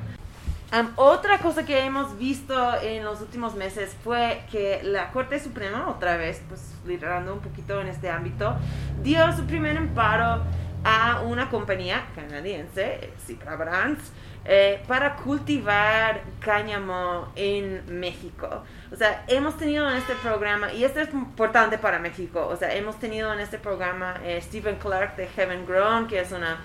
Am, 0.71 0.91
otra 0.95 1.37
cosa 1.39 1.63
que 1.65 1.85
hemos 1.85 2.17
visto 2.17 2.55
en 2.81 3.05
los 3.05 3.21
últimos 3.21 3.55
meses 3.55 3.95
fue 4.03 4.41
que 4.51 4.81
la 4.83 5.11
Corte 5.11 5.39
Suprema, 5.39 5.87
otra 5.89 6.17
vez, 6.17 6.41
pues 6.49 6.73
liderando 6.85 7.33
un 7.33 7.39
poquito 7.39 7.79
en 7.79 7.87
este 7.87 8.09
ámbito, 8.09 8.55
dio 9.03 9.31
su 9.35 9.45
primer 9.45 9.77
amparo 9.77 10.41
a 10.85 11.21
una 11.21 11.49
compañía 11.49 12.05
canadiense, 12.15 13.09
Cipra 13.25 13.55
Brands, 13.55 14.11
eh, 14.45 14.83
para 14.87 15.15
cultivar 15.15 16.21
cáñamo 16.39 17.31
en 17.35 17.99
México. 17.99 18.63
O 18.91 18.95
sea, 18.95 19.25
hemos 19.27 19.57
tenido 19.57 19.89
en 19.89 19.97
este 19.97 20.13
programa, 20.13 20.71
y 20.71 20.83
esto 20.83 21.01
es 21.01 21.11
importante 21.11 21.79
para 21.79 21.97
México, 21.97 22.47
o 22.47 22.55
sea, 22.55 22.75
hemos 22.75 22.99
tenido 22.99 23.33
en 23.33 23.39
este 23.39 23.57
programa 23.57 24.21
eh, 24.23 24.39
Stephen 24.43 24.75
Clark 24.75 25.15
de 25.15 25.25
Heaven 25.27 25.65
Grown, 25.65 26.07
que 26.07 26.19
es 26.19 26.31
una 26.31 26.59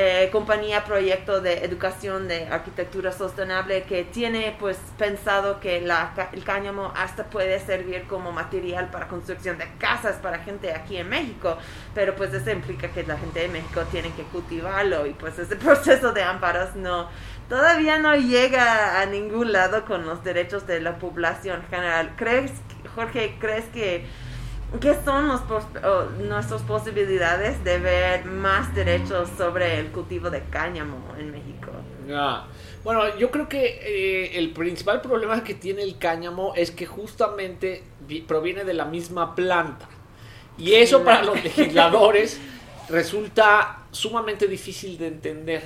eh, 0.00 0.28
compañía 0.30 0.84
proyecto 0.84 1.40
de 1.40 1.64
educación 1.64 2.28
de 2.28 2.46
arquitectura 2.46 3.10
sostenible 3.10 3.82
que 3.82 4.04
tiene 4.04 4.56
pues 4.56 4.78
pensado 4.96 5.58
que 5.58 5.80
la, 5.80 6.12
el 6.32 6.44
cáñamo 6.44 6.92
hasta 6.94 7.24
puede 7.24 7.58
servir 7.58 8.04
como 8.04 8.30
material 8.30 8.92
para 8.92 9.08
construcción 9.08 9.58
de 9.58 9.66
casas 9.78 10.14
para 10.18 10.38
gente 10.38 10.72
aquí 10.72 10.98
en 10.98 11.08
México, 11.08 11.58
pero 11.96 12.14
pues 12.14 12.32
eso 12.32 12.48
implica 12.52 12.86
que 12.92 13.02
la 13.02 13.18
gente 13.18 13.40
de 13.40 13.48
México 13.48 13.82
tiene 13.90 14.12
que 14.12 14.22
cultivarlo 14.22 15.04
y 15.04 15.14
pues 15.14 15.36
ese 15.36 15.56
proceso 15.66 16.12
de 16.12 16.22
amparos 16.22 16.76
no 16.76 17.08
todavía 17.48 17.98
no 17.98 18.14
llega 18.14 19.00
a 19.00 19.06
ningún 19.06 19.50
lado 19.50 19.84
con 19.84 20.06
los 20.06 20.22
derechos 20.22 20.64
de 20.68 20.80
la 20.80 20.98
población 21.00 21.64
general. 21.70 22.14
¿Crees, 22.16 22.52
Jorge, 22.94 23.36
crees 23.40 23.64
que 23.74 24.06
¿Qué 24.80 24.94
son 25.02 25.28
los 25.28 25.40
pos- 25.42 25.64
o 25.82 26.04
nuestras 26.22 26.60
posibilidades 26.62 27.64
de 27.64 27.78
ver 27.78 28.26
más 28.26 28.74
derechos 28.74 29.30
sobre 29.36 29.78
el 29.80 29.86
cultivo 29.88 30.28
de 30.30 30.42
cáñamo 30.50 31.14
en 31.18 31.30
México? 31.30 31.72
Ya. 32.06 32.44
Bueno, 32.84 33.16
yo 33.16 33.30
creo 33.30 33.48
que 33.48 33.64
eh, 33.82 34.38
el 34.38 34.50
principal 34.52 35.00
problema 35.00 35.42
que 35.42 35.54
tiene 35.54 35.82
el 35.82 35.96
cáñamo 35.98 36.52
es 36.54 36.70
que 36.70 36.84
justamente 36.86 37.82
vi- 38.06 38.20
proviene 38.20 38.64
de 38.64 38.74
la 38.74 38.84
misma 38.84 39.34
planta. 39.34 39.88
Y 40.58 40.74
eso 40.74 41.02
para 41.02 41.22
los 41.28 41.42
legisladores 41.42 42.38
resulta 42.90 43.84
sumamente 43.90 44.46
difícil 44.48 44.98
de 44.98 45.06
entender. 45.08 45.62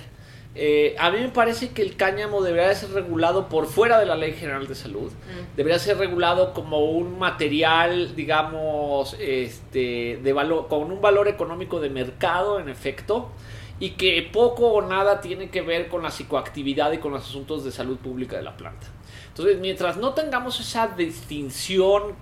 Eh, 0.55 0.95
a 0.99 1.11
mí 1.11 1.19
me 1.19 1.31
parece 1.31 1.71
que 1.71 1.81
el 1.81 1.97
cáñamo 1.97 2.43
debería 2.43 2.75
ser 2.75 2.91
regulado 2.91 3.49
por 3.49 3.67
fuera 3.67 3.99
de 3.99 4.05
la 4.05 4.17
Ley 4.17 4.33
General 4.33 4.67
de 4.67 4.75
Salud. 4.75 5.11
Debería 5.57 5.79
ser 5.79 5.97
regulado 5.97 6.53
como 6.53 6.85
un 6.85 7.19
material, 7.19 8.15
digamos, 8.15 9.17
este, 9.19 10.21
de 10.23 10.33
valor, 10.33 10.69
con 10.69 10.93
un 10.93 11.01
valor 11.01 11.29
económico 11.29 11.81
de 11.81 11.89
mercado, 11.89 12.61
en 12.61 12.69
efecto, 12.69 13.31
y 13.81 13.91
que 13.91 14.29
poco 14.31 14.73
o 14.73 14.83
nada 14.83 15.23
tiene 15.23 15.49
que 15.49 15.63
ver 15.63 15.89
con 15.89 16.03
la 16.03 16.11
psicoactividad 16.11 16.93
y 16.93 16.99
con 16.99 17.13
los 17.13 17.23
asuntos 17.23 17.65
de 17.65 17.73
salud 17.73 17.97
pública 17.97 18.37
de 18.37 18.43
la 18.43 18.57
planta. 18.57 18.89
Entonces, 19.29 19.59
mientras 19.59 19.97
no 19.97 20.13
tengamos 20.13 20.61
esa 20.61 20.89
distinción 20.89 22.15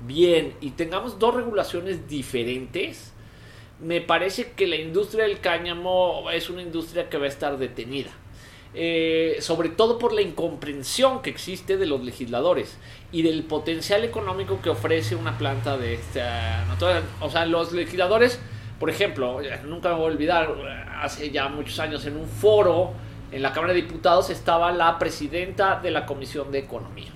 bien 0.00 0.54
y 0.60 0.70
tengamos 0.70 1.20
dos 1.20 1.34
regulaciones 1.34 2.08
diferentes, 2.08 3.13
me 3.80 4.00
parece 4.00 4.52
que 4.52 4.66
la 4.66 4.76
industria 4.76 5.24
del 5.24 5.40
cáñamo 5.40 6.30
es 6.30 6.50
una 6.50 6.62
industria 6.62 7.08
que 7.08 7.18
va 7.18 7.26
a 7.26 7.28
estar 7.28 7.58
detenida. 7.58 8.10
Eh, 8.76 9.36
sobre 9.38 9.68
todo 9.68 10.00
por 10.00 10.12
la 10.12 10.20
incomprensión 10.20 11.22
que 11.22 11.30
existe 11.30 11.76
de 11.76 11.86
los 11.86 12.02
legisladores 12.02 12.76
y 13.12 13.22
del 13.22 13.44
potencial 13.44 14.02
económico 14.02 14.60
que 14.60 14.68
ofrece 14.68 15.14
una 15.14 15.38
planta 15.38 15.76
de 15.76 15.94
esta 15.94 16.64
naturaleza. 16.66 17.06
O 17.20 17.30
sea, 17.30 17.46
los 17.46 17.72
legisladores, 17.72 18.40
por 18.80 18.90
ejemplo, 18.90 19.40
nunca 19.64 19.90
me 19.90 19.94
voy 19.94 20.04
a 20.04 20.06
olvidar, 20.06 20.56
hace 21.00 21.30
ya 21.30 21.48
muchos 21.48 21.78
años 21.78 22.04
en 22.06 22.16
un 22.16 22.26
foro 22.26 22.94
en 23.30 23.42
la 23.42 23.52
Cámara 23.52 23.72
de 23.72 23.82
Diputados 23.82 24.30
estaba 24.30 24.72
la 24.72 24.98
presidenta 24.98 25.78
de 25.80 25.92
la 25.92 26.04
Comisión 26.04 26.50
de 26.50 26.58
Economía, 26.58 27.12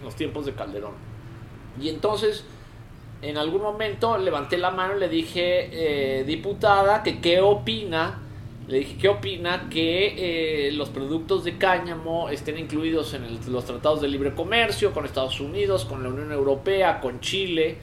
en 0.00 0.04
los 0.04 0.14
tiempos 0.16 0.44
de 0.44 0.52
Calderón. 0.52 0.92
Y 1.80 1.88
entonces, 1.88 2.44
en 3.28 3.36
algún 3.38 3.62
momento 3.62 4.16
levanté 4.18 4.58
la 4.58 4.70
mano 4.70 4.96
y 4.96 5.00
le 5.00 5.08
dije, 5.08 6.20
eh, 6.20 6.24
diputada, 6.24 7.02
que 7.02 7.20
qué 7.20 7.40
opina 7.40 8.20
le 8.66 8.78
dije, 8.78 8.96
¿qué 8.96 9.08
opina 9.10 9.68
que 9.68 10.68
eh, 10.68 10.72
los 10.72 10.88
productos 10.88 11.44
de 11.44 11.58
cáñamo 11.58 12.30
estén 12.30 12.58
incluidos 12.58 13.12
en 13.12 13.24
el- 13.24 13.38
los 13.52 13.66
tratados 13.66 14.00
de 14.00 14.08
libre 14.08 14.34
comercio 14.34 14.92
con 14.94 15.04
Estados 15.04 15.38
Unidos, 15.40 15.84
con 15.84 16.02
la 16.02 16.08
Unión 16.08 16.32
Europea, 16.32 17.00
con 17.00 17.20
Chile, 17.20 17.76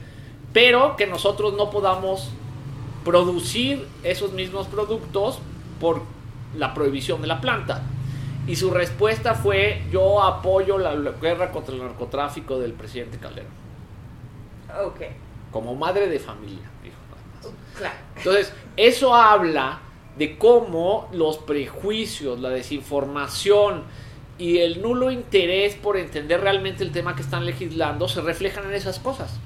pero 0.52 0.96
que 0.96 1.06
nosotros 1.06 1.54
no 1.54 1.70
podamos 1.70 2.30
producir 3.04 3.86
esos 4.02 4.32
mismos 4.32 4.66
productos 4.68 5.40
por 5.80 6.02
la 6.54 6.74
prohibición 6.74 7.20
de 7.22 7.28
la 7.28 7.40
planta? 7.40 7.82
Y 8.46 8.56
su 8.56 8.70
respuesta 8.72 9.34
fue, 9.34 9.86
yo 9.92 10.22
apoyo 10.22 10.78
la, 10.78 10.94
guerra 11.20 11.52
contra 11.52 11.74
el 11.76 11.82
narcotráfico 11.82 12.58
del 12.58 12.72
presidente 12.74 13.18
Calderón, 13.18 13.52
Ok, 14.84 15.00
como 15.52 15.76
madre 15.76 16.08
de 16.08 16.18
familia, 16.18 16.68
dijo. 16.82 16.96
nada 17.08 17.52
más. 17.54 17.76
claro. 17.76 17.94
Entonces, 18.16 18.52
eso 18.76 19.14
habla 19.14 19.80
de 20.16 20.36
cómo 20.36 21.08
los 21.12 21.38
prejuicios, 21.38 22.40
la 22.40 22.50
desinformación 22.50 23.84
y 24.38 24.58
el 24.58 24.82
nulo 24.82 25.10
interés 25.10 25.74
por 25.74 25.96
entender 25.96 26.40
realmente 26.40 26.82
el 26.82 26.90
tema 26.90 27.14
que 27.14 27.22
están 27.22 27.46
legislando 27.46 28.08
se 28.08 28.20
reflejan 28.20 28.64
en 28.64 28.72
esas 28.72 28.98
cosas. 28.98 29.38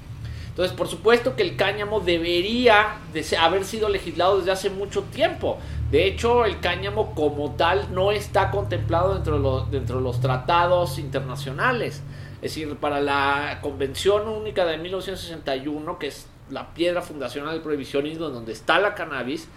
Entonces, 0.57 0.75
por 0.75 0.87
supuesto 0.87 1.35
que 1.35 1.43
el 1.43 1.55
cáñamo 1.55 1.99
debería 1.99 2.95
de 3.13 3.23
haber 3.37 3.63
sido 3.63 3.89
legislado 3.89 4.39
desde 4.39 4.51
hace 4.51 4.71
mucho 4.71 5.03
tiempo. 5.03 5.59
De 5.91 6.07
hecho, 6.07 6.45
el 6.45 6.59
cáñamo 6.59 7.13
como 7.13 7.51
tal 7.51 7.93
no 7.93 8.11
está 8.11 8.49
contemplado 8.49 9.13
dentro 9.13 9.35
de 9.35 9.43
los, 9.43 9.69
dentro 9.69 9.97
de 9.97 10.03
los 10.03 10.19
tratados 10.19 10.97
internacionales. 10.97 12.01
Es 12.37 12.53
decir, 12.53 12.75
para 12.75 13.01
la 13.01 13.59
Convención 13.61 14.27
Única 14.27 14.65
de 14.65 14.77
1961, 14.77 15.97
que 15.97 16.07
es 16.07 16.27
la 16.49 16.73
piedra 16.73 17.01
fundacional 17.01 17.53
del 17.53 17.61
prohibicionismo, 17.61 18.29
donde 18.29 18.53
está 18.53 18.79
la 18.79 18.95
cannabis, 18.95 19.47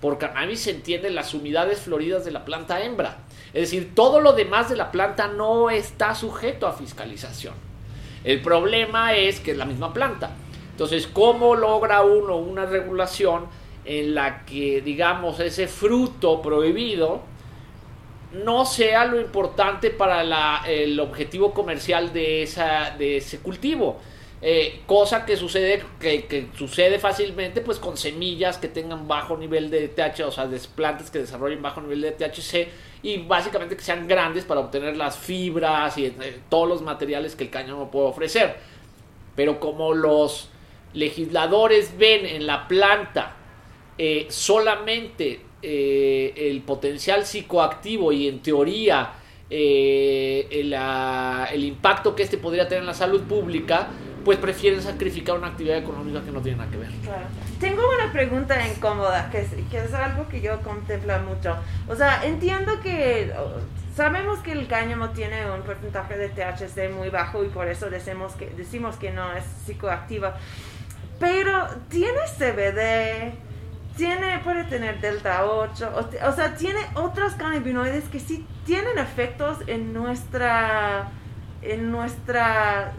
por 0.00 0.18
cannabis 0.18 0.60
se 0.60 0.70
entienden 0.70 1.14
las 1.14 1.34
humedades 1.34 1.80
floridas 1.80 2.24
de 2.24 2.30
la 2.30 2.44
planta 2.44 2.80
hembra. 2.82 3.18
Es 3.52 3.62
decir, 3.70 3.92
todo 3.94 4.20
lo 4.20 4.32
demás 4.32 4.68
de 4.68 4.76
la 4.76 4.92
planta 4.92 5.26
no 5.28 5.70
está 5.70 6.14
sujeto 6.14 6.66
a 6.66 6.72
fiscalización. 6.72 7.54
El 8.22 8.40
problema 8.40 9.14
es 9.14 9.40
que 9.40 9.52
es 9.52 9.56
la 9.56 9.64
misma 9.64 9.92
planta. 9.92 10.30
Entonces, 10.70 11.08
¿cómo 11.08 11.56
logra 11.56 12.02
uno 12.02 12.36
una 12.36 12.66
regulación 12.66 13.46
en 13.84 14.14
la 14.14 14.44
que, 14.44 14.80
digamos, 14.80 15.40
ese 15.40 15.66
fruto 15.66 16.40
prohibido 16.40 17.22
no 18.32 18.64
sea 18.66 19.04
lo 19.04 19.20
importante 19.20 19.90
para 19.90 20.62
el 20.66 21.00
objetivo 21.00 21.52
comercial 21.52 22.12
de, 22.12 22.42
ese 22.42 23.38
cultivo? 23.40 23.98
Eh, 24.40 24.82
cosa 24.86 25.26
que 25.26 25.36
sucede, 25.36 25.82
que, 25.98 26.26
que 26.26 26.46
sucede 26.56 27.00
fácilmente 27.00 27.60
pues 27.60 27.80
con 27.80 27.96
semillas 27.96 28.56
que 28.56 28.68
tengan 28.68 29.08
bajo 29.08 29.36
nivel 29.36 29.68
de 29.68 29.88
THC, 29.88 30.20
o 30.26 30.30
sea, 30.30 30.46
de 30.46 30.60
plantas 30.76 31.10
que 31.10 31.18
desarrollen 31.18 31.60
bajo 31.60 31.80
nivel 31.80 32.02
de 32.02 32.12
THC 32.12 32.68
y 33.02 33.18
básicamente 33.18 33.76
que 33.76 33.82
sean 33.82 34.06
grandes 34.06 34.44
para 34.44 34.60
obtener 34.60 34.96
las 34.96 35.18
fibras 35.18 35.98
y 35.98 36.06
eh, 36.06 36.40
todos 36.48 36.68
los 36.68 36.82
materiales 36.82 37.34
que 37.34 37.44
el 37.44 37.50
cáñamo 37.50 37.90
puede 37.90 38.06
ofrecer. 38.06 38.56
Pero 39.34 39.58
como 39.58 39.92
los 39.92 40.50
legisladores 40.94 41.96
ven 41.98 42.24
en 42.24 42.46
la 42.46 42.68
planta 42.68 43.36
eh, 43.98 44.26
solamente 44.30 45.40
eh, 45.62 46.32
el 46.36 46.62
potencial 46.62 47.24
psicoactivo 47.24 48.12
y 48.12 48.28
en 48.28 48.40
teoría 48.40 49.12
eh, 49.50 50.46
el, 50.50 50.74
ah, 50.74 51.48
el 51.52 51.64
impacto 51.64 52.14
que 52.14 52.22
este 52.22 52.38
podría 52.38 52.68
tener 52.68 52.82
en 52.82 52.86
la 52.86 52.94
salud 52.94 53.22
pública, 53.22 53.88
pues 54.24 54.38
prefieren 54.38 54.82
sacrificar 54.82 55.38
una 55.38 55.48
actividad 55.48 55.78
económica 55.78 56.22
que 56.22 56.30
no 56.30 56.40
tiene 56.40 56.58
nada 56.58 56.70
que 56.70 56.76
ver. 56.76 56.90
Claro. 57.02 57.26
Tengo 57.58 57.82
una 57.96 58.12
pregunta 58.12 58.56
incómoda, 58.68 59.30
que 59.30 59.40
es, 59.40 59.48
que 59.70 59.78
es 59.78 59.94
algo 59.94 60.28
que 60.28 60.40
yo 60.40 60.60
contemplo 60.60 61.18
mucho. 61.20 61.56
O 61.88 61.96
sea, 61.96 62.24
entiendo 62.24 62.80
que 62.82 63.32
sabemos 63.96 64.38
que 64.40 64.52
el 64.52 64.68
cáñamo 64.68 65.10
tiene 65.10 65.50
un 65.50 65.62
porcentaje 65.62 66.18
de 66.18 66.28
THC 66.28 66.94
muy 66.94 67.08
bajo 67.08 67.42
y 67.42 67.48
por 67.48 67.68
eso 67.68 67.88
decimos 67.88 68.34
que, 68.34 68.50
decimos 68.50 68.96
que 68.96 69.10
no 69.12 69.32
es 69.32 69.44
psicoactiva. 69.64 70.36
Pero 71.18 71.66
tiene 71.88 72.20
CBD, 72.38 73.32
tiene, 73.98 74.38
puede 74.38 74.64
tener 74.64 75.00
delta 75.00 75.44
8, 75.44 75.92
o, 76.24 76.32
sea, 76.32 76.54
tiene 76.54 76.78
otros 76.94 77.34
cannabinoides 77.34 78.04
que 78.04 78.20
sí 78.20 78.46
tienen 78.64 78.96
efectos 78.96 79.58
en 79.66 79.92
nuestra 79.92 81.10
en 81.60 81.90
nuestra 81.90 82.92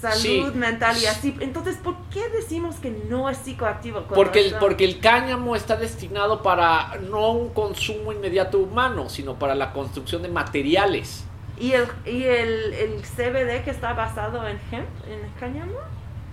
salud 0.00 0.16
Sí. 0.52 0.52
mental 0.54 0.96
y 0.96 1.04
así. 1.04 1.36
Entonces, 1.40 1.76
¿por 1.76 1.94
qué 2.10 2.26
decimos 2.30 2.76
que 2.76 2.90
no 2.90 3.28
es 3.28 3.36
psicoactivo? 3.36 4.04
Porque 4.04 4.40
el, 4.40 4.54
porque 4.54 4.86
el 4.86 5.00
cáñamo 5.00 5.54
está 5.54 5.76
destinado 5.76 6.42
para 6.42 6.96
no 7.10 7.32
un 7.32 7.50
consumo 7.50 8.12
inmediato 8.12 8.58
humano, 8.58 9.10
sino 9.10 9.38
para 9.38 9.54
la 9.54 9.74
construcción 9.74 10.22
de 10.22 10.30
materiales. 10.30 11.26
¿Y 11.58 11.72
el, 11.72 11.86
y 12.06 12.24
el, 12.24 12.72
el 12.72 13.02
CBD 13.02 13.62
que 13.64 13.70
está 13.70 13.92
basado 13.92 14.48
en 14.48 14.58
hemp, 14.72 14.88
en 15.06 15.30
cáñamo? 15.38 15.78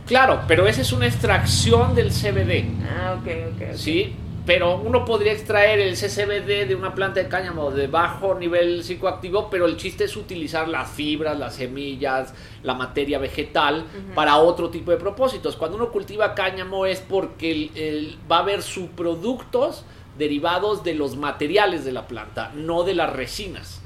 Claro, 0.06 0.42
pero 0.48 0.68
esa 0.68 0.82
es 0.82 0.92
una 0.92 1.08
extracción 1.08 1.96
del 1.96 2.12
CBD. 2.12 2.66
Ah, 2.90 3.18
ok, 3.20 3.28
ok. 3.56 3.62
ok. 3.70 3.76
Sí, 3.76 4.14
pero 4.46 4.76
uno 4.78 5.06
podría 5.06 5.32
extraer 5.32 5.80
el 5.80 5.96
CCBD 5.96 6.68
de 6.68 6.76
una 6.76 6.94
planta 6.94 7.22
de 7.22 7.30
cáñamo 7.30 7.72
de 7.72 7.88
bajo 7.88 8.36
nivel 8.36 8.84
psicoactivo, 8.84 9.50
pero 9.50 9.66
el 9.66 9.78
chiste 9.78 10.04
es 10.04 10.18
utilizar 10.18 10.68
las 10.68 10.90
fibras, 10.92 11.40
las 11.40 11.56
semillas, 11.56 12.34
la 12.64 12.74
materia 12.74 13.18
vegetal 13.20 13.86
para 14.14 14.36
otro 14.38 14.70
tipo 14.70 14.92
de 14.92 14.98
propósitos. 14.98 15.56
Cuando 15.56 15.78
uno 15.78 15.90
cultiva 15.92 16.36
cáñamo 16.36 16.86
es 16.86 17.00
porque 17.00 17.52
el- 17.52 17.72
el- 17.76 18.18
va 18.30 18.38
a 18.38 18.40
haber 18.40 18.62
subproductos 18.62 19.86
derivados 20.18 20.84
de 20.84 20.96
los 20.96 21.16
materiales 21.16 21.86
de 21.86 21.94
la 21.94 22.08
planta, 22.08 22.52
no 22.56 22.84
de 22.84 22.94
las 22.96 23.14
resinas. 23.14 23.80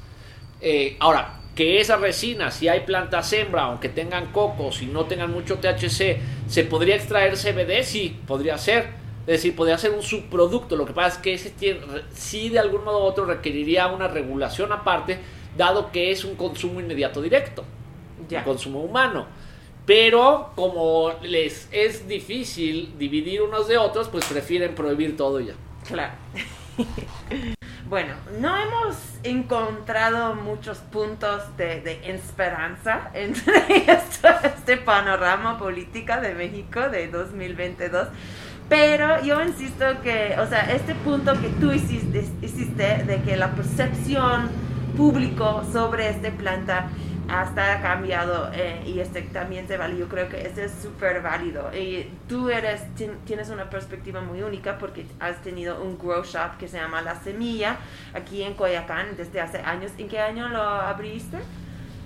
Eh, 0.62 0.98
ahora, 1.00 1.37
que 1.58 1.82
esas 1.82 2.00
resinas, 2.00 2.54
si 2.54 2.68
hay 2.68 2.82
plantas 2.82 3.34
hembra, 3.34 3.64
aunque 3.64 3.90
tengan 3.90 4.28
cocos 4.28 4.84
y 4.84 4.86
no 4.86 5.06
tengan 5.06 5.32
mucho 5.32 5.58
THC, 5.58 6.20
¿se 6.48 6.64
podría 6.64 6.96
extraer 6.96 7.36
CBD? 7.36 7.84
Sí, 7.84 8.16
podría 8.28 8.60
ser. 8.60 8.90
Es 9.22 9.38
decir, 9.42 9.56
podría 9.56 9.76
ser 9.80 9.92
un 9.92 10.04
subproducto. 10.04 10.76
Lo 10.76 10.86
que 10.86 10.94
pasa 10.94 11.18
es 11.18 11.22
que 11.24 11.34
ese 11.34 11.50
tiene, 11.50 11.80
sí 12.14 12.50
de 12.50 12.60
algún 12.60 12.84
modo 12.86 13.00
u 13.00 13.08
otro 13.08 13.26
requeriría 13.26 13.88
una 13.88 14.08
regulación 14.08 14.72
aparte, 14.72 15.18
dado 15.58 15.92
que 15.92 16.12
es 16.12 16.24
un 16.24 16.36
consumo 16.36 16.80
inmediato 16.80 17.24
directo, 17.24 17.66
Ya. 18.30 18.40
un 18.40 18.46
consumo 18.46 18.82
humano. 18.82 19.26
Pero 19.88 20.52
como 20.56 21.12
les 21.24 21.68
es 21.72 22.08
difícil 22.08 22.94
dividir 23.00 23.42
unos 23.42 23.68
de 23.68 23.80
otros, 23.80 24.10
pues 24.10 24.26
prefieren 24.26 24.76
prohibir 24.76 25.18
todo 25.18 25.40
ya. 25.40 25.56
Claro. 25.88 26.14
bueno, 27.90 28.14
no 28.40 28.56
hemos 28.58 28.98
encontrado 29.24 30.36
muchos 30.36 30.80
puntos 30.80 31.56
de, 31.56 32.02
esperanza 32.04 33.12
entre 33.14 33.64
este 33.88 34.78
panorama 34.78 35.58
política 35.58 36.20
de 36.20 36.34
México 36.34 36.90
de 36.90 37.08
2022. 37.08 38.08
Pero 38.68 39.24
yo 39.24 39.42
insisto 39.42 39.86
que, 40.04 40.36
o 40.38 40.48
sea, 40.48 40.74
este 40.74 40.94
punto 40.96 41.40
que 41.40 41.48
tú 41.62 41.72
hiciste, 41.72 42.26
hiciste 42.42 43.04
de 43.06 43.22
que 43.22 43.38
la 43.38 43.52
percepción 43.52 44.50
público 44.98 45.64
sobre 45.72 46.10
esta 46.10 46.32
planta 46.32 46.90
hasta 47.30 47.74
ha 47.74 47.82
cambiado 47.82 48.50
eh, 48.54 48.82
y 48.86 49.00
este 49.00 49.22
también 49.24 49.68
se 49.68 49.78
vale. 49.78 49.98
Yo 49.98 50.08
creo 50.08 50.30
que 50.30 50.42
ese 50.42 50.66
es 50.66 50.72
súper 50.82 51.22
válido. 51.22 51.70
Y 51.76 52.10
tú 52.30 52.50
eres, 52.50 52.82
tien- 52.96 53.18
tienes 53.26 53.50
una 53.50 53.70
perspectiva 53.70 54.22
muy 54.22 54.42
única 54.42 54.78
porque 54.78 55.06
has 55.20 55.42
tenido 55.42 55.82
un 55.82 55.98
grow 55.98 56.24
shop 56.24 56.58
que 56.58 56.68
se 56.68 56.78
llama 56.78 57.02
La 57.02 57.20
Semilla 57.20 57.78
aquí 58.14 58.44
en 58.44 58.54
Coyacán 58.54 59.16
desde 59.18 59.42
hace 59.42 59.60
años. 59.60 59.92
¿En 59.98 60.08
qué 60.08 60.20
año 60.20 60.48
lo 60.50 60.62
abriste? 60.62 61.38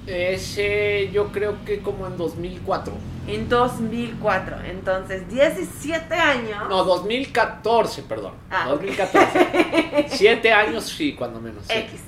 Ese 0.07 1.09
yo 1.11 1.31
creo 1.31 1.63
que 1.65 1.79
como 1.81 2.07
en 2.07 2.17
2004. 2.17 2.93
En 3.27 3.47
2004. 3.47 4.57
Entonces, 4.65 5.29
17 5.29 6.13
años. 6.15 6.67
No, 6.67 6.83
2014, 6.83 8.01
perdón. 8.03 8.33
Ah, 8.49 8.63
ok. 8.73 8.81
2014. 8.81 10.05
Siete 10.09 10.51
años, 10.51 10.85
sí, 10.85 11.13
cuando 11.13 11.39
menos. 11.39 11.65
sí. 11.67 11.73
X. 11.77 12.01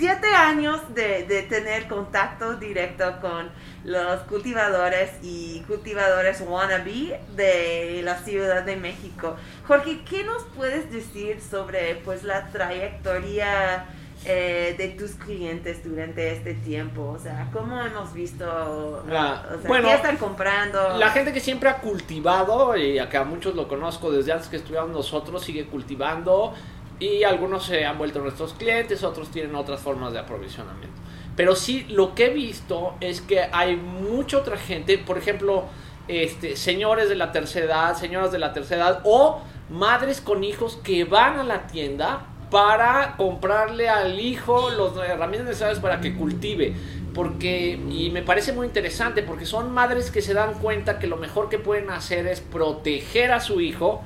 siete 0.00 0.28
años 0.28 0.80
de, 0.94 1.24
de 1.24 1.42
tener 1.42 1.86
contacto 1.86 2.54
directo 2.54 3.20
con 3.20 3.50
los 3.84 4.20
cultivadores 4.22 5.10
y 5.22 5.60
cultivadores 5.66 6.40
wannabe 6.40 7.20
de 7.36 8.00
la 8.02 8.16
Ciudad 8.16 8.62
de 8.62 8.76
México. 8.76 9.36
Jorge, 9.68 10.00
¿qué 10.08 10.24
nos 10.24 10.42
puedes 10.56 10.90
decir 10.90 11.38
sobre 11.42 11.96
pues 11.96 12.22
la 12.22 12.48
trayectoria 12.48 13.84
eh, 14.24 14.74
de 14.78 14.88
tus 14.88 15.10
clientes 15.16 15.84
durante 15.84 16.32
este 16.32 16.54
tiempo? 16.54 17.10
O 17.10 17.18
sea, 17.18 17.50
¿cómo 17.52 17.78
hemos 17.82 18.14
visto? 18.14 19.04
Ah, 19.12 19.44
o 19.54 19.60
sea, 19.60 19.68
bueno, 19.68 19.88
¿Qué 19.88 19.94
están 19.96 20.16
comprando? 20.16 20.96
La 20.96 21.10
gente 21.10 21.30
que 21.34 21.40
siempre 21.40 21.68
ha 21.68 21.76
cultivado, 21.76 22.74
y 22.74 22.98
acá 22.98 23.24
muchos 23.24 23.54
lo 23.54 23.68
conozco 23.68 24.10
desde 24.10 24.32
antes 24.32 24.48
que 24.48 24.56
estudiamos 24.56 24.92
nosotros, 24.92 25.44
sigue 25.44 25.66
cultivando 25.66 26.54
y 27.00 27.24
algunos 27.24 27.64
se 27.64 27.84
han 27.84 27.98
vuelto 27.98 28.20
nuestros 28.20 28.52
clientes, 28.52 29.02
otros 29.02 29.30
tienen 29.30 29.54
otras 29.56 29.80
formas 29.80 30.12
de 30.12 30.20
aprovisionamiento. 30.20 31.00
Pero 31.34 31.56
sí, 31.56 31.86
lo 31.88 32.14
que 32.14 32.26
he 32.26 32.30
visto 32.30 32.94
es 33.00 33.22
que 33.22 33.40
hay 33.50 33.76
mucha 33.76 34.38
otra 34.38 34.58
gente, 34.58 34.98
por 34.98 35.16
ejemplo, 35.16 35.64
este, 36.06 36.56
señores 36.56 37.08
de 37.08 37.16
la 37.16 37.32
tercera 37.32 37.66
edad, 37.66 37.96
señoras 37.96 38.30
de 38.30 38.38
la 38.38 38.52
tercera 38.52 38.88
edad 38.88 39.00
o 39.04 39.40
madres 39.70 40.20
con 40.20 40.44
hijos 40.44 40.78
que 40.84 41.04
van 41.04 41.38
a 41.38 41.44
la 41.44 41.66
tienda 41.66 42.26
para 42.50 43.14
comprarle 43.16 43.88
al 43.88 44.20
hijo 44.20 44.70
las 44.70 44.96
herramientas 45.08 45.48
necesarias 45.48 45.78
para 45.78 46.00
que 46.00 46.14
cultive. 46.14 46.74
Porque, 47.14 47.80
y 47.90 48.10
me 48.10 48.22
parece 48.22 48.52
muy 48.52 48.66
interesante, 48.66 49.22
porque 49.22 49.46
son 49.46 49.72
madres 49.72 50.10
que 50.10 50.20
se 50.20 50.34
dan 50.34 50.54
cuenta 50.54 50.98
que 50.98 51.06
lo 51.06 51.16
mejor 51.16 51.48
que 51.48 51.58
pueden 51.58 51.90
hacer 51.90 52.26
es 52.26 52.40
proteger 52.40 53.32
a 53.32 53.40
su 53.40 53.60
hijo 53.60 54.02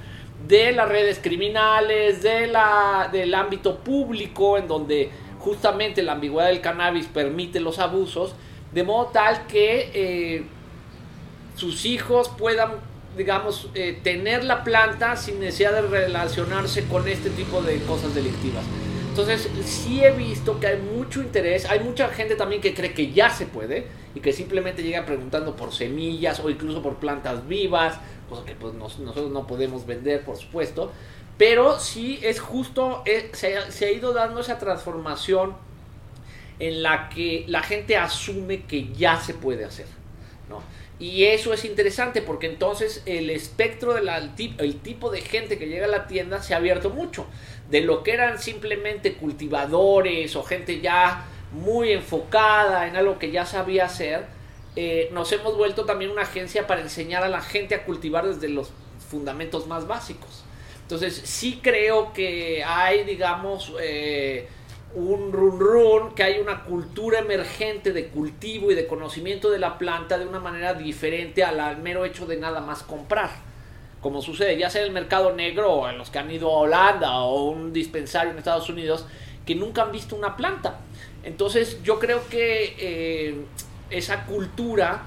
de 0.47 0.72
las 0.72 0.88
redes 0.88 1.18
criminales, 1.22 2.22
de 2.22 2.47
la, 2.47 3.09
del 3.12 3.34
ámbito 3.34 3.78
público, 3.78 4.59
en 4.59 4.68
donde 4.68 5.11
justamente 5.38 6.03
la 6.03 6.12
ambigüedad 6.12 6.49
del 6.49 6.61
cannabis 6.61 7.07
permite 7.07 7.61
los 7.61 7.78
abusos, 7.78 8.34
de 8.72 8.82
modo 8.82 9.07
tal 9.07 9.47
que 9.47 9.90
eh, 9.95 10.45
sus 11.55 11.84
hijos 11.84 12.30
puedan, 12.36 12.72
digamos, 13.16 13.68
eh, 13.74 13.99
tener 14.03 14.45
la 14.45 14.64
planta 14.64 15.16
sin 15.16 15.40
necesidad 15.40 15.72
de 15.72 15.82
relacionarse 15.82 16.84
con 16.86 17.07
este 17.09 17.30
tipo 17.30 17.62
de 17.62 17.78
cosas 17.82 18.14
delictivas. 18.14 18.64
Entonces, 19.16 19.48
sí 19.64 20.02
he 20.02 20.10
visto 20.10 20.58
que 20.58 20.66
hay 20.66 20.76
mucho 20.80 21.22
interés, 21.22 21.66
hay 21.70 21.78
mucha 21.78 22.08
gente 22.08 22.34
también 22.34 22.60
que 22.60 22.74
cree 22.74 22.92
que 22.92 23.12
ya 23.12 23.30
se 23.30 23.46
puede 23.46 23.86
y 24.12 24.18
que 24.18 24.32
simplemente 24.32 24.82
llega 24.82 25.06
preguntando 25.06 25.54
por 25.54 25.72
semillas 25.72 26.40
o 26.40 26.50
incluso 26.50 26.82
por 26.82 26.96
plantas 26.96 27.46
vivas, 27.46 27.96
cosa 28.28 28.44
que 28.44 28.56
pues 28.56 28.74
nos- 28.74 28.98
nosotros 28.98 29.30
no 29.30 29.46
podemos 29.46 29.86
vender, 29.86 30.24
por 30.24 30.36
supuesto. 30.36 30.90
Pero 31.38 31.78
sí 31.78 32.18
es 32.24 32.40
justo, 32.40 33.04
eh, 33.06 33.30
se 33.32 33.84
ha 33.86 33.92
ido 33.92 34.12
dando 34.14 34.40
esa 34.40 34.58
transformación 34.58 35.54
en 36.58 36.82
la 36.82 37.08
que 37.08 37.44
la 37.46 37.62
gente 37.62 37.96
asume 37.96 38.64
que 38.64 38.92
ya 38.94 39.20
se 39.20 39.34
puede 39.34 39.64
hacer. 39.64 39.86
Y 40.99 41.24
eso 41.24 41.53
es 41.53 41.64
interesante 41.64 42.22
porque 42.22 42.47
entonces 42.47 43.03
el 43.07 43.30
espectro 43.30 43.95
del 43.95 44.09
el 44.59 44.80
tipo 44.80 45.11
de 45.11 45.20
gente 45.20 45.59
que 45.59 45.66
llega 45.66 45.86
a 45.86 45.90
la 45.90 46.07
tienda 46.07 46.42
se 46.42 46.55
ha 46.55 46.59
abierto 46.59 46.90
mucho. 46.90 47.26
De 47.70 47.80
lo 47.80 48.03
que 48.03 48.12
eran 48.12 48.38
simplemente 48.38 49.14
cultivadores 49.14 50.36
o 50.36 50.45
gente 50.45 50.80
ya 50.80 51.24
muy 51.53 51.92
enfocada 51.92 52.86
en 52.86 52.97
algo 52.97 53.18
que 53.18 53.30
ya 53.30 53.45
sabía 53.45 53.86
hacer, 53.86 54.26
eh, 54.76 55.09
nos 55.12 55.30
hemos 55.32 55.57
vuelto 55.57 55.84
también 55.84 56.11
una 56.11 56.22
agencia 56.22 56.66
para 56.66 56.80
enseñar 56.80 57.22
a 57.22 57.28
la 57.28 57.40
gente 57.40 57.74
a 57.74 57.84
cultivar 57.84 58.26
desde 58.26 58.49
los 58.49 58.70
fundamentos 59.09 59.66
más 59.66 59.86
básicos. 59.86 60.45
Entonces 60.82 61.14
sí 61.24 61.61
creo 61.62 62.12
que 62.12 62.62
hay, 62.64 63.05
digamos, 63.05 63.72
eh, 63.80 64.49
un 64.95 65.32
run 65.32 65.59
run, 65.59 66.14
que 66.14 66.22
hay 66.22 66.38
una 66.38 66.62
cultura 66.64 67.18
emergente 67.18 67.92
de 67.92 68.09
cultivo 68.09 68.70
y 68.70 68.74
de 68.74 68.86
conocimiento 68.86 69.51
de 69.51 69.59
la 69.59 69.76
planta 69.76 70.18
de 70.18 70.26
una 70.26 70.38
manera 70.38 70.74
diferente 70.74 71.42
al, 71.42 71.78
mero 71.78 72.05
hecho 72.05 72.26
de 72.26 72.36
nada 72.36 72.61
más 72.61 72.82
comprar. 72.82 73.30
Como 74.01 74.22
sucede 74.22 74.57
ya 74.57 74.70
sea 74.70 74.82
en 74.82 74.88
el 74.88 74.92
mercado 74.92 75.34
negro 75.34 75.72
o 75.72 75.88
en 75.88 75.99
los 75.99 76.11
que 76.11 76.18
han 76.18 76.30
ido 76.30 76.51
a 76.51 76.59
Holanda 76.59 77.20
o 77.20 77.51
un 77.51 77.72
dispensario 77.72 78.32
en 78.32 78.38
Estados 78.38 78.68
Unidos 78.68 79.07
que 79.45 79.55
nunca 79.55 79.82
han 79.82 79.92
visto 79.92 80.14
una 80.14 80.36
planta. 80.36 80.80
Entonces 81.24 81.82
yo 81.82 81.99
creo 81.99 82.26
que 82.28 82.76
eh, 82.78 83.45
esa 83.90 84.26
cultura 84.26 85.03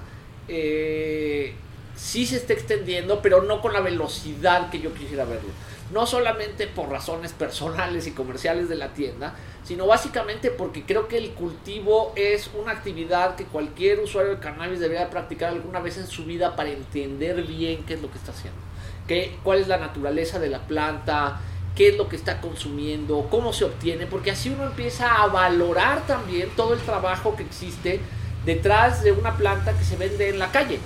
eh, 0.48 1.54
sí 1.96 2.26
se 2.26 2.38
está 2.38 2.54
extendiendo, 2.54 3.22
pero 3.22 3.44
no 3.44 3.62
con 3.62 3.72
la 3.72 3.82
velocidad 3.82 4.70
que 4.70 4.80
yo 4.80 4.94
quisiera 4.94 5.26
verlo. 5.26 5.50
No 5.92 6.06
solamente 6.06 6.68
por 6.68 6.90
razones 6.90 7.34
personales 7.34 8.08
y 8.08 8.12
comerciales 8.12 8.68
de 8.68 8.76
la 8.76 8.94
tienda, 8.94 9.36
sino 9.64 9.86
básicamente 9.86 10.50
porque 10.50 10.84
creo 10.84 11.08
que 11.08 11.18
el 11.18 11.32
cultivo 11.32 12.14
es 12.16 12.50
una 12.58 12.72
actividad 12.72 13.36
que 13.36 13.46
cualquier 13.46 14.00
usuario 14.00 14.36
de 14.36 14.40
cannabis 14.40 14.80
debería 14.80 15.10
practicar 15.10 15.54
alguna 15.54 15.80
vez 15.80 15.98
en 15.98 16.08
su 16.08 16.26
vida 16.26 16.56
para 16.56 16.70
entender 16.70 17.44
bien 17.44 17.84
qué 17.84 17.96
es 17.96 18.02
lo 18.02 18.10
que 18.12 18.18
está 18.18 18.32
haciendo, 18.32 18.60
qué, 19.08 19.38
cuál 19.44 19.60
es 19.60 19.68
la 19.68 19.78
naturaleza 19.78 20.40
de 20.40 20.50
la 20.50 20.60
planta, 20.60 21.40
qué 21.76 21.90
es 21.90 21.98
lo 21.98 22.10
que 22.10 22.16
está 22.16 22.42
consumiendo, 22.42 23.28
cómo 23.30 23.54
se 23.54 23.66
obtiene, 23.66 24.08
porque 24.08 24.32
así 24.32 24.50
uno 24.50 24.66
empieza 24.66 25.22
a 25.22 25.28
valorar 25.28 26.08
también 26.08 26.50
todo 26.56 26.74
el 26.74 26.80
trabajo 26.80 27.36
que 27.36 27.44
existe 27.44 28.00
detrás 28.46 29.04
de 29.04 29.12
una 29.12 29.36
planta 29.36 29.78
que 29.78 29.84
se 29.84 29.96
vende 29.96 30.30
en 30.30 30.40
la 30.40 30.52
calle. 30.52 30.80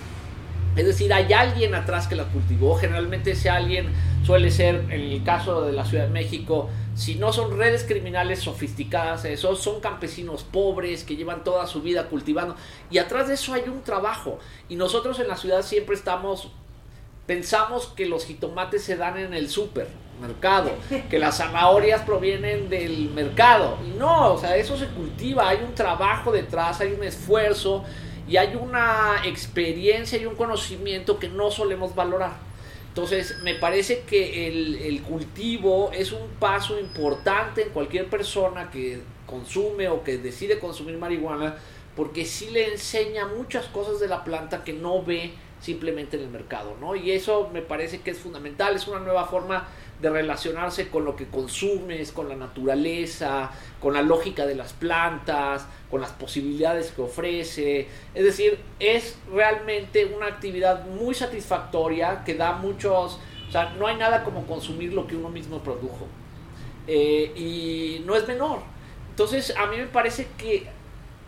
Es 0.75 0.85
decir, 0.85 1.13
hay 1.13 1.33
alguien 1.33 1.75
atrás 1.75 2.07
que 2.07 2.15
la 2.15 2.25
cultivó. 2.25 2.75
Generalmente 2.75 3.31
ese 3.31 3.49
alguien 3.49 3.89
suele 4.23 4.51
ser, 4.51 4.75
en 4.89 4.91
el 4.91 5.23
caso 5.23 5.63
de 5.63 5.73
la 5.73 5.83
Ciudad 5.83 6.05
de 6.05 6.11
México, 6.11 6.69
si 6.95 7.15
no 7.15 7.33
son 7.33 7.57
redes 7.57 7.83
criminales 7.83 8.39
sofisticadas, 8.39 9.25
esos 9.25 9.61
son 9.61 9.81
campesinos 9.81 10.43
pobres 10.43 11.03
que 11.03 11.15
llevan 11.15 11.43
toda 11.43 11.67
su 11.67 11.81
vida 11.81 12.07
cultivando. 12.07 12.55
Y 12.89 12.99
atrás 12.99 13.27
de 13.27 13.33
eso 13.33 13.53
hay 13.53 13.63
un 13.67 13.81
trabajo. 13.81 14.39
Y 14.69 14.75
nosotros 14.75 15.19
en 15.19 15.27
la 15.27 15.35
ciudad 15.35 15.61
siempre 15.61 15.95
estamos, 15.95 16.49
pensamos 17.25 17.87
que 17.87 18.05
los 18.05 18.25
jitomates 18.25 18.83
se 18.83 18.95
dan 18.95 19.17
en 19.17 19.33
el 19.33 19.49
supermercado, 19.49 20.71
que 21.09 21.19
las 21.19 21.37
zanahorias 21.37 22.01
provienen 22.01 22.69
del 22.69 23.09
mercado. 23.09 23.77
Y 23.85 23.97
no, 23.97 24.33
o 24.33 24.37
sea, 24.37 24.55
eso 24.55 24.77
se 24.77 24.87
cultiva, 24.87 25.49
hay 25.49 25.59
un 25.67 25.73
trabajo 25.73 26.31
detrás, 26.31 26.79
hay 26.79 26.93
un 26.93 27.03
esfuerzo 27.03 27.83
y 28.31 28.37
hay 28.37 28.55
una 28.55 29.23
experiencia 29.25 30.17
y 30.17 30.25
un 30.25 30.35
conocimiento 30.35 31.19
que 31.19 31.27
no 31.27 31.51
solemos 31.51 31.93
valorar. 31.93 32.31
Entonces, 32.87 33.35
me 33.43 33.55
parece 33.55 34.03
que 34.07 34.47
el, 34.47 35.01
cultivo 35.01 35.91
es 35.91 36.13
un 36.13 36.29
paso 36.39 36.79
importante 36.79 37.63
en 37.63 37.69
cualquier 37.71 38.09
persona 38.09 38.71
que 38.71 39.01
consume 39.25 39.89
o 39.89 40.03
que 40.03 40.17
decide 40.17 40.59
consumir 40.59 40.97
marihuana, 40.97 41.57
porque 41.93 42.23
sí 42.23 42.51
le 42.51 42.71
enseña 42.71 43.27
muchas 43.27 43.65
cosas 43.65 43.99
de 43.99 44.07
la 44.07 44.23
planta 44.23 44.63
que 44.63 44.71
no 44.71 45.03
ve 45.03 45.33
simplemente 45.59 46.15
en 46.15 46.23
el 46.23 46.29
mercado, 46.29 46.77
¿no? 46.79 46.95
Y 46.95 47.11
eso 47.11 47.49
me 47.51 47.61
parece 47.61 47.99
que 47.99 48.11
es 48.11 48.17
fundamental, 48.17 48.77
es 48.77 48.87
una 48.87 49.01
nueva 49.01 49.25
forma 49.25 49.67
de 50.01 50.09
relacionarse 50.09 50.87
con 50.87 51.03
lo 51.03 51.17
que 51.17 51.27
consumes, 51.27 52.13
con 52.13 52.29
la 52.29 52.35
naturaleza, 52.35 53.51
con 53.81 53.95
la 53.95 54.01
lógica 54.03 54.45
de 54.45 54.55
las 54.55 54.73
plantas, 54.73 55.67
con 55.89 55.99
las 55.99 56.11
posibilidades 56.11 56.91
que 56.91 57.01
ofrece. 57.01 57.87
Es 58.13 58.23
decir, 58.23 58.59
es 58.79 59.17
realmente 59.33 60.05
una 60.05 60.27
actividad 60.27 60.85
muy 60.85 61.13
satisfactoria 61.13 62.23
que 62.23 62.35
da 62.35 62.53
muchos... 62.53 63.19
O 63.49 63.51
sea, 63.51 63.73
no 63.77 63.87
hay 63.87 63.97
nada 63.97 64.23
como 64.23 64.45
consumir 64.45 64.93
lo 64.93 65.07
que 65.07 65.17
uno 65.17 65.27
mismo 65.27 65.59
produjo. 65.59 66.07
Eh, 66.87 67.33
y 67.35 68.03
no 68.05 68.15
es 68.15 68.25
menor. 68.27 68.59
Entonces, 69.09 69.53
a 69.57 69.65
mí 69.65 69.77
me 69.77 69.87
parece 69.87 70.27
que 70.37 70.67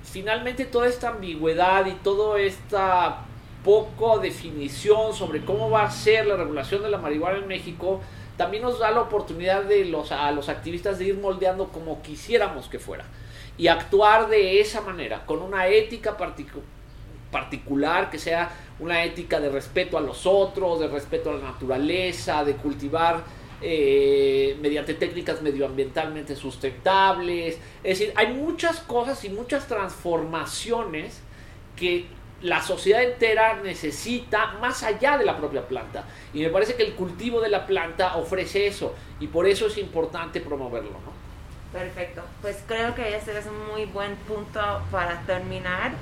finalmente 0.03 0.65
toda 0.65 0.87
esta 0.87 1.09
ambigüedad 1.09 1.85
y 1.87 1.93
toda 1.95 2.39
esta 2.39 3.25
poco 3.63 4.19
definición 4.19 5.13
sobre 5.13 5.43
cómo 5.43 5.69
va 5.69 5.83
a 5.83 5.91
ser 5.91 6.27
la 6.27 6.35
regulación 6.35 6.83
de 6.83 6.89
la 6.89 6.97
marihuana 6.97 7.39
en 7.39 7.47
México 7.47 8.01
también 8.37 8.63
nos 8.63 8.79
da 8.79 8.91
la 8.91 9.01
oportunidad 9.01 9.63
de 9.63 9.85
los, 9.85 10.11
a 10.11 10.31
los 10.31 10.49
activistas 10.49 10.99
de 10.99 11.05
ir 11.05 11.17
moldeando 11.17 11.69
como 11.69 12.01
quisiéramos 12.01 12.67
que 12.67 12.79
fuera 12.79 13.05
y 13.57 13.67
actuar 13.67 14.29
de 14.29 14.59
esa 14.59 14.81
manera, 14.81 15.25
con 15.25 15.41
una 15.41 15.67
ética 15.67 16.17
particu 16.17 16.61
particular, 17.31 18.09
que 18.09 18.19
sea 18.19 18.51
una 18.79 19.03
ética 19.03 19.39
de 19.39 19.49
respeto 19.49 19.97
a 19.97 20.01
los 20.01 20.25
otros, 20.25 20.79
de 20.79 20.87
respeto 20.87 21.31
a 21.31 21.33
la 21.33 21.39
naturaleza, 21.51 22.43
de 22.43 22.53
cultivar 22.55 23.23
eh, 23.61 24.55
mediante 24.61 24.93
técnicas 24.93 25.41
medioambientalmente 25.41 26.35
sustentables. 26.35 27.57
Es 27.83 27.99
decir, 27.99 28.13
hay 28.15 28.33
muchas 28.33 28.79
cosas 28.81 29.23
y 29.25 29.29
muchas 29.29 29.67
transformaciones 29.67 31.21
que 31.75 32.05
la 32.43 32.61
sociedad 32.61 33.01
entera 33.01 33.55
necesita 33.63 34.53
más 34.59 34.83
allá 34.83 35.17
de 35.17 35.25
la 35.25 35.37
propia 35.37 35.67
planta. 35.67 36.03
Y 36.33 36.41
me 36.41 36.49
parece 36.49 36.75
que 36.75 36.83
el 36.83 36.93
cultivo 36.93 37.41
de 37.41 37.49
la 37.49 37.65
planta 37.65 38.17
ofrece 38.17 38.67
eso 38.67 38.93
y 39.19 39.27
por 39.27 39.47
eso 39.47 39.67
es 39.67 39.77
importante 39.77 40.41
promoverlo. 40.41 40.91
¿no? 40.91 41.23
Perfecto, 41.71 42.21
pues 42.41 42.61
creo 42.67 42.93
que 42.93 43.15
ese 43.15 43.37
es 43.37 43.45
un 43.45 43.71
muy 43.71 43.85
buen 43.85 44.15
punto 44.15 44.59
para 44.91 45.21
terminar. 45.21 45.93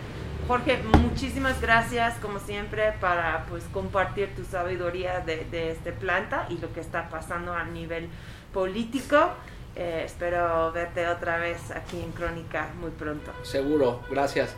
Jorge, 0.47 0.79
muchísimas 0.97 1.61
gracias 1.61 2.15
como 2.15 2.39
siempre 2.39 2.93
para 2.99 3.45
pues 3.47 3.63
compartir 3.71 4.35
tu 4.35 4.43
sabiduría 4.43 5.19
de, 5.19 5.45
de 5.45 5.71
esta 5.71 5.91
planta 5.91 6.47
y 6.49 6.57
lo 6.57 6.73
que 6.73 6.81
está 6.81 7.09
pasando 7.09 7.53
a 7.53 7.63
nivel 7.63 8.09
político. 8.51 9.29
Eh, 9.75 10.01
espero 10.05 10.71
verte 10.73 11.07
otra 11.07 11.37
vez 11.37 11.71
aquí 11.71 12.01
en 12.01 12.11
Crónica 12.11 12.69
muy 12.79 12.91
pronto. 12.91 13.31
Seguro, 13.43 14.01
gracias. 14.09 14.55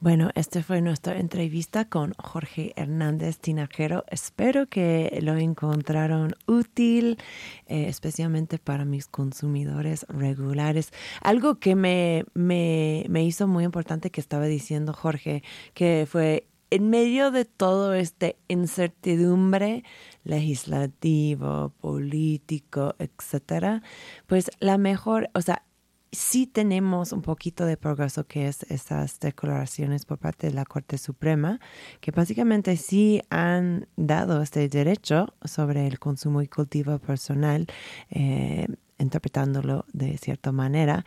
Bueno, 0.00 0.30
esta 0.36 0.62
fue 0.62 0.80
nuestra 0.80 1.18
entrevista 1.18 1.88
con 1.88 2.14
Jorge 2.18 2.72
Hernández 2.76 3.38
Tinajero. 3.38 4.04
Espero 4.08 4.68
que 4.68 5.18
lo 5.22 5.36
encontraron 5.36 6.36
útil, 6.46 7.18
eh, 7.66 7.86
especialmente 7.88 8.58
para 8.58 8.84
mis 8.84 9.08
consumidores 9.08 10.06
regulares. 10.08 10.92
Algo 11.20 11.56
que 11.56 11.74
me, 11.74 12.24
me, 12.32 13.06
me 13.08 13.24
hizo 13.24 13.48
muy 13.48 13.64
importante 13.64 14.10
que 14.10 14.20
estaba 14.20 14.46
diciendo 14.46 14.92
Jorge, 14.92 15.42
que 15.74 16.06
fue 16.08 16.46
en 16.70 16.90
medio 16.90 17.32
de 17.32 17.44
todo 17.44 17.92
este 17.94 18.36
incertidumbre 18.46 19.82
legislativo, 20.22 21.72
político, 21.80 22.94
etcétera, 23.00 23.82
pues 24.28 24.50
la 24.60 24.78
mejor, 24.78 25.28
o 25.34 25.40
sea, 25.40 25.64
sí 26.12 26.46
tenemos 26.46 27.12
un 27.12 27.22
poquito 27.22 27.66
de 27.66 27.76
progreso 27.76 28.26
que 28.26 28.48
es 28.48 28.62
esas 28.64 29.20
declaraciones 29.20 30.04
por 30.04 30.18
parte 30.18 30.48
de 30.48 30.54
la 30.54 30.64
Corte 30.64 30.98
Suprema, 30.98 31.60
que 32.00 32.10
básicamente 32.10 32.76
sí 32.76 33.22
han 33.30 33.88
dado 33.96 34.42
este 34.42 34.68
derecho 34.68 35.34
sobre 35.44 35.86
el 35.86 35.98
consumo 35.98 36.42
y 36.42 36.48
cultivo 36.48 36.98
personal, 36.98 37.66
eh, 38.10 38.66
interpretándolo 38.98 39.84
de 39.92 40.16
cierta 40.18 40.52
manera. 40.52 41.04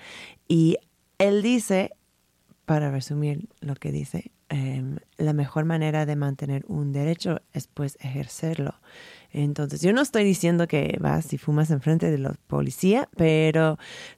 Y 0.47 0.77
él 1.17 1.41
dice, 1.41 1.91
para 2.65 2.91
resumir 2.91 3.49
lo 3.59 3.75
que 3.75 3.91
dice, 3.91 4.31
em, 4.49 4.97
la 5.17 5.33
mejor 5.33 5.65
manera 5.65 6.05
de 6.05 6.15
mantener 6.15 6.63
un 6.67 6.91
derecho 6.91 7.41
es 7.53 7.67
pues 7.67 7.97
ejercerlo. 8.01 8.75
Entonces, 9.34 9.82
yo 9.82 9.93
no 9.93 10.01
estoy 10.01 10.23
diciendo 10.23 10.67
que 10.67 10.97
vas 10.99 11.32
y 11.34 11.38
fumas 11.38 11.71
enfrente 11.71 12.11
de 12.11 12.17
la 12.17 12.34
policía, 12.47 13.09
pero 13.15 13.77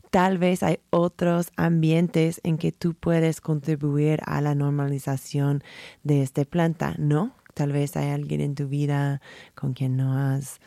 tal 0.10 0.38
vez 0.38 0.64
hay 0.64 0.80
otros 0.90 1.52
ambientes 1.56 2.42
en 2.44 2.58
que 2.58 2.72
tú 2.72 2.96
puedes 2.96 3.42
contribuir 3.42 4.22
a 4.26 4.42
la 4.42 4.56
normalización 4.56 5.64
de 6.04 6.24
esta 6.24 6.46
planta, 6.46 6.96
¿no? 6.98 7.36
Tal 7.54 7.72
vez 7.72 7.96
hay 7.96 8.10
alguien 8.10 8.42
en 8.42 8.56
tu 8.56 8.68
vida 8.68 9.22
con 9.54 9.74
quien 9.74 9.96
no 9.96 10.18
has 10.18 10.60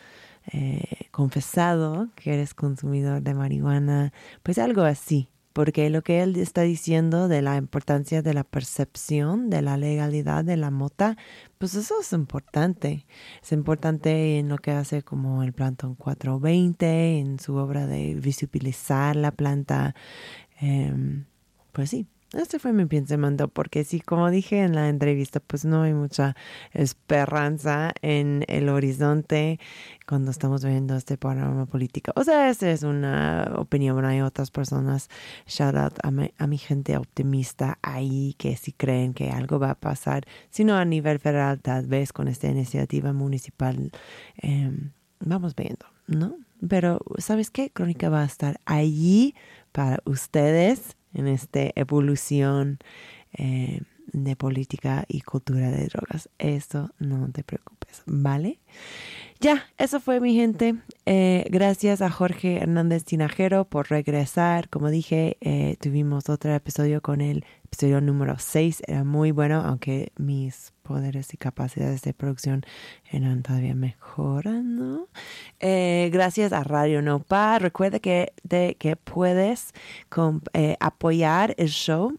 eh, 0.53 1.09
confesado 1.11 2.09
que 2.15 2.35
eres 2.35 2.55
consumidor 2.55 3.23
de 3.23 3.35
marihuana, 3.35 4.13
pues 4.45 4.59
algo 4.59 4.83
así 4.83 5.29
porque 5.57 5.89
lo 5.89 6.03
que 6.03 6.23
él 6.23 6.37
está 6.37 6.61
diciendo 6.61 7.29
de 7.29 7.41
la 7.41 7.57
importancia 7.57 8.21
de 8.21 8.35
la 8.35 8.45
percepción 8.45 9.49
de 9.49 9.63
la 9.63 9.79
legalidad 9.79 10.45
de 10.45 10.59
la 10.59 10.71
mota, 10.71 11.17
pues 11.57 11.75
eso 11.77 11.95
es 11.99 12.13
importante. 12.13 13.07
Es 13.43 13.53
importante 13.53 14.39
en 14.39 14.51
lo 14.51 14.59
que 14.59 14.73
hace 14.73 15.03
como 15.03 15.43
el 15.43 15.55
Plantón 15.55 15.95
420, 15.95 17.21
en 17.21 17.39
su 17.41 17.57
obra 17.57 17.87
de 17.87 18.17
visibilizar 18.17 19.17
la 19.17 19.31
planta. 19.31 19.95
Em, 20.61 21.25
pues 21.73 21.89
sí, 21.89 22.07
este 22.41 22.59
fue 22.59 22.73
mi 22.73 22.87
pensamiento, 22.87 23.49
porque 23.49 23.85
sí, 23.85 24.01
como 24.01 24.31
dije 24.31 24.63
en 24.63 24.75
la 24.75 24.89
entrevista, 24.89 25.41
pues 25.41 25.65
no 25.65 25.83
hay 25.83 25.95
mucha 25.95 26.37
esperanza 26.73 27.93
en 28.03 28.45
el 28.49 28.69
horizonte 28.69 29.59
cuando 30.07 30.31
estamos 30.31 30.65
viendo 30.65 30.97
este 30.97 31.17
panorama 31.17 31.67
político. 31.67 32.13
O 32.15 32.25
sea, 32.25 32.49
esa 32.49 32.71
es 32.71 32.83
una 32.83 33.53
opinión. 33.57 34.05
Hay 34.05 34.21
otras 34.21 34.51
personas, 34.51 35.09
shout 35.47 35.77
out 35.77 35.99
a 36.03 36.47
mi, 36.47 36.59
gente 36.59 36.97
optimista 36.97 37.79
ahí 37.83 38.35
que 38.39 38.57
sí 38.57 38.73
creen 38.73 39.15
que 39.15 39.31
algo 39.31 39.59
va 39.59 39.71
a 39.71 39.75
pasar, 39.75 40.25
sino 40.51 40.77
a 40.77 40.85
nivel 40.85 41.19
federal, 41.19 41.61
tal 41.61 41.87
vez 41.87 42.13
con 42.13 42.29
esta 42.29 42.49
iniciativa 42.49 43.13
municipal. 43.13 43.91
Em, 44.37 44.93
vamos 45.21 45.55
viendo, 45.55 45.87
¿no? 46.07 46.37
Pero, 46.69 47.01
¿sabes 47.19 47.51
qué? 47.51 47.71
Crónica 47.71 48.09
va 48.09 48.23
a 48.23 48.27
estar 48.27 48.61
allí 48.65 49.35
para 49.73 50.01
ustedes 50.05 50.97
en 51.17 51.27
esta 51.27 51.71
evolución 51.75 52.79
eh, 53.33 53.81
de 54.13 54.37
política 54.37 55.05
y 55.09 55.21
cultura 55.23 55.71
de 55.71 55.87
drogas. 55.87 56.29
Eso 56.39 56.91
no 56.99 57.29
te 57.31 57.43
preocupes, 57.43 58.03
¿vale? 58.07 58.61
Ya, 59.41 59.67
eso 59.77 60.01
fue 60.01 60.21
mi 60.21 60.35
gente. 60.35 60.77
Eh, 61.05 61.45
gracias 61.51 62.01
a 62.01 62.11
Jorge 62.11 62.59
Hernández 62.59 63.05
Tinajero 63.05 63.65
por 63.65 63.91
regresar. 63.91 64.69
Como 64.69 64.91
dije, 64.91 65.37
eh, 65.41 65.77
tuvimos 65.81 66.29
otro 66.31 66.55
episodio 66.55 67.03
con 67.03 67.21
él, 67.21 67.45
episodio 67.65 68.01
número 68.01 68.37
6. 68.39 68.83
Era 68.87 69.05
muy 69.05 69.33
bueno, 69.33 69.61
aunque 69.61 70.13
mis 70.17 70.73
poderes 70.87 71.35
y 71.35 71.37
capacidades 71.37 72.03
de 72.03 72.15
producción 72.15 72.65
eran 73.11 73.43
todavía 73.43 73.75
mejorando. 73.75 75.09
Eh, 75.61 76.11
gracias 76.13 76.53
a 76.53 76.63
Radio 76.65 77.03
Nopal. 77.03 77.61
Recuerda 77.61 77.99
que, 77.99 78.33
de, 78.43 78.77
que 78.79 78.97
puedes 78.97 79.73
apoyar 80.81 81.55
el 81.59 81.69
show 81.69 82.19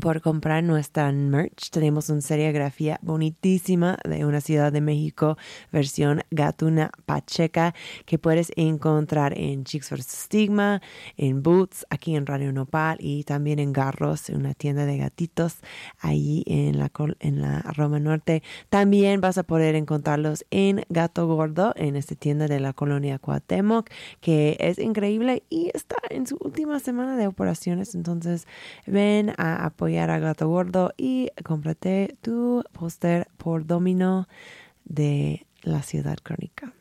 por 0.00 0.20
comprar 0.22 0.64
nuestra 0.64 1.12
merch. 1.12 1.70
Tenemos 1.70 2.08
una 2.08 2.20
serigrafía 2.20 2.98
bonitísima 3.02 3.98
de 4.08 4.24
una 4.24 4.40
ciudad 4.40 4.72
de 4.72 4.80
México, 4.80 5.36
versión 5.70 6.22
Gatuna 6.30 6.90
Pacheca, 7.04 7.74
que 8.06 8.18
puedes 8.18 8.52
encontrar 8.56 9.36
en 9.38 9.64
Chicks 9.64 9.90
vs. 9.90 10.06
Stigma, 10.06 10.80
en 11.16 11.42
Boots, 11.42 11.86
aquí 11.90 12.16
en 12.16 12.26
Radio 12.26 12.52
Nopal 12.52 12.96
y 13.00 13.24
también 13.24 13.58
en 13.58 13.72
Garros, 13.72 14.30
una 14.30 14.54
tienda 14.54 14.86
de 14.86 14.96
gatitos, 14.96 15.58
ahí 16.00 16.42
en 16.46 16.78
la, 16.78 16.90
en 17.20 17.42
la 17.42 17.60
Roma 17.60 17.98
Norte. 18.00 18.42
También 18.70 19.20
vas 19.20 19.38
a 19.38 19.42
poder 19.42 19.74
encontrarlos 19.74 20.44
en 20.50 20.84
Gato 20.88 21.26
Gordo, 21.26 21.74
en 21.76 21.96
esta 21.96 22.14
tienda 22.14 22.48
de 22.48 22.60
la 22.60 22.72
colonia 22.72 23.18
Cuauhtémoc, 23.18 23.90
que 24.20 24.56
es 24.58 24.78
increíble 24.78 25.42
y 25.50 25.70
está 25.74 25.96
en 26.10 26.26
su 26.26 26.36
última 26.40 26.80
semana 26.80 27.16
de 27.16 27.26
operaciones. 27.26 27.94
Entonces, 27.94 28.46
ven 28.86 29.32
a 29.36 29.66
apoyar 29.66 29.81
a 29.86 30.18
Gato 30.18 30.48
Gordo 30.48 30.92
y 30.96 31.30
cómprate 31.44 32.16
tu 32.20 32.62
póster 32.72 33.28
por 33.36 33.66
domino 33.66 34.28
de 34.84 35.46
la 35.62 35.82
ciudad 35.82 36.16
crónica. 36.22 36.72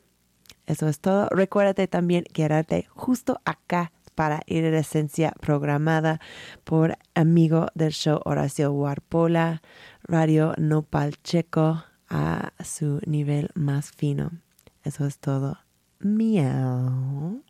Eso 0.67 0.87
es 0.87 0.99
todo. 0.99 1.27
Recuérdate 1.29 1.87
también 1.87 2.23
quedarte 2.25 2.87
justo 2.89 3.41
acá 3.43 3.91
para 4.13 4.41
ir 4.45 4.65
a 4.65 4.79
esencia 4.79 5.33
programada 5.39 6.19
por 6.63 6.97
amigo 7.15 7.67
del 7.73 7.91
show 7.91 8.19
Horacio 8.23 8.71
Warpola, 8.71 9.61
Radio 10.03 10.53
Nopal 10.57 11.15
Checo 11.23 11.83
a 12.07 12.53
su 12.63 12.99
nivel 13.05 13.49
más 13.55 13.91
fino. 13.91 14.31
Eso 14.83 15.05
es 15.05 15.17
todo. 15.17 15.57
Miau. 15.99 17.41